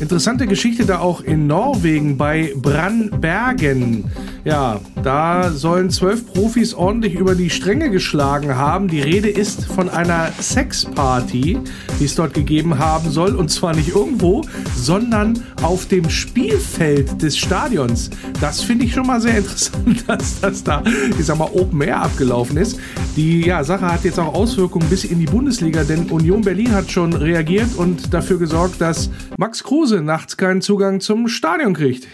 Interessante 0.00 0.46
Geschichte 0.46 0.84
da 0.84 0.98
auch 0.98 1.20
in 1.20 1.46
Norwegen 1.46 2.16
bei 2.16 2.52
Brannbergen. 2.56 4.10
Ja, 4.44 4.78
Da 5.02 5.50
sollen 5.50 5.88
zwölf 5.88 6.26
Profis 6.32 6.74
ordentlich 6.74 7.14
über 7.14 7.34
die 7.34 7.48
Stränge 7.48 7.90
geschlagen 7.90 8.54
haben. 8.54 8.88
Die 8.88 9.00
Rede 9.00 9.28
ist 9.28 9.64
von 9.64 9.88
einer 9.88 10.30
Sexparty, 10.38 11.58
die 11.98 12.04
es 12.04 12.14
dort 12.14 12.34
gegeben 12.34 12.78
haben 12.78 13.10
soll. 13.10 13.36
Und 13.36 13.50
zwar 13.50 13.74
nicht 13.74 13.94
irgendwo, 13.94 14.42
sondern 14.76 15.42
auf 15.62 15.86
dem 15.88 16.10
Spielfeld 16.10 17.22
des 17.22 17.38
Stadions. 17.38 18.10
Das 18.40 18.60
finde 18.60 18.84
ich 18.84 18.92
schon 18.92 19.06
mal 19.06 19.20
sehr 19.20 19.38
interessant, 19.38 20.04
dass 20.06 20.40
das 20.40 20.62
da, 20.62 20.82
ich 21.18 21.24
sag 21.24 21.38
mal, 21.38 21.50
Open 21.52 21.80
Air 21.80 22.02
abgelaufen 22.02 22.58
ist. 22.58 22.78
Die 23.16 23.46
ja, 23.46 23.64
Sache 23.64 23.90
hat 23.90 24.04
jetzt 24.04 24.18
auch 24.18 24.34
Auswirkungen 24.34 24.88
bis 24.90 25.04
in 25.04 25.20
die 25.20 25.26
Bundesliga, 25.26 25.84
denn 25.84 26.10
Union 26.10 26.42
Berlin 26.42 26.72
hat 26.72 26.90
schon 26.90 27.14
reagiert 27.14 27.76
und 27.76 28.12
dafür 28.12 28.38
gesorgt, 28.38 28.78
dass 28.80 29.10
Max 29.38 29.64
Kruse 29.64 30.02
nachts 30.02 30.36
keinen 30.36 30.60
Zugang 30.60 31.00
zum 31.00 31.28
Stadion 31.28 31.72
kriegt. 31.72 32.06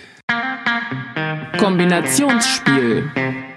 Kombinationsspiel. 1.58 3.10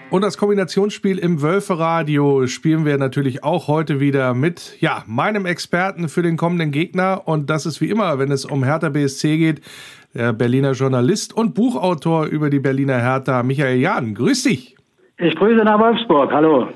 Und 0.10 0.22
das 0.22 0.38
Kombinationsspiel 0.38 1.18
im 1.18 1.42
Wölferadio 1.42 2.46
spielen 2.46 2.86
wir 2.86 2.98
natürlich 2.98 3.44
auch 3.44 3.68
heute 3.68 4.00
wieder 4.00 4.34
mit, 4.34 4.80
ja, 4.80 5.04
meinem 5.08 5.48
Experten 5.48 6.08
für 6.08 6.22
den 6.22 6.38
kommenden 6.38 6.72
Gegner. 6.72 7.24
Und 7.26 7.50
das 7.50 7.66
ist 7.66 7.82
wie 7.82 7.90
immer, 7.90 8.20
wenn 8.20 8.32
es 8.32 8.46
um 8.46 8.64
Hertha 8.64 8.90
BSC 8.90 9.38
geht, 9.38 9.62
der 10.14 10.34
Berliner 10.34 10.74
Journalist 10.74 11.36
und 11.36 11.56
Buchautor 11.56 12.26
über 12.26 12.50
die 12.50 12.60
Berliner 12.60 13.00
Hertha, 13.00 13.42
Michael 13.42 13.80
Jahn. 13.80 14.14
Grüß 14.14 14.44
dich. 14.44 14.76
Ich 15.18 15.36
grüße 15.36 15.64
nach 15.64 15.80
Wolfsburg. 15.80 16.32
Hallo. 16.32 16.68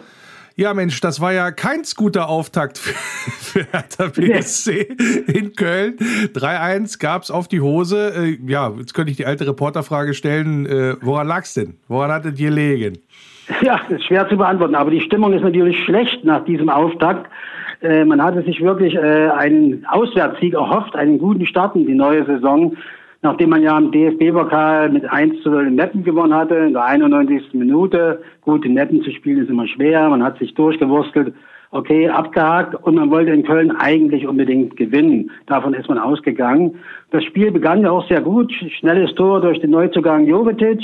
Ja, 0.60 0.74
Mensch, 0.74 1.00
das 1.02 1.22
war 1.22 1.34
ja 1.34 1.52
kein 1.52 1.84
guter 1.96 2.30
Auftakt 2.30 2.80
für, 2.80 2.94
für 3.62 3.68
Hertha 3.72 4.08
BSC 4.08 4.88
in 5.28 5.54
Köln. 5.54 5.98
3-1 6.34 7.00
gab's 7.00 7.30
auf 7.30 7.48
die 7.48 7.62
Hose. 7.62 8.12
Äh, 8.18 8.40
ja, 8.44 8.74
jetzt 8.80 8.96
könnte 8.96 9.12
ich 9.12 9.18
die 9.18 9.28
alte 9.28 9.46
Reporterfrage 9.46 10.16
stellen. 10.16 10.66
Äh, 10.66 10.96
woran 11.02 11.28
lag's 11.28 11.54
denn? 11.54 11.78
Woran 11.88 12.12
hat 12.12 12.26
es 12.26 12.34
gelegen? 12.34 12.98
Ja, 13.62 13.82
das 13.88 14.00
ist 14.00 14.06
schwer 14.06 14.28
zu 14.30 14.36
beantworten, 14.36 14.74
aber 14.74 14.90
die 14.90 15.02
Stimmung 15.02 15.32
ist 15.34 15.44
natürlich 15.44 15.78
schlecht 15.84 16.26
nach 16.26 16.44
diesem 16.46 16.70
Auftakt. 16.70 17.30
Äh, 17.82 18.04
man 18.06 18.20
hatte 18.20 18.42
sich 18.42 18.60
wirklich 18.60 18.96
äh, 18.96 19.30
einen 19.30 19.86
Auswärtssieg 19.86 20.56
erhofft, 20.56 20.96
einen 20.96 21.20
guten 21.20 21.46
Start 21.46 21.76
in 21.76 21.86
die 21.86 21.94
neue 21.94 22.26
Saison 22.26 22.76
nachdem 23.28 23.50
man 23.50 23.62
ja 23.62 23.78
im 23.78 23.92
DFB-Pokal 23.92 24.90
mit 24.90 25.04
1 25.04 25.42
zu 25.44 25.50
0 25.50 25.68
in 25.68 25.76
Neppen 25.76 26.04
gewonnen 26.06 26.34
hatte, 26.34 26.56
in 26.56 26.72
der 26.74 26.86
91. 26.86 27.54
Minute. 27.54 28.22
Gut, 28.42 28.66
in 28.66 28.74
Neppen 28.74 29.02
zu 29.02 29.12
spielen 29.12 29.44
ist 29.44 29.50
immer 29.50 29.68
schwer, 29.68 30.08
man 30.08 30.24
hat 30.24 30.40
sich 30.40 30.54
durchgewurstelt. 30.54 31.34
Okay, 31.72 32.08
abgehakt 32.08 32.76
und 32.76 32.96
man 32.96 33.12
wollte 33.12 33.32
in 33.32 33.44
Köln 33.44 33.72
eigentlich 33.72 34.26
unbedingt 34.26 34.78
gewinnen. 34.78 35.30
Davon 35.46 35.74
ist 35.74 35.90
man 35.90 35.98
ausgegangen. 35.98 36.76
Das 37.12 37.26
Spiel 37.26 37.52
begann 37.52 37.82
ja 37.82 37.92
auch 37.92 38.08
sehr 38.08 38.22
gut. 38.22 38.54
Schnelles 38.80 39.14
Tor 39.16 39.42
durch 39.42 39.60
den 39.60 39.72
Neuzugang 39.72 40.26
Jovetic 40.26 40.80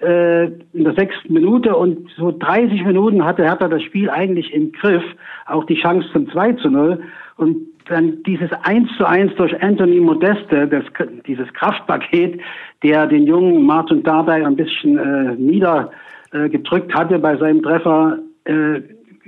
äh, 0.00 0.44
in 0.44 0.84
der 0.84 0.94
sechsten 0.94 1.32
Minute 1.32 1.74
und 1.74 2.08
so 2.16 2.30
30 2.30 2.84
Minuten 2.84 3.24
hatte 3.24 3.42
Hertha 3.42 3.66
das 3.66 3.82
Spiel 3.82 4.08
eigentlich 4.08 4.54
im 4.54 4.70
Griff, 4.70 5.02
auch 5.46 5.64
die 5.64 5.80
Chance 5.82 6.08
zum 6.12 6.30
2 6.30 6.52
zu 6.52 6.70
0. 6.70 7.00
Und 7.38 7.56
dann 7.92 8.22
dieses 8.24 8.50
Eins 8.64 8.88
zu 8.96 9.06
Eins 9.06 9.34
durch 9.36 9.60
Anthony 9.62 10.00
Modeste, 10.00 10.66
das, 10.66 10.84
dieses 11.26 11.52
Kraftpaket, 11.54 12.40
der 12.82 13.06
den 13.06 13.26
jungen 13.26 13.64
Martin 13.64 14.02
Dardai 14.02 14.44
ein 14.44 14.56
bisschen 14.56 14.98
äh, 14.98 15.34
niedergedrückt 15.36 16.90
äh, 16.90 16.94
hatte 16.94 17.18
bei 17.18 17.36
seinem 17.36 17.62
Treffer, 17.62 18.18
äh, 18.44 18.80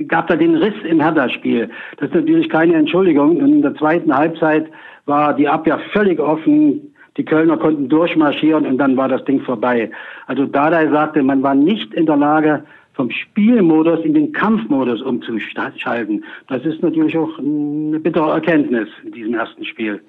gab 0.09 0.27
da 0.27 0.37
den 0.37 0.57
Riss 0.57 0.75
im 0.89 1.01
Hertha-Spiel. 1.01 1.71
Das 1.99 2.09
ist 2.09 2.15
natürlich 2.15 2.49
keine 2.49 2.75
Entschuldigung. 2.75 3.37
Und 3.37 3.53
in 3.53 3.63
der 3.63 3.75
zweiten 3.77 4.15
Halbzeit 4.15 4.67
war 5.07 5.35
die 5.35 5.49
Abwehr 5.49 5.79
völlig 5.93 6.19
offen. 6.19 6.95
Die 7.17 7.25
Kölner 7.25 7.57
konnten 7.57 7.89
durchmarschieren 7.89 8.67
und 8.67 8.79
dann 8.79 8.97
war 8.97 9.09
das 9.09 9.25
Ding 9.25 9.41
vorbei. 9.43 9.91
Also 10.27 10.47
Dardai 10.47 10.89
sagte, 10.89 11.23
man 11.23 11.43
war 11.45 11.55
nicht 11.55 11.95
in 11.95 12.07
der 12.07 12.17
Lage, 12.17 12.65
vom 12.95 13.11
Spielmodus 13.11 14.05
in 14.05 14.15
den 14.15 14.33
Kampfmodus 14.33 15.03
umzuschalten. 15.03 16.25
Das 16.49 16.65
ist 16.65 16.83
natürlich 16.83 17.17
auch 17.19 17.39
eine 17.39 18.01
bittere 18.01 18.31
Erkenntnis 18.31 18.89
in 19.05 19.13
diesem 19.13 19.35
ersten 19.35 19.65
Spiel. 19.65 20.01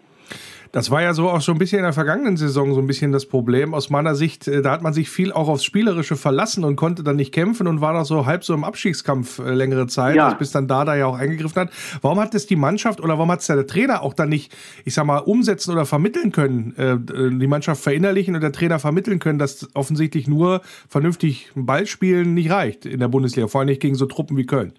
Das 0.75 0.91
war 0.91 1.01
ja 1.01 1.13
so 1.13 1.29
auch 1.29 1.39
so 1.39 1.53
ein 1.53 1.57
bisschen 1.57 1.77
in 1.77 1.83
der 1.85 1.93
vergangenen 1.93 2.35
Saison 2.35 2.73
so 2.73 2.81
ein 2.81 2.85
bisschen 2.85 3.13
das 3.13 3.25
Problem. 3.25 3.73
Aus 3.73 3.89
meiner 3.89 4.13
Sicht, 4.13 4.45
äh, 4.49 4.61
da 4.61 4.71
hat 4.71 4.81
man 4.81 4.91
sich 4.91 5.09
viel 5.09 5.31
auch 5.31 5.47
aufs 5.47 5.63
Spielerische 5.63 6.17
verlassen 6.17 6.65
und 6.65 6.75
konnte 6.75 7.01
dann 7.01 7.15
nicht 7.15 7.33
kämpfen 7.33 7.67
und 7.67 7.79
war 7.79 7.93
noch 7.93 8.03
so 8.03 8.25
halb 8.25 8.43
so 8.43 8.53
im 8.53 8.65
Abstiegskampf 8.65 9.39
äh, 9.39 9.53
längere 9.53 9.87
Zeit, 9.87 10.17
ja. 10.17 10.33
bis 10.33 10.51
dann 10.51 10.67
Dada 10.67 10.93
ja 10.93 11.05
auch 11.05 11.17
eingegriffen 11.17 11.61
hat. 11.61 11.69
Warum 12.01 12.19
hat 12.19 12.35
es 12.35 12.45
die 12.45 12.57
Mannschaft 12.57 12.99
oder 12.99 13.13
warum 13.13 13.31
hat 13.31 13.39
es 13.39 13.47
der 13.47 13.65
Trainer 13.65 14.01
auch 14.01 14.13
dann 14.13 14.27
nicht, 14.27 14.53
ich 14.83 14.93
sag 14.93 15.05
mal, 15.05 15.19
umsetzen 15.19 15.71
oder 15.71 15.85
vermitteln 15.85 16.33
können, 16.33 16.75
äh, 16.75 16.97
die 16.99 17.47
Mannschaft 17.47 17.81
verinnerlichen 17.81 18.35
und 18.35 18.41
der 18.41 18.51
Trainer 18.51 18.77
vermitteln 18.77 19.19
können, 19.19 19.39
dass 19.39 19.69
offensichtlich 19.75 20.27
nur 20.27 20.59
vernünftig 20.89 21.51
Ball 21.55 21.87
spielen 21.87 22.33
nicht 22.33 22.51
reicht 22.51 22.85
in 22.85 22.99
der 22.99 23.07
Bundesliga, 23.07 23.47
vor 23.47 23.61
allem 23.61 23.69
nicht 23.69 23.81
gegen 23.81 23.95
so 23.95 24.07
Truppen 24.07 24.35
wie 24.35 24.45
Köln? 24.45 24.73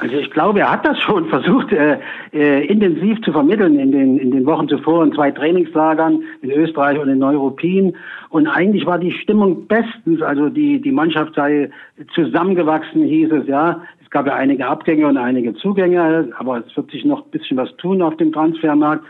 Also 0.00 0.16
ich 0.16 0.30
glaube, 0.30 0.60
er 0.60 0.72
hat 0.72 0.84
das 0.84 0.98
schon 1.00 1.28
versucht, 1.28 1.72
äh, 1.72 1.98
äh, 2.32 2.66
intensiv 2.66 3.20
zu 3.22 3.32
vermitteln 3.32 3.78
in 3.78 3.92
den, 3.92 4.18
in 4.18 4.30
den 4.30 4.46
Wochen 4.46 4.68
zuvor 4.68 5.04
in 5.04 5.12
zwei 5.12 5.30
Trainingslagern 5.30 6.22
in 6.42 6.50
Österreich 6.50 6.98
und 6.98 7.08
in 7.08 7.18
Neuruppin. 7.18 7.96
Und 8.30 8.46
eigentlich 8.46 8.86
war 8.86 8.98
die 8.98 9.12
Stimmung 9.12 9.66
bestens, 9.66 10.20
also 10.22 10.48
die, 10.48 10.80
die 10.80 10.92
Mannschaft 10.92 11.34
sei 11.34 11.70
zusammengewachsen, 12.14 13.04
hieß 13.04 13.30
es, 13.32 13.46
ja. 13.46 13.80
Es 14.02 14.10
gab 14.10 14.26
ja 14.26 14.34
einige 14.34 14.66
Abgänge 14.66 15.06
und 15.06 15.16
einige 15.16 15.54
Zugänge, 15.54 16.30
aber 16.38 16.64
es 16.66 16.76
wird 16.76 16.90
sich 16.90 17.04
noch 17.04 17.24
ein 17.24 17.30
bisschen 17.30 17.56
was 17.56 17.74
tun 17.76 18.02
auf 18.02 18.16
dem 18.16 18.32
Transfermarkt. 18.32 19.04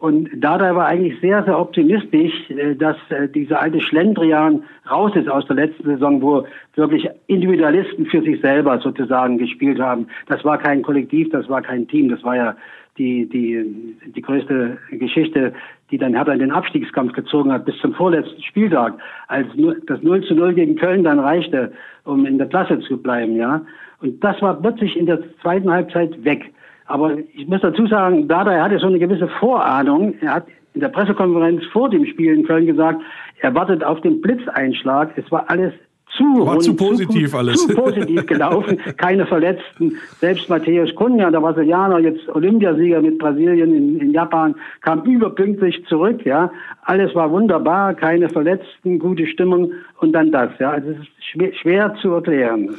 Und 0.00 0.30
Dada 0.34 0.74
war 0.74 0.86
eigentlich 0.86 1.20
sehr, 1.20 1.44
sehr 1.44 1.58
optimistisch, 1.58 2.32
äh, 2.50 2.74
dass 2.74 2.96
äh, 3.10 3.28
dieser 3.28 3.60
alte 3.60 3.80
Schlendrian 3.80 4.64
raus 4.90 5.12
ist 5.14 5.28
aus 5.28 5.46
der 5.46 5.56
letzten 5.56 5.84
Saison, 5.84 6.22
wo 6.22 6.46
wirklich 6.74 7.06
Individualisten 7.26 8.06
für 8.06 8.22
sich 8.22 8.40
selber 8.40 8.78
sozusagen 8.80 9.36
gespielt 9.36 9.78
haben. 9.78 10.06
Das 10.26 10.42
war 10.42 10.56
kein 10.56 10.80
Kollektiv, 10.80 11.28
das 11.30 11.48
war 11.50 11.60
kein 11.60 11.86
Team, 11.86 12.08
das 12.08 12.24
war 12.24 12.34
ja 12.34 12.56
die, 12.96 13.28
die, 13.28 13.94
die 14.14 14.22
größte 14.22 14.78
Geschichte, 14.90 15.52
die 15.90 15.98
dann 15.98 16.14
Hertha 16.14 16.32
in 16.32 16.38
den 16.38 16.50
Abstiegskampf 16.50 17.12
gezogen 17.12 17.52
hat 17.52 17.66
bis 17.66 17.76
zum 17.78 17.92
vorletzten 17.92 18.42
Spieltag, 18.42 18.94
als 19.28 19.48
das 19.86 20.02
0 20.02 20.24
zu 20.24 20.34
0 20.34 20.54
gegen 20.54 20.76
Köln 20.76 21.04
dann 21.04 21.18
reichte, 21.18 21.72
um 22.04 22.24
in 22.24 22.38
der 22.38 22.48
Klasse 22.48 22.80
zu 22.80 22.96
bleiben, 22.96 23.36
ja. 23.36 23.60
Und 24.00 24.24
das 24.24 24.40
war 24.40 24.54
plötzlich 24.54 24.96
in 24.96 25.04
der 25.04 25.20
zweiten 25.42 25.70
Halbzeit 25.70 26.24
weg. 26.24 26.50
Aber 26.90 27.16
ich 27.34 27.46
muss 27.46 27.60
dazu 27.60 27.86
sagen, 27.86 28.26
Dada 28.26 28.60
hatte 28.62 28.78
so 28.78 28.88
eine 28.88 28.98
gewisse 28.98 29.28
Vorahnung. 29.28 30.14
Er 30.20 30.34
hat 30.34 30.46
in 30.74 30.80
der 30.80 30.88
Pressekonferenz 30.88 31.64
vor 31.72 31.88
dem 31.88 32.04
Spiel 32.04 32.34
in 32.34 32.44
Köln 32.44 32.66
gesagt, 32.66 33.00
er 33.40 33.54
wartet 33.54 33.84
auf 33.84 34.00
den 34.00 34.20
Blitzeinschlag. 34.20 35.12
Es 35.16 35.30
war 35.30 35.48
alles 35.48 35.72
zu, 36.16 36.44
war 36.44 36.58
zu 36.58 36.74
positiv 36.74 37.30
zu, 37.30 37.36
alles. 37.36 37.64
Zu 37.64 37.74
positiv 37.76 38.26
gelaufen, 38.26 38.78
keine 38.96 39.24
Verletzten. 39.24 39.96
Selbst 40.18 40.48
Matthäus 40.48 40.92
Cunha, 40.96 41.30
der 41.30 41.38
Brasilianer, 41.38 42.00
jetzt 42.00 42.28
Olympiasieger 42.28 43.00
mit 43.00 43.18
Brasilien 43.18 43.72
in, 43.72 44.00
in, 44.00 44.10
Japan, 44.10 44.56
kam 44.80 45.04
überpünktlich 45.04 45.84
zurück. 45.86 46.24
Ja, 46.24 46.50
alles 46.82 47.14
war 47.14 47.30
wunderbar, 47.30 47.94
keine 47.94 48.28
Verletzten, 48.28 48.98
gute 48.98 49.28
Stimmung 49.28 49.72
und 50.00 50.12
dann 50.12 50.32
das. 50.32 50.50
Ja, 50.58 50.72
also 50.72 50.90
es 50.90 50.98
ist 50.98 51.24
schwer, 51.24 51.52
schwer 51.54 51.94
zu 52.02 52.10
erklären. 52.10 52.74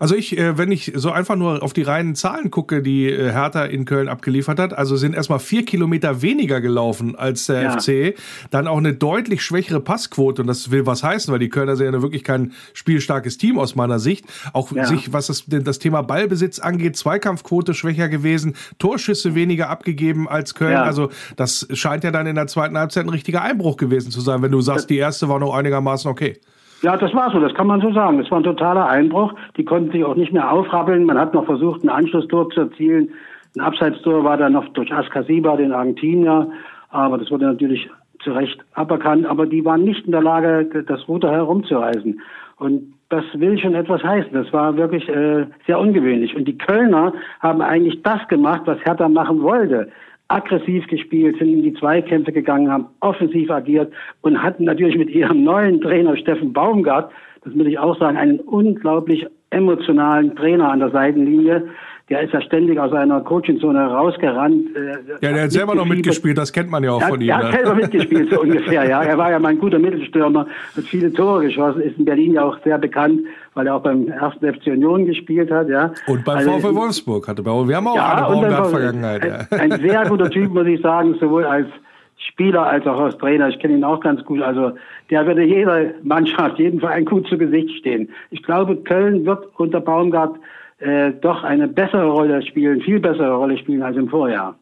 Also 0.00 0.14
ich, 0.14 0.36
äh, 0.36 0.58
wenn 0.58 0.72
ich 0.72 0.92
so 0.94 1.10
einfach 1.10 1.36
nur 1.36 1.62
auf 1.62 1.72
die 1.72 1.82
reinen 1.82 2.14
Zahlen 2.14 2.50
gucke, 2.50 2.82
die 2.82 3.08
äh, 3.08 3.32
Hertha 3.32 3.64
in 3.64 3.84
Köln 3.84 4.08
abgeliefert 4.08 4.58
hat, 4.58 4.72
also 4.72 4.96
sind 4.96 5.14
erstmal 5.14 5.38
vier 5.38 5.64
Kilometer 5.64 6.22
weniger 6.22 6.60
gelaufen 6.60 7.16
als 7.16 7.46
der 7.46 7.62
ja. 7.62 7.78
FC, 7.78 8.14
dann 8.50 8.66
auch 8.66 8.78
eine 8.78 8.94
deutlich 8.94 9.42
schwächere 9.42 9.80
Passquote 9.80 10.42
und 10.42 10.48
das 10.48 10.70
will 10.70 10.86
was 10.86 11.02
heißen, 11.02 11.32
weil 11.32 11.38
die 11.38 11.48
Kölner 11.48 11.76
sind 11.76 11.92
ja 11.92 12.02
wirklich 12.02 12.24
kein 12.24 12.52
spielstarkes 12.72 13.38
Team 13.38 13.58
aus 13.58 13.74
meiner 13.74 13.98
Sicht. 13.98 14.24
Auch 14.52 14.72
ja. 14.72 14.86
sich, 14.86 15.12
was 15.12 15.26
das, 15.28 15.44
das 15.46 15.78
Thema 15.78 16.02
Ballbesitz 16.02 16.58
angeht, 16.58 16.96
Zweikampfquote 16.96 17.74
schwächer 17.74 18.08
gewesen, 18.08 18.54
Torschüsse 18.78 19.34
weniger 19.34 19.70
abgegeben 19.70 20.28
als 20.28 20.54
Köln. 20.54 20.72
Ja. 20.72 20.82
Also 20.82 21.10
das 21.36 21.66
scheint 21.72 22.04
ja 22.04 22.10
dann 22.10 22.26
in 22.26 22.34
der 22.34 22.46
zweiten 22.46 22.76
Halbzeit 22.78 23.04
ein 23.06 23.10
richtiger 23.10 23.42
Einbruch 23.42 23.76
gewesen 23.76 24.10
zu 24.10 24.20
sein, 24.20 24.42
wenn 24.42 24.52
du 24.52 24.60
sagst, 24.60 24.90
die 24.90 24.96
erste 24.96 25.28
war 25.28 25.38
noch 25.38 25.54
einigermaßen 25.54 26.10
okay. 26.10 26.40
Ja, 26.82 26.96
das 26.96 27.14
war 27.14 27.30
so, 27.30 27.40
das 27.40 27.54
kann 27.54 27.66
man 27.66 27.80
so 27.80 27.92
sagen. 27.92 28.18
Das 28.18 28.30
war 28.30 28.38
ein 28.38 28.44
totaler 28.44 28.86
Einbruch. 28.88 29.32
Die 29.56 29.64
konnten 29.64 29.92
sich 29.92 30.04
auch 30.04 30.16
nicht 30.16 30.32
mehr 30.32 30.50
aufrappeln. 30.50 31.04
Man 31.04 31.18
hat 31.18 31.34
noch 31.34 31.46
versucht, 31.46 31.82
ein 31.82 31.88
Anschlusstor 31.88 32.50
zu 32.50 32.60
erzielen. 32.60 33.10
Ein 33.56 33.62
Abseitstor 33.62 34.24
war 34.24 34.36
dann 34.36 34.52
noch 34.52 34.68
durch 34.70 34.92
Ascasiba, 34.92 35.56
den 35.56 35.72
Argentinier. 35.72 36.50
Aber 36.90 37.18
das 37.18 37.30
wurde 37.30 37.46
natürlich 37.46 37.88
zu 38.22 38.32
Recht 38.32 38.60
aberkannt. 38.74 39.26
Aber 39.26 39.46
die 39.46 39.64
waren 39.64 39.84
nicht 39.84 40.04
in 40.06 40.12
der 40.12 40.22
Lage, 40.22 40.84
das 40.86 41.08
Ruder 41.08 41.30
herumzureißen. 41.30 42.20
Und 42.56 42.94
das 43.08 43.24
will 43.34 43.58
schon 43.58 43.74
etwas 43.74 44.02
heißen. 44.02 44.32
Das 44.32 44.52
war 44.52 44.76
wirklich 44.76 45.08
äh, 45.08 45.46
sehr 45.66 45.78
ungewöhnlich. 45.78 46.34
Und 46.36 46.46
die 46.46 46.58
Kölner 46.58 47.12
haben 47.40 47.62
eigentlich 47.62 48.02
das 48.02 48.26
gemacht, 48.28 48.62
was 48.64 48.78
Hertha 48.84 49.08
machen 49.08 49.42
wollte 49.42 49.90
aggressiv 50.28 50.86
gespielt, 50.86 51.38
sind 51.38 51.48
in 51.48 51.62
die 51.62 51.74
Zweikämpfe 51.74 52.32
gegangen, 52.32 52.70
haben 52.70 52.86
offensiv 53.00 53.50
agiert 53.50 53.92
und 54.22 54.42
hatten 54.42 54.64
natürlich 54.64 54.96
mit 54.96 55.10
ihrem 55.10 55.44
neuen 55.44 55.80
Trainer 55.80 56.16
Steffen 56.16 56.52
Baumgart, 56.52 57.10
das 57.44 57.54
muss 57.54 57.66
ich 57.66 57.78
auch 57.78 57.98
sagen, 57.98 58.16
einen 58.16 58.40
unglaublich 58.40 59.26
emotionalen 59.50 60.34
Trainer 60.34 60.70
an 60.70 60.80
der 60.80 60.90
Seitenlinie, 60.90 61.68
der 62.10 62.20
ist 62.20 62.34
ja 62.34 62.42
ständig 62.42 62.78
aus 62.78 62.90
seiner 62.90 63.22
Coachingzone 63.22 63.86
rausgerannt. 63.86 64.76
Äh, 64.76 65.24
ja, 65.24 65.32
der 65.32 65.44
hat 65.44 65.52
selber 65.52 65.74
noch 65.74 65.86
mitgespielt, 65.86 66.36
das 66.36 66.52
kennt 66.52 66.70
man 66.70 66.84
ja 66.84 66.92
auch 66.92 67.00
er, 67.00 67.08
von 67.08 67.20
ihm. 67.20 67.30
Er 67.30 67.38
hat 67.38 67.44
ne? 67.44 67.52
selber 67.52 67.74
mitgespielt, 67.74 68.30
so 68.30 68.40
ungefähr, 68.42 68.86
ja. 68.86 69.02
Er 69.02 69.16
war 69.16 69.30
ja 69.30 69.38
mal 69.38 69.48
ein 69.48 69.58
guter 69.58 69.78
Mittelstürmer, 69.78 70.46
hat 70.76 70.84
viele 70.84 71.12
Tore 71.12 71.46
geschossen, 71.46 71.80
ist 71.80 71.98
in 71.98 72.04
Berlin 72.04 72.34
ja 72.34 72.44
auch 72.44 72.58
sehr 72.62 72.78
bekannt, 72.78 73.20
weil 73.54 73.66
er 73.66 73.76
auch 73.76 73.82
beim 73.82 74.08
ersten 74.08 74.52
FC 74.52 74.66
Union 74.68 75.06
gespielt 75.06 75.50
hat, 75.50 75.68
ja. 75.68 75.92
Und 76.06 76.24
beim 76.24 76.38
also, 76.38 76.58
VfL 76.58 76.74
Wolfsburg 76.74 77.28
hatte 77.28 77.42
bei, 77.42 77.50
wir 77.50 77.76
haben 77.76 77.88
auch 77.88 77.96
ja, 77.96 78.26
eine 78.26 78.34
Baumgart-Vergangenheit. 78.34 79.24
Ja. 79.24 79.58
Ein, 79.58 79.72
ein 79.72 79.80
sehr 79.80 80.04
guter 80.08 80.30
Typ, 80.30 80.52
muss 80.52 80.66
ich 80.66 80.80
sagen, 80.80 81.16
sowohl 81.20 81.44
als 81.44 81.68
Spieler 82.16 82.66
als 82.66 82.86
auch 82.86 83.00
als 83.00 83.16
Trainer. 83.18 83.48
Ich 83.48 83.58
kenne 83.58 83.74
ihn 83.74 83.84
auch 83.84 84.00
ganz 84.00 84.24
gut. 84.24 84.40
Also 84.42 84.72
der 85.10 85.26
würde 85.26 85.44
jeder 85.44 85.90
Mannschaft, 86.02 86.58
jeden 86.58 86.80
Verein 86.80 87.04
gut 87.04 87.26
zu 87.28 87.38
Gesicht 87.38 87.70
stehen. 87.78 88.08
Ich 88.30 88.42
glaube, 88.42 88.76
Köln 88.76 89.26
wird 89.26 89.48
unter 89.58 89.80
Baumgart 89.80 90.36
äh, 90.78 91.12
doch 91.20 91.44
eine 91.44 91.68
bessere 91.68 92.06
Rolle 92.06 92.42
spielen, 92.42 92.80
viel 92.80 93.00
bessere 93.00 93.34
Rolle 93.34 93.58
spielen 93.58 93.82
als 93.82 93.96
im 93.96 94.08
Vorjahr. 94.08 94.56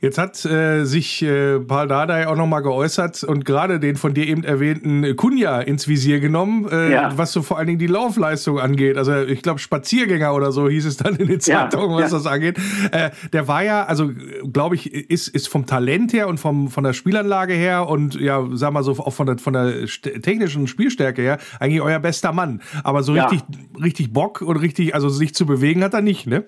Jetzt 0.00 0.16
hat 0.16 0.44
äh, 0.44 0.84
sich 0.84 1.22
äh, 1.22 1.58
Paul 1.58 1.88
Dardai 1.88 2.28
auch 2.28 2.36
nochmal 2.36 2.62
geäußert 2.62 3.24
und 3.24 3.44
gerade 3.44 3.80
den 3.80 3.96
von 3.96 4.14
dir 4.14 4.28
eben 4.28 4.44
erwähnten 4.44 5.16
Kunja 5.16 5.60
ins 5.60 5.88
Visier 5.88 6.20
genommen, 6.20 6.68
äh, 6.70 6.92
ja. 6.92 7.18
was 7.18 7.32
so 7.32 7.42
vor 7.42 7.58
allen 7.58 7.66
Dingen 7.66 7.80
die 7.80 7.88
Laufleistung 7.88 8.60
angeht. 8.60 8.96
Also 8.96 9.22
ich 9.22 9.42
glaube 9.42 9.58
Spaziergänger 9.58 10.32
oder 10.34 10.52
so 10.52 10.68
hieß 10.68 10.86
es 10.86 10.98
dann 10.98 11.16
in 11.16 11.26
den 11.26 11.40
Zeitungen, 11.40 11.98
ja, 11.98 12.04
was 12.04 12.12
ja. 12.12 12.18
das 12.18 12.26
angeht. 12.26 12.58
Äh, 12.92 13.10
der 13.32 13.48
war 13.48 13.64
ja, 13.64 13.86
also 13.86 14.12
glaube 14.52 14.76
ich, 14.76 14.94
ist, 14.94 15.26
ist 15.26 15.48
vom 15.48 15.66
Talent 15.66 16.12
her 16.12 16.28
und 16.28 16.38
vom, 16.38 16.68
von 16.68 16.84
der 16.84 16.92
Spielanlage 16.92 17.54
her 17.54 17.88
und 17.88 18.14
ja, 18.20 18.46
sag 18.52 18.72
mal 18.72 18.84
so 18.84 18.92
auch 18.92 19.12
von 19.12 19.26
der, 19.26 19.38
von 19.38 19.52
der 19.52 19.86
technischen 20.22 20.68
Spielstärke 20.68 21.22
her 21.22 21.38
eigentlich 21.58 21.82
euer 21.82 21.98
bester 21.98 22.32
Mann. 22.32 22.62
Aber 22.84 23.02
so 23.02 23.14
richtig, 23.14 23.40
richtig 23.82 24.12
Bock 24.12 24.42
und 24.42 24.58
richtig, 24.58 24.94
also 24.94 25.08
sich 25.08 25.34
zu 25.34 25.44
bewegen 25.44 25.82
hat 25.82 25.92
er 25.92 26.02
nicht, 26.02 26.28
ne? 26.28 26.44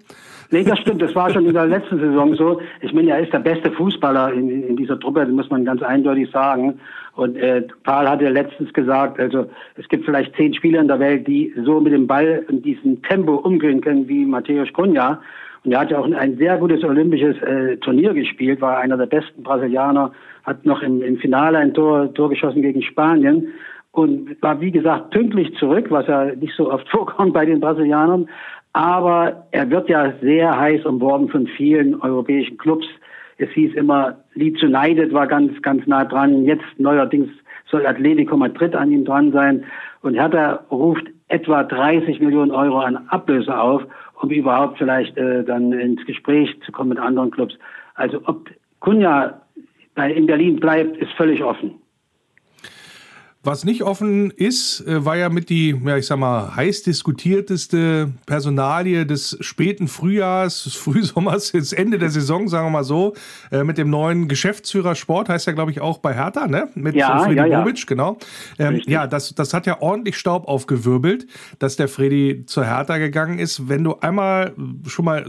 Nee, 0.53 0.65
das 0.65 0.81
stimmt. 0.81 1.01
Das 1.01 1.15
war 1.15 1.31
schon 1.31 1.47
in 1.47 1.55
der 1.55 1.67
letzten 1.67 2.01
Saison 2.01 2.35
so. 2.35 2.61
Ich 2.81 2.93
meine, 2.93 3.11
er 3.11 3.21
ist 3.21 3.33
der 3.33 3.39
beste 3.39 3.71
Fußballer 3.71 4.33
in, 4.33 4.65
in 4.65 4.77
dieser 4.77 4.99
Truppe, 4.99 5.21
das 5.21 5.31
muss 5.31 5.49
man 5.49 5.65
ganz 5.65 5.81
eindeutig 5.83 6.29
sagen. 6.31 6.81
Und 7.15 7.37
äh, 7.37 7.63
Paul 7.85 8.09
hatte 8.09 8.29
letztens 8.29 8.73
gesagt, 8.73 9.21
also 9.21 9.47
es 9.77 9.89
gibt 9.89 10.05
vielleicht 10.05 10.35
zehn 10.37 10.53
Spieler 10.55 10.81
in 10.81 10.89
der 10.89 10.99
Welt, 10.99 11.27
die 11.29 11.55
so 11.65 11.81
mit 11.81 11.93
dem 11.93 12.07
Ball 12.07 12.45
in 12.49 12.63
diesem 12.63 13.01
Tempo 13.03 13.37
umgehen 13.37 13.81
können 13.81 14.09
wie 14.09 14.25
Matthäus 14.25 14.73
Cunha. 14.73 15.21
Und 15.65 15.73
er 15.73 15.81
hat 15.81 15.91
ja 15.91 15.99
auch 15.99 16.11
ein 16.11 16.37
sehr 16.39 16.57
gutes 16.57 16.83
olympisches 16.83 17.41
äh, 17.43 17.77
Turnier 17.77 18.15
gespielt, 18.15 18.61
war 18.61 18.79
einer 18.79 18.97
der 18.97 19.07
besten 19.07 19.43
Brasilianer, 19.43 20.13
hat 20.45 20.65
noch 20.65 20.83
im, 20.83 21.03
im 21.03 21.19
Finale 21.19 21.59
ein 21.59 21.75
Tor, 21.75 22.13
Tor 22.15 22.31
geschossen 22.31 22.63
gegen 22.63 22.83
Spanien 22.83 23.49
und 23.93 24.41
war, 24.41 24.61
wie 24.61 24.71
gesagt, 24.71 25.11
pünktlich 25.11 25.55
zurück, 25.57 25.87
was 25.91 26.07
ja 26.07 26.27
nicht 26.35 26.55
so 26.57 26.73
oft 26.73 26.89
vorkommt 26.91 27.35
bei 27.35 27.45
den 27.45 27.61
Brasilianern. 27.61 28.29
Aber 28.73 29.47
er 29.51 29.71
wird 29.71 29.89
ja 29.89 30.13
sehr 30.21 30.57
heiß 30.59 30.85
umworben 30.85 31.29
von 31.29 31.47
vielen 31.47 32.01
europäischen 32.01 32.57
Clubs. 32.59 32.87
Es 33.39 33.51
hieß 33.51 33.75
immer, 33.75 34.19
Leeds 34.35 34.63
United 34.63 35.13
war 35.13 35.27
ganz, 35.27 35.61
ganz 35.63 35.87
nah 35.87 36.05
dran. 36.05 36.45
Jetzt 36.45 36.65
neuerdings 36.79 37.31
soll 37.71 37.87
Atletico 37.87 38.37
Madrid 38.37 38.75
an 38.75 38.93
ihm 38.93 39.05
dran 39.05 39.33
sein. 39.33 39.65
Und 40.03 40.15
Hertha 40.15 40.65
ruft 40.71 41.07
etwa 41.29 41.63
30 41.65 42.21
Millionen 42.21 42.51
Euro 42.51 42.81
an 42.81 42.97
Ablöse 43.09 43.59
auf, 43.59 43.83
um 44.21 44.31
überhaupt 44.31 44.79
vielleicht 44.79 45.17
äh, 45.17 45.45
dann 45.45 45.73
ins 45.73 46.05
Gespräch 46.07 46.55
zu 46.65 46.73
kommen 46.73 46.91
mit 46.91 46.99
anderen 46.99 47.31
Clubs. 47.31 47.55
Also 47.95 48.21
ob 48.27 48.51
Kunja 48.81 49.41
in 49.97 50.27
Berlin 50.27 50.57
bleibt, 50.57 50.97
ist 50.97 51.13
völlig 51.13 51.43
offen. 51.43 51.75
Was 53.43 53.65
nicht 53.65 53.83
offen 53.85 54.31
ist, 54.33 54.87
äh, 54.87 55.03
war 55.03 55.17
ja 55.17 55.31
mit 55.31 55.49
die, 55.49 55.75
ja, 55.83 55.97
ich 55.97 56.07
sag 56.07 56.19
mal, 56.19 56.55
heiß 56.55 56.83
diskutierteste 56.83 58.13
Personalie 58.27 59.07
des 59.07 59.39
späten 59.41 59.89
Frühjahrs, 59.89 60.65
des 60.65 60.75
Frühsommers, 60.75 61.53
jetzt 61.55 61.73
Ende 61.73 61.97
der 61.97 62.11
Saison, 62.11 62.49
sagen 62.49 62.67
wir 62.67 62.71
mal 62.71 62.85
so, 62.85 63.15
äh, 63.51 63.65
mit 63.65 63.79
dem 63.79 63.89
neuen 63.89 64.29
Geschäftsführer 64.29 64.95
Sport, 64.95 65.31
heißt 65.31 65.47
ja, 65.47 65.55
glaube 65.55 65.71
ich, 65.71 65.81
auch 65.81 66.01
bei 66.01 66.13
Hertha, 66.13 66.49
ne? 66.49 66.69
Mit 66.75 66.95
ja, 66.95 67.19
Freddy 67.21 67.37
ja, 67.37 67.47
ja. 67.47 67.61
Bobic, 67.63 67.87
genau. 67.87 68.19
Ähm, 68.59 68.83
ja, 68.87 69.07
das, 69.07 69.35
das 69.35 69.55
hat 69.55 69.65
ja 69.65 69.81
ordentlich 69.81 70.19
Staub 70.19 70.47
aufgewirbelt, 70.47 71.27
dass 71.59 71.77
der 71.77 71.89
Freddy 71.89 72.45
zur 72.45 72.67
Hertha 72.67 72.99
gegangen 72.99 73.39
ist. 73.39 73.71
Wenn 73.71 73.85
du 73.85 73.95
einmal 74.01 74.53
schon 74.87 75.07
mal, 75.07 75.25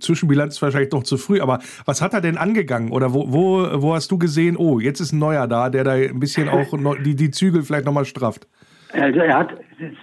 Zwischenbilanz 0.00 0.54
ist 0.54 0.62
wahrscheinlich 0.62 0.90
noch 0.90 1.04
zu 1.04 1.16
früh, 1.16 1.40
aber 1.40 1.60
was 1.84 2.02
hat 2.02 2.12
er 2.12 2.20
denn 2.20 2.38
angegangen? 2.38 2.90
Oder 2.90 3.14
wo, 3.14 3.30
wo, 3.30 3.82
wo 3.82 3.94
hast 3.94 4.10
du 4.10 4.18
gesehen, 4.18 4.56
oh, 4.56 4.80
jetzt 4.80 4.98
ist 4.98 5.12
ein 5.12 5.20
neuer 5.20 5.46
da, 5.46 5.70
der 5.70 5.84
da 5.84 5.92
ein 5.92 6.18
bisschen 6.18 6.48
auch 6.56 6.66
die, 7.04 7.14
die 7.14 7.35
Zügel 7.36 7.62
vielleicht 7.62 7.86
nochmal 7.86 8.04
strafft? 8.04 8.46
Also 8.92 9.20
er 9.20 9.38
hat 9.38 9.54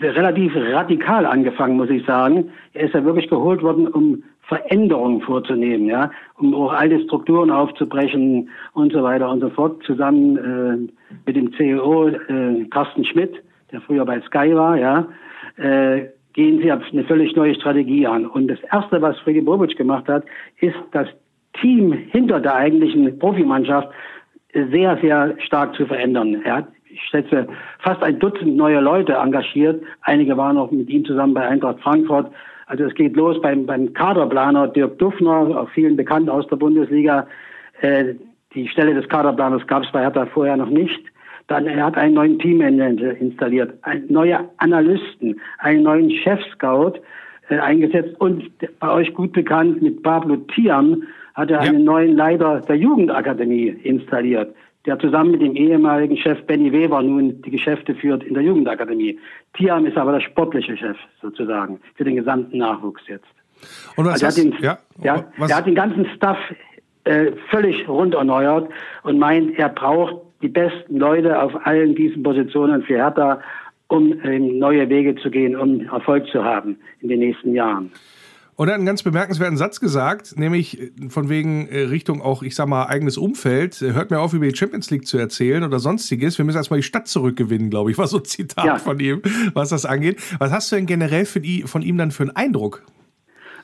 relativ 0.02 0.54
radikal 0.56 1.26
angefangen, 1.26 1.78
muss 1.78 1.90
ich 1.90 2.06
sagen. 2.06 2.52
Er 2.74 2.86
ist 2.86 2.94
ja 2.94 3.04
wirklich 3.04 3.30
geholt 3.30 3.64
worden, 3.64 3.88
um 3.88 4.24
Veränderungen 4.48 5.22
vorzunehmen, 5.22 5.88
ja, 5.88 6.12
um 6.38 6.54
auch 6.54 6.74
alte 6.74 7.02
Strukturen 7.04 7.50
aufzubrechen 7.50 8.50
und 8.74 8.92
so 8.92 9.02
weiter 9.02 9.30
und 9.30 9.40
so 9.40 9.50
fort. 9.50 9.82
Zusammen 9.84 10.38
äh, 10.38 10.92
mit 11.26 11.36
dem 11.36 11.54
CEO 11.54 12.10
äh, 12.10 12.66
Carsten 12.70 13.06
Schmidt, 13.06 13.34
der 13.72 13.82
früher 13.82 14.06
bei 14.06 14.20
Sky 14.22 14.54
war, 14.54 14.78
ja, 14.78 15.08
äh, 15.58 16.08
gehen 16.34 16.62
sie 16.62 16.72
eine 16.72 17.04
völlig 17.06 17.36
neue 17.36 17.56
Strategie 17.56 18.06
an. 18.06 18.26
Und 18.26 18.48
das 18.48 18.60
erste, 18.72 19.02
was 19.02 19.18
Freddy 19.20 19.42
Bobic 19.42 19.78
gemacht 19.78 20.08
hat, 20.08 20.26
ist 20.60 20.76
das 20.92 21.08
Team 21.62 21.94
hinter 21.94 22.40
der 22.40 22.56
eigentlichen 22.56 23.18
Profimannschaft 23.20 23.90
sehr, 24.54 24.98
sehr 25.02 25.36
stark 25.40 25.76
zu 25.76 25.86
verändern. 25.86 26.42
Er 26.44 26.58
hat 26.58 26.68
ich 26.94 27.02
schätze, 27.10 27.48
fast 27.80 28.04
ein 28.04 28.20
Dutzend 28.20 28.56
neue 28.56 28.80
Leute 28.80 29.14
engagiert. 29.14 29.84
Einige 30.02 30.38
waren 30.38 30.58
auch 30.58 30.72
mit 30.72 30.90
ihm 30.90 31.04
zusammen 31.06 31.34
bei 31.34 31.48
Eintracht 31.48 31.80
Frankfurt. 31.82 32.32
Also 32.68 32.86
es 32.86 32.94
geht 32.94 33.16
los 33.16 33.42
beim, 33.42 33.66
beim 33.66 33.94
Kaderplaner 33.94 34.68
Dirk 34.68 34.98
Duffner, 35.00 35.60
auch 35.60 35.70
vielen 35.70 35.98
bekannt 35.98 36.30
aus 36.30 36.48
der 36.48 36.58
Bundesliga. 36.58 37.28
Äh, 37.82 38.16
die 38.54 38.68
Stelle 38.68 38.94
des 38.94 39.10
Kaderplaners 39.10 39.66
gab 39.68 39.84
es 39.84 39.92
bei 39.92 40.02
Hertha 40.02 40.26
vorher 40.28 40.58
noch 40.58 40.70
nicht. 40.70 41.02
Dann 41.48 41.66
er 41.66 41.86
hat 41.86 41.98
einen 41.98 42.14
neuen 42.14 42.40
Teammanager 42.40 43.18
installiert, 43.18 43.74
neue 44.08 44.48
Analysten, 44.58 45.40
einen 45.58 45.84
neuen 45.84 46.10
Chef-Scout 46.10 46.94
äh, 47.50 47.58
eingesetzt 47.58 48.16
und 48.22 48.50
bei 48.80 48.92
euch 48.92 49.14
gut 49.14 49.34
bekannt 49.34 49.82
mit 49.82 50.04
Pablo 50.04 50.38
Tiam 50.38 51.04
hat 51.34 51.50
er 51.50 51.64
ja. 51.64 51.70
einen 51.70 51.84
neuen 51.84 52.16
Leiter 52.16 52.62
der 52.62 52.78
Jugendakademie 52.78 53.68
installiert 53.84 54.56
der 54.86 55.00
zusammen 55.00 55.32
mit 55.32 55.42
dem 55.42 55.56
ehemaligen 55.56 56.18
Chef 56.18 56.42
Benny 56.46 56.72
Weber 56.72 57.02
nun 57.02 57.42
die 57.42 57.52
Geschäfte 57.52 57.96
führt 57.96 58.24
in 58.24 58.34
der 58.34 58.44
Jugendakademie. 58.44 59.18
Tiam 59.54 59.86
ist 59.86 59.98
aber 59.98 60.14
der 60.14 60.22
sportliche 60.22 60.76
Chef 60.76 60.98
sozusagen 61.22 61.80
für 61.96 62.04
den 62.04 62.16
gesamten 62.16 62.58
Nachwuchs 62.58 63.02
jetzt. 63.08 63.26
Und 63.96 64.06
was 64.06 64.24
also 64.24 64.26
er, 64.26 64.30
hat 64.30 64.54
den, 64.54 64.64
ja, 64.64 64.78
ja, 65.02 65.26
er 65.40 65.56
hat 65.56 65.66
den 65.66 65.76
ganzen 65.76 66.06
Staff 66.16 66.38
äh, 67.06 67.32
völlig 67.50 67.88
rund 67.88 68.14
erneuert 68.14 68.70
und 69.04 69.20
meint, 69.20 69.58
er 69.58 69.70
braucht 69.70 70.22
die 70.42 70.50
besten 70.50 70.98
Leute 70.98 71.42
auf 71.42 71.66
allen 71.66 71.96
diesen 71.96 72.24
Positionen 72.24 72.84
für 72.84 72.96
Hertha, 72.96 73.40
um 73.88 74.20
äh, 74.22 74.40
neue 74.40 74.90
Wege 74.90 75.16
zu 75.16 75.30
gehen, 75.30 75.56
um 75.56 75.82
Erfolg 75.88 76.28
zu 76.28 76.44
haben 76.44 76.78
in 77.00 77.08
den 77.10 77.20
nächsten 77.20 77.54
Jahren. 77.54 77.92
Und 78.56 78.68
er 78.68 78.74
hat 78.74 78.80
einen 78.80 78.86
ganz 78.86 79.02
bemerkenswerten 79.02 79.58
Satz 79.58 79.80
gesagt, 79.80 80.38
nämlich 80.38 80.80
äh, 80.80 81.10
von 81.10 81.30
wegen 81.30 81.68
äh, 81.68 81.82
Richtung 81.82 82.22
auch, 82.22 82.44
ich 82.44 82.56
sag 82.56 82.68
mal, 82.68 82.86
eigenes 82.86 83.18
Umfeld. 83.18 83.82
Hört 83.82 84.12
mir 84.12 84.20
auf, 84.20 84.34
über 84.34 84.46
die 84.46 84.56
Champions 84.56 84.92
League 84.92 85.08
zu 85.08 85.18
erzählen 85.18 85.64
oder 85.64 85.80
sonstiges. 85.80 86.38
Wir 86.38 86.46
müssen 86.46 86.58
erstmal 86.58 86.80
die 86.80 86.84
Stadt 86.84 87.08
zurückgewinnen, 87.08 87.70
glaube 87.70 87.92
ich, 87.92 87.98
war 87.98 88.08
so 88.08 88.18
ein 88.18 88.26
Zitat 88.26 88.66
ja. 88.66 88.76
von 88.76 89.00
ihm, 89.00 89.22
was 89.54 89.70
das 89.70 89.86
angeht. 89.86 90.18
Was 90.40 90.52
hast 90.52 90.72
du 90.72 90.76
denn 90.76 90.86
generell 90.86 91.26
die, 91.36 91.64
von 91.64 91.82
ihm 91.82 91.98
dann 91.98 92.12
für 92.12 92.24
einen 92.24 92.36
Eindruck? 92.36 92.84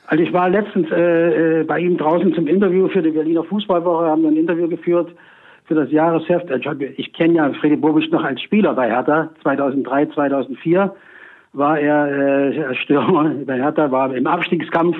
Also 0.06 0.24
ich 0.24 0.32
war 0.32 0.48
letztens 0.48 0.90
äh, 0.90 1.60
äh 1.60 1.64
bei 1.64 1.78
ihm 1.78 1.96
draußen 1.96 2.34
zum 2.34 2.48
Interview 2.48 2.88
für 2.88 3.02
die 3.02 3.10
Berliner 3.10 3.44
Fußballwoche, 3.44 4.06
haben 4.06 4.22
wir 4.22 4.30
ein 4.30 4.36
Interview 4.36 4.68
geführt 4.68 5.14
für 5.66 5.74
das 5.76 5.92
Jahresheft. 5.92 6.50
Ich, 6.50 6.98
ich 6.98 7.12
kenne 7.12 7.34
ja 7.34 7.52
Freddy 7.60 7.76
Bobic 7.76 8.10
noch 8.10 8.24
als 8.24 8.42
Spieler 8.42 8.74
bei 8.74 8.88
Hertha, 8.88 9.30
2003, 9.42 10.06
2004 10.06 10.92
war 11.52 11.78
er 11.78 12.52
äh, 12.52 12.74
Stürmer 12.74 13.30
bei 13.46 13.56
Hertha, 13.56 13.90
war 13.90 14.14
im 14.14 14.26
Abstiegskampf 14.26 14.96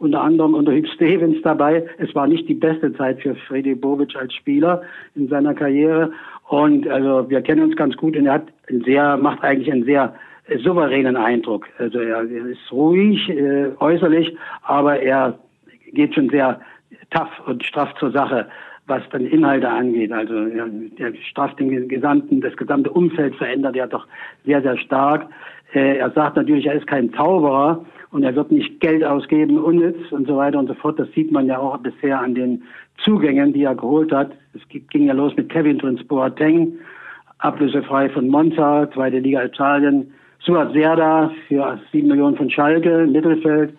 unter 0.00 0.22
anderem 0.22 0.54
unter 0.54 0.72
Hugh 0.72 0.88
Stevens 0.94 1.42
dabei. 1.42 1.86
Es 1.98 2.14
war 2.14 2.26
nicht 2.26 2.48
die 2.48 2.54
beste 2.54 2.92
Zeit 2.94 3.20
für 3.20 3.34
Freddy 3.34 3.74
Bobic 3.74 4.16
als 4.16 4.34
Spieler 4.34 4.82
in 5.14 5.28
seiner 5.28 5.54
Karriere. 5.54 6.12
Und 6.48 6.88
also 6.88 7.28
wir 7.28 7.42
kennen 7.42 7.62
uns 7.62 7.76
ganz 7.76 7.96
gut 7.96 8.16
und 8.16 8.26
er 8.26 8.34
hat 8.34 8.46
ein 8.68 8.82
sehr, 8.82 9.16
macht 9.18 9.42
eigentlich 9.44 9.70
einen 9.70 9.84
sehr 9.84 10.14
äh, 10.48 10.58
souveränen 10.58 11.16
Eindruck. 11.16 11.68
Also 11.78 12.00
er, 12.00 12.22
ist 12.22 12.72
ruhig 12.72 13.28
äh, 13.28 13.68
äußerlich, 13.78 14.36
aber 14.62 15.00
er 15.00 15.38
geht 15.92 16.14
schon 16.14 16.30
sehr 16.30 16.60
tough 17.10 17.46
und 17.46 17.62
straff 17.64 17.94
zur 17.96 18.10
Sache, 18.10 18.48
was 18.86 19.02
dann 19.12 19.26
Inhalte 19.26 19.68
angeht. 19.68 20.12
Also 20.12 20.34
er, 20.34 20.68
er 20.96 21.14
strafft 21.28 21.60
den 21.60 21.88
gesamten, 21.88 22.40
das 22.40 22.56
gesamte 22.56 22.90
Umfeld 22.90 23.36
verändert 23.36 23.76
er 23.76 23.86
doch 23.86 24.06
sehr, 24.46 24.62
sehr 24.62 24.78
stark. 24.78 25.28
Äh, 25.72 25.98
er 25.98 26.10
sagt 26.10 26.36
natürlich, 26.36 26.66
er 26.66 26.74
ist 26.74 26.86
kein 26.86 27.12
Zauberer 27.12 27.84
und 28.10 28.22
er 28.22 28.34
wird 28.34 28.50
nicht 28.50 28.80
Geld 28.80 29.04
ausgeben, 29.04 29.58
unnütz 29.58 30.10
und 30.10 30.26
so 30.26 30.36
weiter 30.36 30.58
und 30.58 30.66
so 30.66 30.74
fort. 30.74 30.98
Das 30.98 31.10
sieht 31.12 31.30
man 31.30 31.46
ja 31.46 31.58
auch 31.58 31.78
bisher 31.78 32.20
an 32.20 32.34
den 32.34 32.62
Zugängen, 33.04 33.52
die 33.52 33.64
er 33.64 33.74
geholt 33.74 34.12
hat. 34.12 34.32
Es 34.54 34.60
ging 34.68 35.06
ja 35.06 35.12
los 35.12 35.34
mit 35.36 35.48
Kevin 35.48 35.78
Prince 35.78 36.04
Boateng, 36.04 36.72
ablösefrei 37.38 38.08
von 38.10 38.28
Monza, 38.28 38.90
zweite 38.92 39.18
Liga 39.18 39.44
Italien. 39.44 40.12
Suat 40.40 40.72
Serda 40.72 41.30
für 41.48 41.78
sieben 41.92 42.08
Millionen 42.08 42.36
von 42.36 42.50
Schalke, 42.50 43.06
Mittelfeld. 43.06 43.74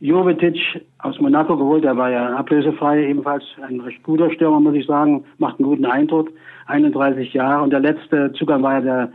Jovetic 0.00 0.82
aus 0.98 1.18
Monaco 1.20 1.56
geholt, 1.56 1.84
der 1.84 1.96
war 1.96 2.10
ja 2.10 2.36
ablösefrei, 2.36 3.08
ebenfalls 3.08 3.44
ein 3.66 3.80
recht 3.80 4.02
guter 4.02 4.30
Stürmer, 4.30 4.60
muss 4.60 4.74
ich 4.74 4.86
sagen, 4.86 5.24
macht 5.38 5.58
einen 5.58 5.68
guten 5.68 5.86
Eindruck, 5.86 6.30
31 6.66 7.32
Jahre. 7.32 7.62
Und 7.62 7.70
der 7.70 7.80
letzte 7.80 8.32
Zugang 8.34 8.62
war 8.62 8.74
ja 8.74 8.80
der 8.80 9.12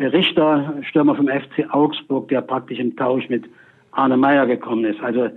Richter, 0.00 0.74
Stürmer 0.82 1.14
vom 1.14 1.28
FC 1.28 1.66
Augsburg, 1.70 2.28
der 2.28 2.40
praktisch 2.40 2.78
im 2.78 2.96
Tausch 2.96 3.28
mit 3.28 3.44
Arne 3.92 4.16
Meyer 4.16 4.46
gekommen 4.46 4.84
ist. 4.84 5.00
Also 5.02 5.28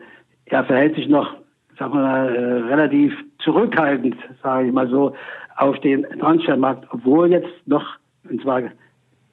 er 0.46 0.64
verhält 0.64 0.96
sich 0.96 1.08
noch, 1.08 1.36
sagen 1.78 1.94
wir 1.94 2.02
mal, 2.02 2.36
äh, 2.36 2.74
relativ 2.74 3.14
zurückhaltend, 3.40 4.16
sage 4.42 4.68
ich 4.68 4.74
mal 4.74 4.88
so, 4.88 5.14
auf 5.58 5.80
den 5.80 6.04
Transfermarkt, 6.20 6.88
obwohl 6.92 7.32
jetzt 7.32 7.52
noch, 7.66 7.86
und 8.30 8.42
zwar 8.42 8.64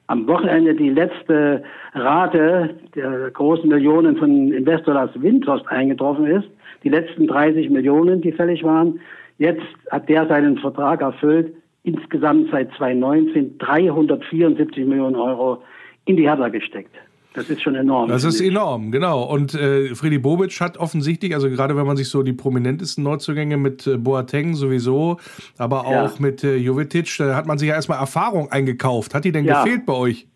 am 0.07 0.27
Wochenende 0.27 0.75
die 0.75 0.89
letzte 0.89 1.63
Rate 1.93 2.75
der 2.95 3.31
großen 3.31 3.69
Millionen 3.69 4.17
von 4.17 4.51
Investor 4.51 4.93
Lars 4.93 5.11
Windhorst 5.15 5.65
eingetroffen 5.69 6.25
ist. 6.25 6.49
Die 6.83 6.89
letzten 6.89 7.27
30 7.27 7.69
Millionen, 7.69 8.21
die 8.21 8.33
fällig 8.33 8.63
waren. 8.63 8.99
Jetzt 9.37 9.63
hat 9.89 10.09
der 10.09 10.27
seinen 10.27 10.57
Vertrag 10.57 11.01
erfüllt. 11.01 11.53
Insgesamt 11.83 12.49
seit 12.51 12.71
2019 12.77 13.57
374 13.57 14.85
Millionen 14.85 15.15
Euro 15.15 15.63
in 16.05 16.17
die 16.17 16.23
Hertha 16.23 16.49
gesteckt. 16.49 16.95
Das 17.33 17.49
ist 17.49 17.61
schon 17.61 17.75
enorm. 17.75 18.09
Das 18.09 18.25
ist 18.25 18.41
enorm, 18.41 18.91
genau. 18.91 19.23
Und 19.23 19.55
äh, 19.55 19.95
Freddy 19.95 20.17
Bobic 20.17 20.59
hat 20.59 20.77
offensichtlich, 20.77 21.33
also 21.33 21.49
gerade 21.49 21.77
wenn 21.77 21.85
man 21.85 21.95
sich 21.95 22.09
so 22.09 22.23
die 22.23 22.33
prominentesten 22.33 23.05
Neuzugänge 23.05 23.55
mit 23.55 23.87
äh, 23.87 23.97
Boateng 23.97 24.53
sowieso, 24.53 25.17
aber 25.57 25.85
auch 25.85 25.91
ja. 25.91 26.11
mit 26.19 26.43
äh, 26.43 26.57
Jovetic, 26.57 27.15
da 27.19 27.35
hat 27.35 27.47
man 27.47 27.57
sich 27.57 27.69
ja 27.69 27.75
erstmal 27.75 27.99
Erfahrung 27.99 28.51
eingekauft. 28.51 29.15
Hat 29.15 29.23
die 29.23 29.31
denn 29.31 29.45
ja. 29.45 29.63
gefehlt 29.63 29.85
bei 29.85 29.93
euch? 29.93 30.27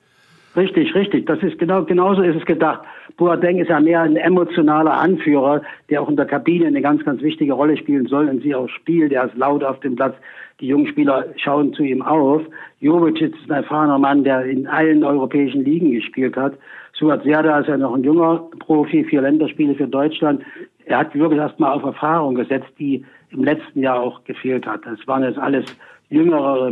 Richtig, 0.55 0.95
richtig. 0.95 1.25
Das 1.25 1.43
ist 1.43 1.59
genau, 1.59 1.83
genauso 1.83 2.21
ist 2.21 2.37
es 2.37 2.45
gedacht. 2.45 2.83
Boateng 3.17 3.59
ist 3.59 3.69
ja 3.69 3.79
mehr 3.79 4.01
ein 4.01 4.17
emotionaler 4.17 4.93
Anführer, 4.93 5.61
der 5.89 6.01
auch 6.01 6.09
in 6.09 6.17
der 6.17 6.25
Kabine 6.25 6.67
eine 6.67 6.81
ganz, 6.81 7.03
ganz 7.05 7.21
wichtige 7.21 7.53
Rolle 7.53 7.77
spielen 7.77 8.07
soll 8.07 8.27
und 8.27 8.43
sie 8.43 8.53
auch 8.53 8.67
spielt. 8.69 9.13
Er 9.13 9.25
ist 9.25 9.37
laut 9.37 9.63
auf 9.63 9.79
dem 9.79 9.95
Platz. 9.95 10.15
Die 10.59 10.67
jungen 10.67 10.87
Spieler 10.87 11.25
schauen 11.37 11.73
zu 11.73 11.83
ihm 11.83 12.01
auf. 12.01 12.41
Jovic 12.79 13.21
ist 13.21 13.33
ein 13.47 13.55
erfahrener 13.55 13.99
Mann, 13.99 14.23
der 14.23 14.45
in 14.45 14.67
allen 14.67 15.03
europäischen 15.03 15.63
Ligen 15.63 15.91
gespielt 15.91 16.35
hat. 16.35 16.53
Suat 16.93 17.23
Serda 17.23 17.59
ist 17.59 17.67
ja 17.67 17.77
noch 17.77 17.93
ein 17.93 18.03
junger 18.03 18.49
Profi, 18.59 19.03
vier 19.03 19.21
Länderspiele 19.21 19.75
für 19.75 19.87
Deutschland. 19.87 20.43
Er 20.85 20.99
hat 20.99 21.13
wirklich 21.15 21.39
erstmal 21.39 21.73
auf 21.73 21.83
Erfahrung 21.83 22.35
gesetzt, 22.35 22.71
die 22.79 23.03
im 23.31 23.43
letzten 23.43 23.81
Jahr 23.81 23.99
auch 23.99 24.23
gefehlt 24.23 24.65
hat. 24.65 24.85
Das 24.85 25.05
waren 25.07 25.23
jetzt 25.23 25.39
alles 25.39 25.65
jüngere 26.09 26.71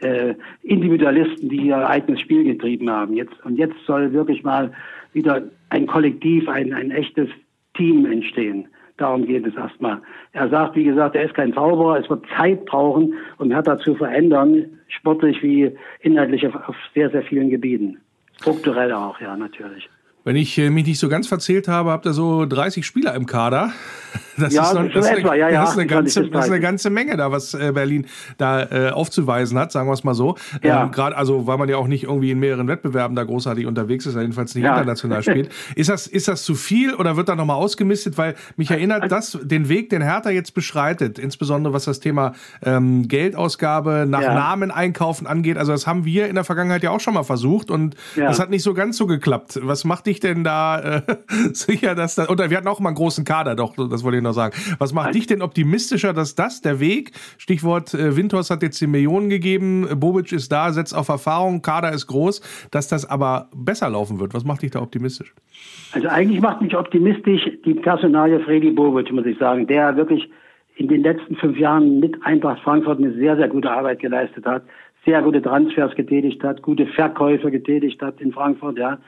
äh, 0.00 0.34
Individualisten, 0.62 1.48
die 1.48 1.68
ihr 1.68 1.88
eigenes 1.88 2.20
Spiel 2.20 2.44
getrieben 2.44 2.90
haben. 2.90 3.14
Jetzt, 3.14 3.34
und 3.44 3.56
jetzt 3.56 3.76
soll 3.86 4.12
wirklich 4.12 4.42
mal 4.42 4.72
wieder 5.12 5.42
ein 5.70 5.86
Kollektiv, 5.86 6.48
ein, 6.48 6.72
ein 6.72 6.90
echtes 6.90 7.28
Team 7.74 8.06
entstehen. 8.06 8.68
Darum 8.98 9.26
geht 9.26 9.46
es 9.46 9.54
erstmal. 9.54 10.00
Er 10.32 10.48
sagt, 10.48 10.76
wie 10.76 10.84
gesagt, 10.84 11.16
er 11.16 11.24
ist 11.24 11.34
kein 11.34 11.52
Zauberer, 11.54 11.98
es 11.98 12.08
wird 12.08 12.24
Zeit 12.36 12.64
brauchen, 12.66 13.14
um 13.38 13.50
Hertha 13.50 13.78
zu 13.78 13.94
verändern, 13.94 14.66
sportlich 14.88 15.42
wie 15.42 15.72
inhaltlich 16.00 16.46
auf, 16.46 16.76
sehr, 16.94 17.10
sehr 17.10 17.22
vielen 17.22 17.50
Gebieten. 17.50 17.98
Strukturell 18.40 18.92
auch, 18.92 19.20
ja, 19.20 19.36
natürlich. 19.36 19.88
Wenn 20.24 20.36
ich 20.36 20.56
äh, 20.58 20.70
mich 20.70 20.86
nicht 20.86 21.00
so 21.00 21.08
ganz 21.08 21.26
verzählt 21.26 21.66
habe, 21.66 21.90
habt 21.90 22.06
ihr 22.06 22.12
so 22.12 22.46
30 22.46 22.86
Spieler 22.86 23.14
im 23.14 23.26
Kader. 23.26 23.72
Das, 24.38 24.52
ja, 24.52 24.64
ist, 24.64 24.74
noch, 24.74 24.92
das, 24.92 25.06
etwa, 25.08 25.34
ja, 25.34 25.50
das, 25.50 25.70
ist, 25.70 25.78
eine 25.78 25.86
ganze, 25.86 26.28
das 26.28 26.46
ist 26.46 26.50
eine 26.50 26.60
ganze 26.60 26.90
Menge 26.90 27.16
da, 27.16 27.30
was 27.30 27.54
äh, 27.54 27.72
Berlin 27.72 28.06
da 28.38 28.62
äh, 28.62 28.90
aufzuweisen 28.90 29.58
hat, 29.58 29.72
sagen 29.72 29.88
wir 29.88 29.92
es 29.92 30.04
mal 30.04 30.14
so. 30.14 30.36
Ja. 30.62 30.84
Ähm, 30.84 30.90
Gerade, 30.90 31.16
also 31.16 31.46
weil 31.46 31.58
man 31.58 31.68
ja 31.68 31.76
auch 31.76 31.86
nicht 31.86 32.04
irgendwie 32.04 32.30
in 32.30 32.38
mehreren 32.38 32.68
Wettbewerben 32.68 33.14
da 33.16 33.24
großartig 33.24 33.66
unterwegs 33.66 34.06
ist, 34.06 34.16
jedenfalls 34.16 34.54
nicht 34.54 34.64
ja. 34.64 34.72
international 34.72 35.22
spielt. 35.22 35.50
Ist 35.76 35.88
das, 35.88 36.06
ist 36.06 36.28
das 36.28 36.44
zu 36.44 36.54
viel 36.54 36.94
oder 36.94 37.16
wird 37.16 37.28
da 37.28 37.34
nochmal 37.34 37.56
ausgemistet? 37.56 38.18
Weil 38.18 38.34
mich 38.56 38.70
erinnert 38.70 39.10
das, 39.10 39.38
den 39.42 39.68
Weg, 39.68 39.90
den 39.90 40.02
Hertha 40.02 40.30
jetzt 40.30 40.54
beschreitet, 40.54 41.18
insbesondere 41.18 41.72
was 41.72 41.84
das 41.84 42.00
Thema 42.00 42.32
ähm, 42.62 43.08
Geldausgabe 43.08 44.06
nach 44.08 44.22
ja. 44.22 44.34
Namen 44.34 44.70
einkaufen 44.70 45.26
angeht. 45.26 45.56
Also 45.56 45.72
das 45.72 45.86
haben 45.86 46.04
wir 46.04 46.28
in 46.28 46.34
der 46.34 46.44
Vergangenheit 46.44 46.82
ja 46.82 46.90
auch 46.90 47.00
schon 47.00 47.14
mal 47.14 47.22
versucht 47.22 47.70
und 47.70 47.96
das 48.16 48.38
hat 48.38 48.50
nicht 48.50 48.62
so 48.62 48.74
ganz 48.74 48.96
so 48.96 49.06
geklappt. 49.06 49.60
Was 49.62 49.84
macht 49.84 50.06
dich 50.06 50.20
denn 50.20 50.44
da 50.44 50.78
äh, 50.78 51.02
sicher, 51.52 51.94
dass 51.94 52.14
da, 52.14 52.24
und 52.24 52.38
wir 52.38 52.56
hatten 52.56 52.68
auch 52.68 52.80
mal 52.80 52.90
einen 52.90 52.96
großen 52.96 53.24
Kader, 53.24 53.54
doch, 53.54 53.76
das 53.76 54.04
wollte 54.04 54.18
ich 54.18 54.21
noch 54.22 54.32
sagen. 54.32 54.54
Was 54.78 54.92
macht 54.92 55.14
dich 55.14 55.26
denn 55.26 55.42
optimistischer, 55.42 56.12
dass 56.12 56.34
das 56.34 56.60
der 56.62 56.80
Weg, 56.80 57.12
Stichwort 57.38 57.94
äh, 57.94 58.16
Winters 58.16 58.50
hat 58.50 58.62
jetzt 58.62 58.80
die 58.80 58.86
Millionen 58.86 59.28
gegeben, 59.28 59.86
Bobic 59.96 60.32
ist 60.32 60.50
da, 60.50 60.72
setzt 60.72 60.96
auf 60.96 61.08
Erfahrung, 61.08 61.62
Kader 61.62 61.92
ist 61.92 62.06
groß, 62.06 62.68
dass 62.70 62.88
das 62.88 63.08
aber 63.08 63.48
besser 63.54 63.90
laufen 63.90 64.20
wird? 64.20 64.34
Was 64.34 64.44
macht 64.44 64.62
dich 64.62 64.70
da 64.70 64.80
optimistisch? 64.80 65.34
Also 65.92 66.08
eigentlich 66.08 66.40
macht 66.40 66.62
mich 66.62 66.76
optimistisch 66.76 67.42
die 67.64 67.74
Personalie 67.74 68.40
Freddy 68.40 68.70
Bobic, 68.70 69.12
muss 69.12 69.26
ich 69.26 69.38
sagen, 69.38 69.66
der 69.66 69.96
wirklich 69.96 70.28
in 70.76 70.88
den 70.88 71.02
letzten 71.02 71.36
fünf 71.36 71.58
Jahren 71.58 72.00
mit 72.00 72.16
Eintracht 72.24 72.60
Frankfurt 72.62 72.98
eine 72.98 73.12
sehr, 73.14 73.36
sehr 73.36 73.48
gute 73.48 73.70
Arbeit 73.70 74.00
geleistet 74.00 74.46
hat, 74.46 74.62
sehr 75.04 75.20
gute 75.22 75.42
Transfers 75.42 75.94
getätigt 75.94 76.42
hat, 76.42 76.62
gute 76.62 76.86
Verkäufe 76.86 77.50
getätigt 77.50 78.00
hat 78.00 78.20
in 78.20 78.32
Frankfurt, 78.32 78.78
ja, 78.78 78.98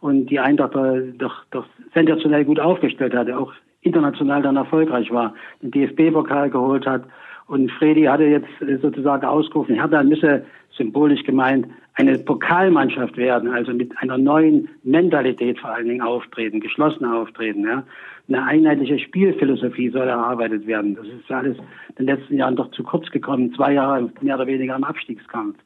und 0.00 0.26
die 0.26 0.38
Eintracht 0.38 0.74
doch, 1.18 1.44
doch 1.50 1.66
sensationell 1.94 2.44
gut 2.44 2.60
aufgestellt 2.60 3.14
hat, 3.14 3.30
auch 3.30 3.52
international 3.84 4.42
dann 4.42 4.56
erfolgreich 4.56 5.10
war, 5.10 5.34
den 5.62 5.70
DFB-Pokal 5.70 6.50
geholt 6.50 6.86
hat. 6.86 7.04
Und 7.46 7.70
Fredi 7.72 8.04
hatte 8.04 8.24
jetzt 8.24 8.48
sozusagen 8.80 9.24
ausgerufen, 9.24 9.74
Hertha 9.74 10.02
müsse 10.02 10.44
symbolisch 10.76 11.22
gemeint 11.24 11.66
eine 11.96 12.18
Pokalmannschaft 12.18 13.16
werden, 13.16 13.52
also 13.52 13.72
mit 13.72 13.96
einer 13.98 14.18
neuen 14.18 14.68
Mentalität 14.82 15.60
vor 15.60 15.70
allen 15.70 15.86
Dingen 15.86 16.00
auftreten, 16.00 16.60
geschlossen 16.60 17.04
auftreten. 17.04 17.64
Ja. 17.64 17.84
Eine 18.26 18.44
einheitliche 18.44 18.98
Spielphilosophie 18.98 19.90
soll 19.90 20.08
erarbeitet 20.08 20.66
werden. 20.66 20.96
Das 20.96 21.06
ist 21.06 21.30
alles 21.30 21.56
in 21.96 22.06
den 22.06 22.06
letzten 22.06 22.36
Jahren 22.36 22.56
doch 22.56 22.70
zu 22.72 22.82
kurz 22.82 23.08
gekommen, 23.10 23.54
zwei 23.54 23.74
Jahre 23.74 24.10
mehr 24.22 24.34
oder 24.34 24.46
weniger 24.46 24.74
im 24.74 24.84
Abstiegskampf. 24.84 25.56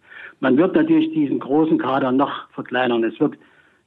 Man 0.41 0.57
wird 0.59 0.75
natürlich 0.77 1.13
diesen 1.13 1.39
großen 1.39 1.79
Kader 1.79 2.13
noch 2.13 2.51
verkleinern. 2.51 3.05
Es 3.05 3.19
wird 3.21 3.37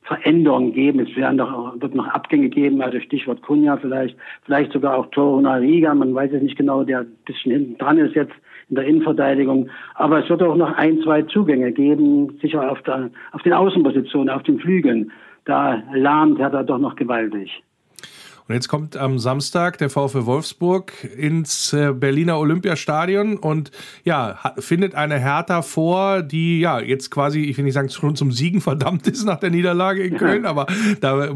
Veränderungen 0.03 0.73
geben. 0.73 0.99
Es 0.99 1.15
werden 1.15 1.37
doch, 1.37 1.79
wird 1.79 1.95
noch 1.95 2.07
Abgänge 2.07 2.49
geben, 2.49 2.81
also 2.81 2.99
Stichwort 2.99 3.41
Kunja 3.41 3.77
vielleicht, 3.77 4.17
vielleicht 4.43 4.71
sogar 4.71 4.97
auch 4.97 5.05
Toruna 5.07 5.55
Riga, 5.55 5.93
man 5.93 6.13
weiß 6.13 6.31
es 6.33 6.41
nicht 6.41 6.57
genau, 6.57 6.83
der 6.83 7.01
ein 7.01 7.17
bisschen 7.25 7.51
hinten 7.51 7.77
dran 7.77 7.97
ist 7.97 8.15
jetzt 8.15 8.33
in 8.69 8.75
der 8.75 8.85
Innenverteidigung. 8.85 9.69
Aber 9.95 10.23
es 10.23 10.29
wird 10.29 10.41
auch 10.41 10.55
noch 10.55 10.75
ein, 10.77 10.99
zwei 11.01 11.21
Zugänge 11.23 11.71
geben, 11.71 12.37
sicher 12.41 12.71
auf, 12.71 12.81
der, 12.83 13.11
auf 13.31 13.41
den 13.43 13.53
Außenpositionen, 13.53 14.29
auf 14.29 14.43
den 14.43 14.59
Flügeln. 14.59 15.11
Da 15.45 15.81
lahmt 15.93 16.39
er 16.39 16.49
da 16.49 16.63
doch 16.63 16.77
noch 16.77 16.95
gewaltig. 16.95 17.63
Und 18.47 18.55
jetzt 18.55 18.67
kommt 18.67 18.97
am 18.97 19.19
Samstag 19.19 19.77
der 19.77 19.89
VfL 19.89 20.25
Wolfsburg 20.25 20.93
ins 21.17 21.73
äh, 21.73 21.93
Berliner 21.93 22.39
Olympiastadion 22.39 23.37
und 23.37 23.71
ja, 24.03 24.37
findet 24.57 24.95
eine 24.95 25.19
Hertha 25.19 25.61
vor, 25.61 26.21
die 26.21 26.59
ja 26.59 26.79
jetzt 26.79 27.11
quasi, 27.11 27.41
ich 27.41 27.57
will 27.57 27.65
nicht 27.65 27.73
sagen, 27.73 27.89
schon 27.89 28.15
zum 28.15 28.31
Siegen 28.31 28.61
verdammt 28.61 29.07
ist 29.07 29.25
nach 29.25 29.39
der 29.39 29.51
Niederlage 29.51 30.03
in 30.03 30.17
Köln, 30.17 30.45
aber 30.51 30.65
da, 30.99 31.27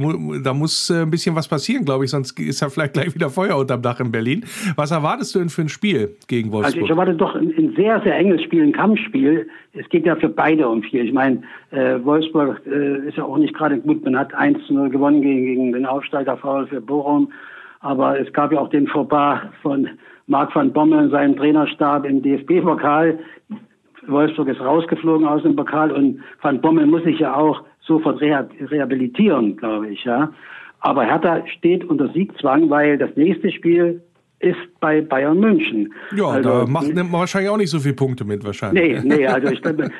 da 0.43 0.53
muss 0.53 0.89
äh, 0.89 1.01
ein 1.01 1.11
bisschen 1.11 1.35
was 1.35 1.47
passieren, 1.47 1.85
glaube 1.85 2.05
ich, 2.05 2.11
sonst 2.11 2.39
ist 2.39 2.61
ja 2.61 2.69
vielleicht 2.69 2.93
gleich 2.93 3.13
wieder 3.15 3.29
Feuer 3.29 3.57
unterm 3.57 3.81
Dach 3.81 3.99
in 3.99 4.11
Berlin. 4.11 4.45
Was 4.75 4.91
erwartest 4.91 5.35
du 5.35 5.39
denn 5.39 5.49
für 5.49 5.61
ein 5.61 5.69
Spiel 5.69 6.15
gegen 6.27 6.51
Wolfsburg? 6.51 6.75
Also 6.75 6.85
ich 6.85 6.89
erwarte 6.89 7.15
doch 7.15 7.35
ein, 7.35 7.53
ein 7.57 7.73
sehr, 7.75 8.01
sehr 8.01 8.15
enges 8.17 8.43
Spiel, 8.43 8.63
ein 8.63 8.73
Kampfspiel. 8.73 9.47
Es 9.73 9.87
geht 9.89 10.05
ja 10.05 10.15
für 10.15 10.29
beide 10.29 10.67
um 10.67 10.81
viel. 10.83 11.05
Ich 11.05 11.13
meine, 11.13 11.43
äh, 11.75 12.03
Wolfsburg 12.03 12.61
äh, 12.65 13.07
ist 13.07 13.17
ja 13.17 13.25
auch 13.25 13.37
nicht 13.37 13.53
gerade 13.53 13.77
gut. 13.79 14.03
Man 14.03 14.17
hat 14.17 14.33
1 14.33 14.65
zu 14.65 14.73
0 14.73 14.89
gewonnen 14.89 15.21
gegen, 15.21 15.45
gegen 15.45 15.73
den 15.73 15.85
Aufsteiger 15.85 16.37
VfL 16.37 16.81
Bochum. 16.81 17.31
Aber 17.81 18.19
es 18.19 18.31
gab 18.33 18.51
ja 18.51 18.59
auch 18.59 18.69
den 18.69 18.87
Fauxpas 18.87 19.41
von 19.61 19.89
Marc 20.27 20.55
van 20.55 20.73
Bommel 20.73 21.05
und 21.05 21.11
seinem 21.11 21.35
Trainerstab 21.35 22.05
im 22.05 22.21
DFB-Pokal. 22.21 23.19
Wolfsburg 24.07 24.47
ist 24.47 24.61
rausgeflogen 24.61 25.27
aus 25.27 25.43
dem 25.43 25.55
Pokal 25.55 25.91
und 25.91 26.21
Van 26.41 26.61
Bommel 26.61 26.85
muss 26.85 27.03
sich 27.03 27.19
ja 27.19 27.35
auch 27.35 27.63
sofort 27.81 28.21
rehabilitieren, 28.21 29.57
glaube 29.57 29.89
ich, 29.89 30.03
ja. 30.03 30.31
Aber 30.79 31.03
Hertha 31.03 31.45
steht 31.47 31.83
unter 31.85 32.09
Siegzwang, 32.09 32.69
weil 32.69 32.97
das 32.97 33.15
nächste 33.15 33.51
Spiel 33.51 34.01
ist 34.39 34.79
bei 34.79 35.01
Bayern 35.01 35.39
München. 35.39 35.93
Ja, 36.15 36.27
also, 36.27 36.49
da 36.49 36.65
macht, 36.65 36.87
nimmt 36.87 37.11
man 37.11 37.21
wahrscheinlich 37.21 37.49
auch 37.49 37.57
nicht 37.57 37.69
so 37.69 37.79
viele 37.79 37.95
Punkte 37.95 38.25
mit 38.25 38.43
wahrscheinlich. 38.43 39.03
Nee, 39.03 39.17
nee, 39.17 39.27
also 39.27 39.49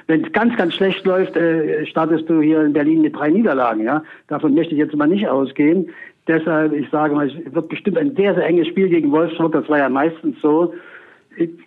wenn 0.07 0.25
es 0.25 0.31
ganz, 0.33 0.55
ganz 0.57 0.73
schlecht 0.73 1.05
läuft, 1.05 1.36
äh, 1.36 1.86
startest 1.86 2.29
du 2.29 2.41
hier 2.41 2.61
in 2.63 2.73
Berlin 2.73 3.01
mit 3.01 3.15
drei 3.15 3.29
Niederlagen, 3.29 3.83
ja. 3.83 4.03
Davon 4.27 4.53
möchte 4.53 4.73
ich 4.73 4.79
jetzt 4.79 4.95
mal 4.95 5.07
nicht 5.07 5.27
ausgehen. 5.27 5.89
Deshalb, 6.27 6.73
ich 6.73 6.89
sage 6.89 7.13
mal, 7.13 7.27
es 7.27 7.53
wird 7.53 7.69
bestimmt 7.69 7.97
ein 7.97 8.15
sehr, 8.15 8.33
sehr 8.33 8.45
enges 8.45 8.67
Spiel 8.67 8.89
gegen 8.89 9.11
Wolfsburg, 9.11 9.51
das 9.53 9.69
war 9.69 9.77
ja 9.77 9.89
meistens 9.89 10.36
so 10.41 10.73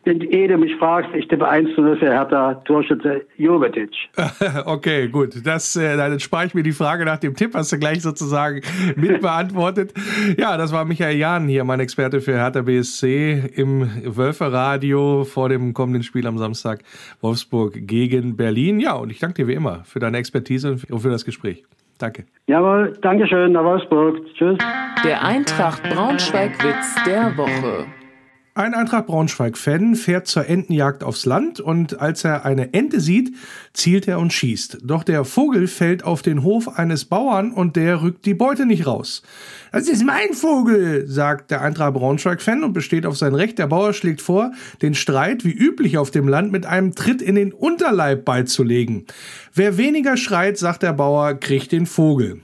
wenn 0.04 0.18
du 0.20 0.58
mich 0.58 0.74
fragst, 0.76 1.10
ich 1.14 1.28
tippe 1.28 1.46
1 1.46 1.74
zu 1.74 1.82
0 1.82 1.98
für 1.98 2.06
Hertha, 2.06 2.54
Torschütze 2.64 3.22
Jovetic. 3.36 3.90
okay, 4.64 5.08
gut. 5.08 5.46
Das, 5.46 5.76
äh, 5.76 5.96
dann 5.96 6.18
spare 6.20 6.46
ich 6.46 6.54
mir 6.54 6.62
die 6.62 6.72
Frage 6.72 7.04
nach 7.04 7.18
dem 7.18 7.34
Tipp, 7.34 7.52
hast 7.54 7.72
du 7.72 7.78
gleich 7.78 8.02
sozusagen 8.02 8.62
mit 8.96 9.20
beantwortet. 9.20 9.92
ja, 10.38 10.56
das 10.56 10.72
war 10.72 10.84
Michael 10.84 11.16
Jahn 11.16 11.48
hier, 11.48 11.64
mein 11.64 11.80
Experte 11.80 12.20
für 12.20 12.32
Hertha 12.32 12.62
BSC 12.62 13.50
im 13.54 13.88
Wölferadio 14.04 15.24
vor 15.24 15.48
dem 15.48 15.74
kommenden 15.74 16.02
Spiel 16.02 16.26
am 16.26 16.38
Samstag 16.38 16.80
Wolfsburg 17.20 17.74
gegen 17.74 18.36
Berlin. 18.36 18.80
Ja, 18.80 18.94
und 18.94 19.10
ich 19.10 19.18
danke 19.18 19.42
dir 19.42 19.48
wie 19.48 19.54
immer 19.54 19.82
für 19.84 19.98
deine 19.98 20.18
Expertise 20.18 20.76
und 20.88 21.00
für 21.00 21.10
das 21.10 21.24
Gespräch. 21.24 21.64
Danke. 21.98 22.24
Jawohl, 22.46 22.96
Dankeschön, 23.02 23.52
nach 23.52 23.64
Wolfsburg. 23.64 24.24
Tschüss. 24.34 24.56
Der 25.04 25.24
Eintracht 25.24 25.82
Braunschweig-Witz 25.82 27.04
der 27.04 27.36
Woche. 27.36 27.86
Ein 28.58 28.74
Eintracht 28.74 29.06
Braunschweig-Fan 29.06 29.94
fährt 29.94 30.26
zur 30.26 30.48
Entenjagd 30.48 31.04
aufs 31.04 31.26
Land 31.26 31.60
und 31.60 32.00
als 32.00 32.24
er 32.24 32.44
eine 32.44 32.74
Ente 32.74 32.98
sieht, 32.98 33.32
zielt 33.72 34.08
er 34.08 34.18
und 34.18 34.32
schießt. 34.32 34.78
Doch 34.82 35.04
der 35.04 35.24
Vogel 35.24 35.68
fällt 35.68 36.02
auf 36.02 36.22
den 36.22 36.42
Hof 36.42 36.76
eines 36.76 37.04
Bauern 37.04 37.52
und 37.52 37.76
der 37.76 38.02
rückt 38.02 38.26
die 38.26 38.34
Beute 38.34 38.66
nicht 38.66 38.84
raus. 38.84 39.22
Das 39.70 39.88
ist 39.88 40.04
mein 40.04 40.32
Vogel, 40.32 41.06
sagt 41.06 41.52
der 41.52 41.60
Eintracht 41.60 41.94
Braunschweig-Fan 41.94 42.64
und 42.64 42.72
besteht 42.72 43.06
auf 43.06 43.16
sein 43.16 43.36
Recht. 43.36 43.60
Der 43.60 43.68
Bauer 43.68 43.92
schlägt 43.92 44.22
vor, 44.22 44.50
den 44.82 44.96
Streit 44.96 45.44
wie 45.44 45.52
üblich 45.52 45.96
auf 45.96 46.10
dem 46.10 46.26
Land 46.26 46.50
mit 46.50 46.66
einem 46.66 46.96
Tritt 46.96 47.22
in 47.22 47.36
den 47.36 47.52
Unterleib 47.52 48.24
beizulegen. 48.24 49.06
Wer 49.54 49.78
weniger 49.78 50.16
schreit, 50.16 50.58
sagt 50.58 50.82
der 50.82 50.94
Bauer, 50.94 51.34
kriegt 51.34 51.70
den 51.70 51.86
Vogel. 51.86 52.40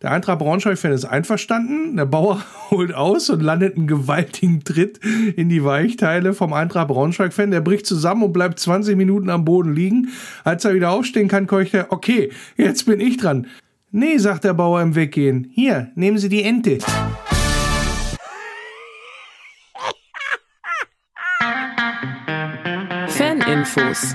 Der 0.00 0.12
Eintracht 0.12 0.38
Braunschweig-Fan 0.38 0.92
ist 0.92 1.06
einverstanden. 1.06 1.96
Der 1.96 2.06
Bauer 2.06 2.44
holt 2.70 2.94
aus 2.94 3.30
und 3.30 3.42
landet 3.42 3.76
einen 3.76 3.88
gewaltigen 3.88 4.62
Tritt 4.62 5.00
in 5.36 5.48
die 5.48 5.64
Weichteile 5.64 6.34
vom 6.34 6.52
Eintracht 6.52 6.88
Braunschweig-Fan. 6.88 7.50
Der 7.50 7.60
bricht 7.60 7.84
zusammen 7.84 8.22
und 8.22 8.32
bleibt 8.32 8.60
20 8.60 8.96
Minuten 8.96 9.28
am 9.28 9.44
Boden 9.44 9.74
liegen. 9.74 10.10
Als 10.44 10.64
er 10.64 10.74
wieder 10.74 10.90
aufstehen 10.90 11.26
kann, 11.26 11.48
keucht 11.48 11.74
er, 11.74 11.90
okay, 11.90 12.30
jetzt 12.56 12.86
bin 12.86 13.00
ich 13.00 13.16
dran. 13.16 13.48
Nee, 13.90 14.18
sagt 14.18 14.44
der 14.44 14.54
Bauer 14.54 14.80
im 14.82 14.94
Weggehen. 14.94 15.50
Hier, 15.52 15.90
nehmen 15.96 16.18
Sie 16.18 16.28
die 16.28 16.44
Ente. 16.44 16.78
Faninfos. 23.08 24.14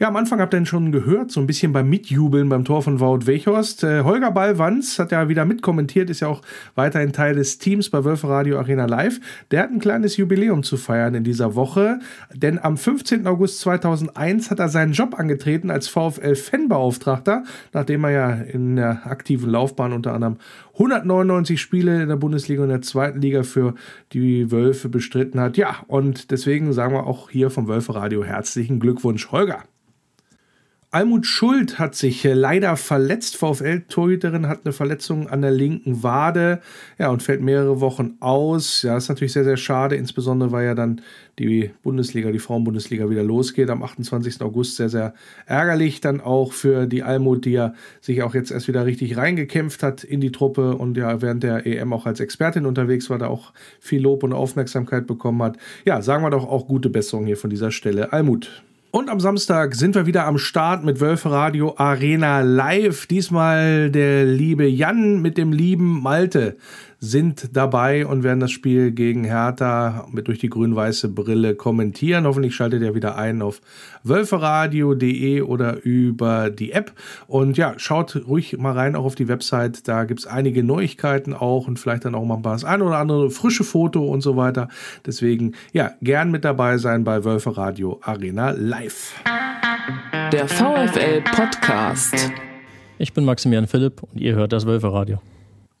Ja, 0.00 0.08
am 0.08 0.16
Anfang 0.16 0.40
habt 0.40 0.54
ihr 0.54 0.60
ihn 0.60 0.64
schon 0.64 0.92
gehört, 0.92 1.30
so 1.30 1.40
ein 1.40 1.46
bisschen 1.46 1.74
beim 1.74 1.90
Mitjubeln 1.90 2.48
beim 2.48 2.64
Tor 2.64 2.80
von 2.80 3.00
Wout 3.00 3.26
Weghorst. 3.26 3.84
Äh, 3.84 4.02
Holger 4.02 4.30
Ballwanz 4.30 4.98
hat 4.98 5.12
ja 5.12 5.28
wieder 5.28 5.44
mitkommentiert, 5.44 6.08
ist 6.08 6.20
ja 6.20 6.28
auch 6.28 6.40
weiterhin 6.74 7.12
Teil 7.12 7.34
des 7.34 7.58
Teams 7.58 7.90
bei 7.90 8.02
Wölfe 8.02 8.26
Radio 8.26 8.58
Arena 8.58 8.86
Live. 8.86 9.20
Der 9.50 9.62
hat 9.62 9.70
ein 9.70 9.78
kleines 9.78 10.16
Jubiläum 10.16 10.62
zu 10.62 10.78
feiern 10.78 11.14
in 11.14 11.22
dieser 11.22 11.54
Woche, 11.54 11.98
denn 12.34 12.58
am 12.58 12.78
15. 12.78 13.26
August 13.26 13.60
2001 13.60 14.50
hat 14.50 14.58
er 14.58 14.70
seinen 14.70 14.94
Job 14.94 15.18
angetreten 15.18 15.70
als 15.70 15.88
VfL-Fanbeauftragter, 15.88 17.42
nachdem 17.74 18.04
er 18.04 18.10
ja 18.10 18.32
in 18.32 18.76
der 18.76 19.06
aktiven 19.06 19.50
Laufbahn 19.50 19.92
unter 19.92 20.14
anderem 20.14 20.38
199 20.72 21.60
Spiele 21.60 22.02
in 22.02 22.08
der 22.08 22.16
Bundesliga 22.16 22.62
und 22.62 22.70
der 22.70 22.80
zweiten 22.80 23.20
Liga 23.20 23.42
für 23.42 23.74
die 24.14 24.50
Wölfe 24.50 24.88
bestritten 24.88 25.38
hat. 25.38 25.58
Ja, 25.58 25.84
und 25.88 26.30
deswegen 26.30 26.72
sagen 26.72 26.94
wir 26.94 27.06
auch 27.06 27.28
hier 27.28 27.50
vom 27.50 27.68
Wölfe 27.68 27.94
Radio 27.94 28.24
herzlichen 28.24 28.80
Glückwunsch, 28.80 29.30
Holger. 29.30 29.62
Almut 30.92 31.24
Schuld 31.24 31.78
hat 31.78 31.94
sich 31.94 32.24
äh, 32.24 32.32
leider 32.32 32.76
verletzt. 32.76 33.36
VfL-Torhüterin 33.36 34.48
hat 34.48 34.62
eine 34.64 34.72
Verletzung 34.72 35.28
an 35.28 35.40
der 35.40 35.52
linken 35.52 36.02
Wade 36.02 36.60
ja, 36.98 37.10
und 37.10 37.22
fällt 37.22 37.42
mehrere 37.42 37.80
Wochen 37.80 38.16
aus. 38.18 38.82
Ja, 38.82 38.96
ist 38.96 39.08
natürlich 39.08 39.32
sehr, 39.32 39.44
sehr 39.44 39.56
schade, 39.56 39.94
insbesondere 39.94 40.50
weil 40.50 40.66
ja 40.66 40.74
dann 40.74 41.00
die 41.38 41.70
Bundesliga, 41.84 42.32
die 42.32 42.40
Frauenbundesliga 42.40 43.08
wieder 43.08 43.22
losgeht 43.22 43.70
am 43.70 43.84
28. 43.84 44.42
August. 44.42 44.76
Sehr, 44.76 44.88
sehr 44.88 45.14
ärgerlich 45.46 46.00
dann 46.00 46.20
auch 46.20 46.52
für 46.52 46.86
die 46.86 47.04
Almut, 47.04 47.44
die 47.44 47.52
ja 47.52 47.72
sich 48.00 48.24
auch 48.24 48.34
jetzt 48.34 48.50
erst 48.50 48.66
wieder 48.66 48.84
richtig 48.84 49.16
reingekämpft 49.16 49.84
hat 49.84 50.02
in 50.02 50.20
die 50.20 50.32
Truppe 50.32 50.76
und 50.76 50.96
ja 50.96 51.22
während 51.22 51.44
der 51.44 51.66
EM 51.66 51.92
auch 51.92 52.06
als 52.06 52.18
Expertin 52.18 52.66
unterwegs 52.66 53.08
war, 53.10 53.18
da 53.18 53.28
auch 53.28 53.52
viel 53.78 54.02
Lob 54.02 54.24
und 54.24 54.32
Aufmerksamkeit 54.32 55.06
bekommen 55.06 55.40
hat. 55.40 55.56
Ja, 55.84 56.02
sagen 56.02 56.24
wir 56.24 56.30
doch 56.30 56.48
auch 56.48 56.66
gute 56.66 56.90
Besserung 56.90 57.26
hier 57.26 57.36
von 57.36 57.48
dieser 57.48 57.70
Stelle. 57.70 58.12
Almut. 58.12 58.64
Und 58.92 59.08
am 59.08 59.20
Samstag 59.20 59.76
sind 59.76 59.94
wir 59.94 60.06
wieder 60.06 60.26
am 60.26 60.36
Start 60.36 60.82
mit 60.82 60.98
Wölfe 60.98 61.30
Radio 61.30 61.74
Arena 61.76 62.40
Live. 62.40 63.06
Diesmal 63.06 63.88
der 63.88 64.24
liebe 64.24 64.66
Jan 64.66 65.22
mit 65.22 65.38
dem 65.38 65.52
lieben 65.52 66.02
Malte 66.02 66.56
sind 67.00 67.56
dabei 67.56 68.06
und 68.06 68.22
werden 68.22 68.40
das 68.40 68.50
Spiel 68.50 68.92
gegen 68.92 69.24
Hertha 69.24 70.06
mit 70.12 70.28
durch 70.28 70.38
die 70.38 70.50
grün-weiße 70.50 71.08
Brille 71.08 71.54
kommentieren. 71.54 72.26
Hoffentlich 72.26 72.54
schaltet 72.54 72.82
ihr 72.82 72.94
wieder 72.94 73.16
ein 73.16 73.40
auf 73.40 73.62
wölferadio.de 74.04 75.40
oder 75.40 75.82
über 75.82 76.50
die 76.50 76.72
App. 76.72 76.92
Und 77.26 77.56
ja, 77.56 77.74
schaut 77.78 78.16
ruhig 78.28 78.58
mal 78.58 78.72
rein 78.72 78.96
auch 78.96 79.04
auf 79.04 79.14
die 79.14 79.28
Website. 79.28 79.88
Da 79.88 80.04
gibt 80.04 80.20
es 80.20 80.26
einige 80.26 80.62
Neuigkeiten 80.62 81.32
auch 81.32 81.66
und 81.66 81.78
vielleicht 81.78 82.04
dann 82.04 82.14
auch 82.14 82.24
mal 82.24 82.36
ein 82.36 82.42
paar 82.42 82.52
das 82.52 82.64
ein 82.64 82.82
oder 82.82 82.98
andere 82.98 83.30
frische 83.30 83.64
Foto 83.64 84.06
und 84.06 84.20
so 84.20 84.36
weiter. 84.36 84.68
Deswegen, 85.06 85.54
ja, 85.72 85.92
gern 86.02 86.30
mit 86.30 86.44
dabei 86.44 86.76
sein 86.76 87.04
bei 87.04 87.24
Wölferadio 87.24 87.98
Arena 88.02 88.50
Live. 88.50 89.14
Der 90.32 90.46
VfL 90.46 91.22
Podcast. 91.22 92.30
Ich 92.98 93.14
bin 93.14 93.24
Maximilian 93.24 93.66
Philipp 93.66 94.02
und 94.02 94.20
ihr 94.20 94.34
hört 94.34 94.52
das 94.52 94.66
Wölferadio. 94.66 95.20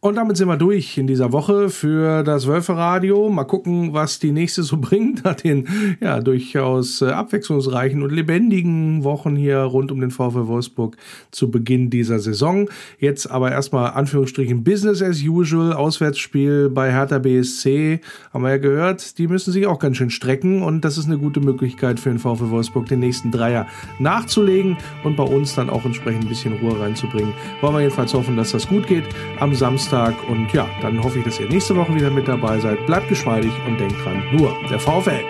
Und 0.02 0.14
damit 0.14 0.38
sind 0.38 0.48
wir 0.48 0.56
durch 0.56 0.96
in 0.96 1.06
dieser 1.06 1.30
Woche 1.30 1.68
für 1.68 2.22
das 2.22 2.46
Wölferadio. 2.46 3.28
Mal 3.28 3.44
gucken, 3.44 3.92
was 3.92 4.18
die 4.18 4.32
nächste 4.32 4.62
so 4.62 4.76
bringt 4.80 5.24
nach 5.24 5.34
den 5.34 5.68
ja 6.00 6.20
durchaus 6.20 7.02
äh, 7.02 7.10
abwechslungsreichen 7.10 8.02
und 8.02 8.10
lebendigen 8.10 9.04
Wochen 9.04 9.36
hier 9.36 9.58
rund 9.58 9.92
um 9.92 10.00
den 10.00 10.10
VfL 10.10 10.46
Wolfsburg 10.46 10.96
zu 11.32 11.50
Beginn 11.50 11.90
dieser 11.90 12.18
Saison. 12.18 12.70
Jetzt 12.98 13.30
aber 13.30 13.52
erstmal 13.52 13.90
Anführungsstrichen 13.90 14.64
Business 14.64 15.02
as 15.02 15.20
usual. 15.22 15.74
Auswärtsspiel 15.74 16.70
bei 16.70 16.90
Hertha 16.90 17.18
BSC 17.18 18.00
haben 18.32 18.42
wir 18.42 18.52
ja 18.52 18.56
gehört. 18.56 19.18
Die 19.18 19.28
müssen 19.28 19.52
sich 19.52 19.66
auch 19.66 19.78
ganz 19.78 19.98
schön 19.98 20.08
strecken 20.08 20.62
und 20.62 20.82
das 20.82 20.96
ist 20.96 21.08
eine 21.08 21.18
gute 21.18 21.40
Möglichkeit 21.40 22.00
für 22.00 22.08
den 22.08 22.18
VfL 22.18 22.48
Wolfsburg, 22.48 22.86
den 22.86 23.00
nächsten 23.00 23.30
Dreier 23.30 23.66
nachzulegen 23.98 24.78
und 25.04 25.16
bei 25.16 25.24
uns 25.24 25.54
dann 25.54 25.68
auch 25.68 25.84
entsprechend 25.84 26.24
ein 26.24 26.28
bisschen 26.30 26.54
Ruhe 26.54 26.80
reinzubringen. 26.80 27.34
Wollen 27.60 27.74
wir 27.74 27.80
jedenfalls 27.80 28.14
hoffen, 28.14 28.38
dass 28.38 28.52
das 28.52 28.66
gut 28.66 28.86
geht 28.86 29.04
am 29.38 29.54
Samstag. 29.54 29.89
Und 29.92 30.52
ja, 30.52 30.68
dann 30.82 31.02
hoffe 31.02 31.18
ich, 31.18 31.24
dass 31.24 31.40
ihr 31.40 31.48
nächste 31.48 31.74
Woche 31.74 31.92
wieder 31.94 32.10
mit 32.10 32.28
dabei 32.28 32.60
seid. 32.60 32.86
Bleibt 32.86 33.08
geschmeidig 33.08 33.50
und 33.66 33.80
denkt 33.80 33.96
dran, 34.04 34.22
nur 34.30 34.56
der 34.70 34.78
VfL. 34.78 35.24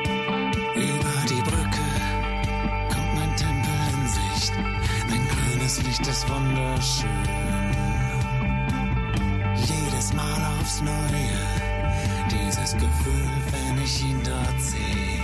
Über 0.75 1.25
die 1.29 1.41
Brücke 1.43 1.87
kommt 2.93 3.15
mein 3.15 3.35
Tempel 3.37 3.73
in 3.95 4.07
Sicht. 4.07 4.53
Mein 5.09 5.27
grünes 5.29 5.83
Licht 5.83 6.07
ist 6.07 6.29
wunderschön. 6.29 7.09
Jedes 9.57 10.13
Mal 10.13 10.47
aufs 10.61 10.83
Neue, 10.83 11.41
dieses 12.31 12.75
Gefühl, 12.75 13.31
wenn 13.53 13.83
ich 13.83 14.05
ihn 14.05 14.21
dort 14.23 14.61
sehe. 14.61 15.21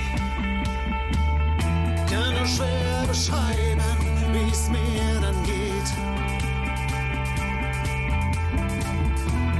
Kann 2.11 2.35
nur 2.35 2.47
schwer 2.47 3.05
beschreiben, 3.07 3.83
wie 4.33 4.51
es 4.51 4.71
mir 4.71 5.21
dann 5.21 5.43
geht. 5.45 5.66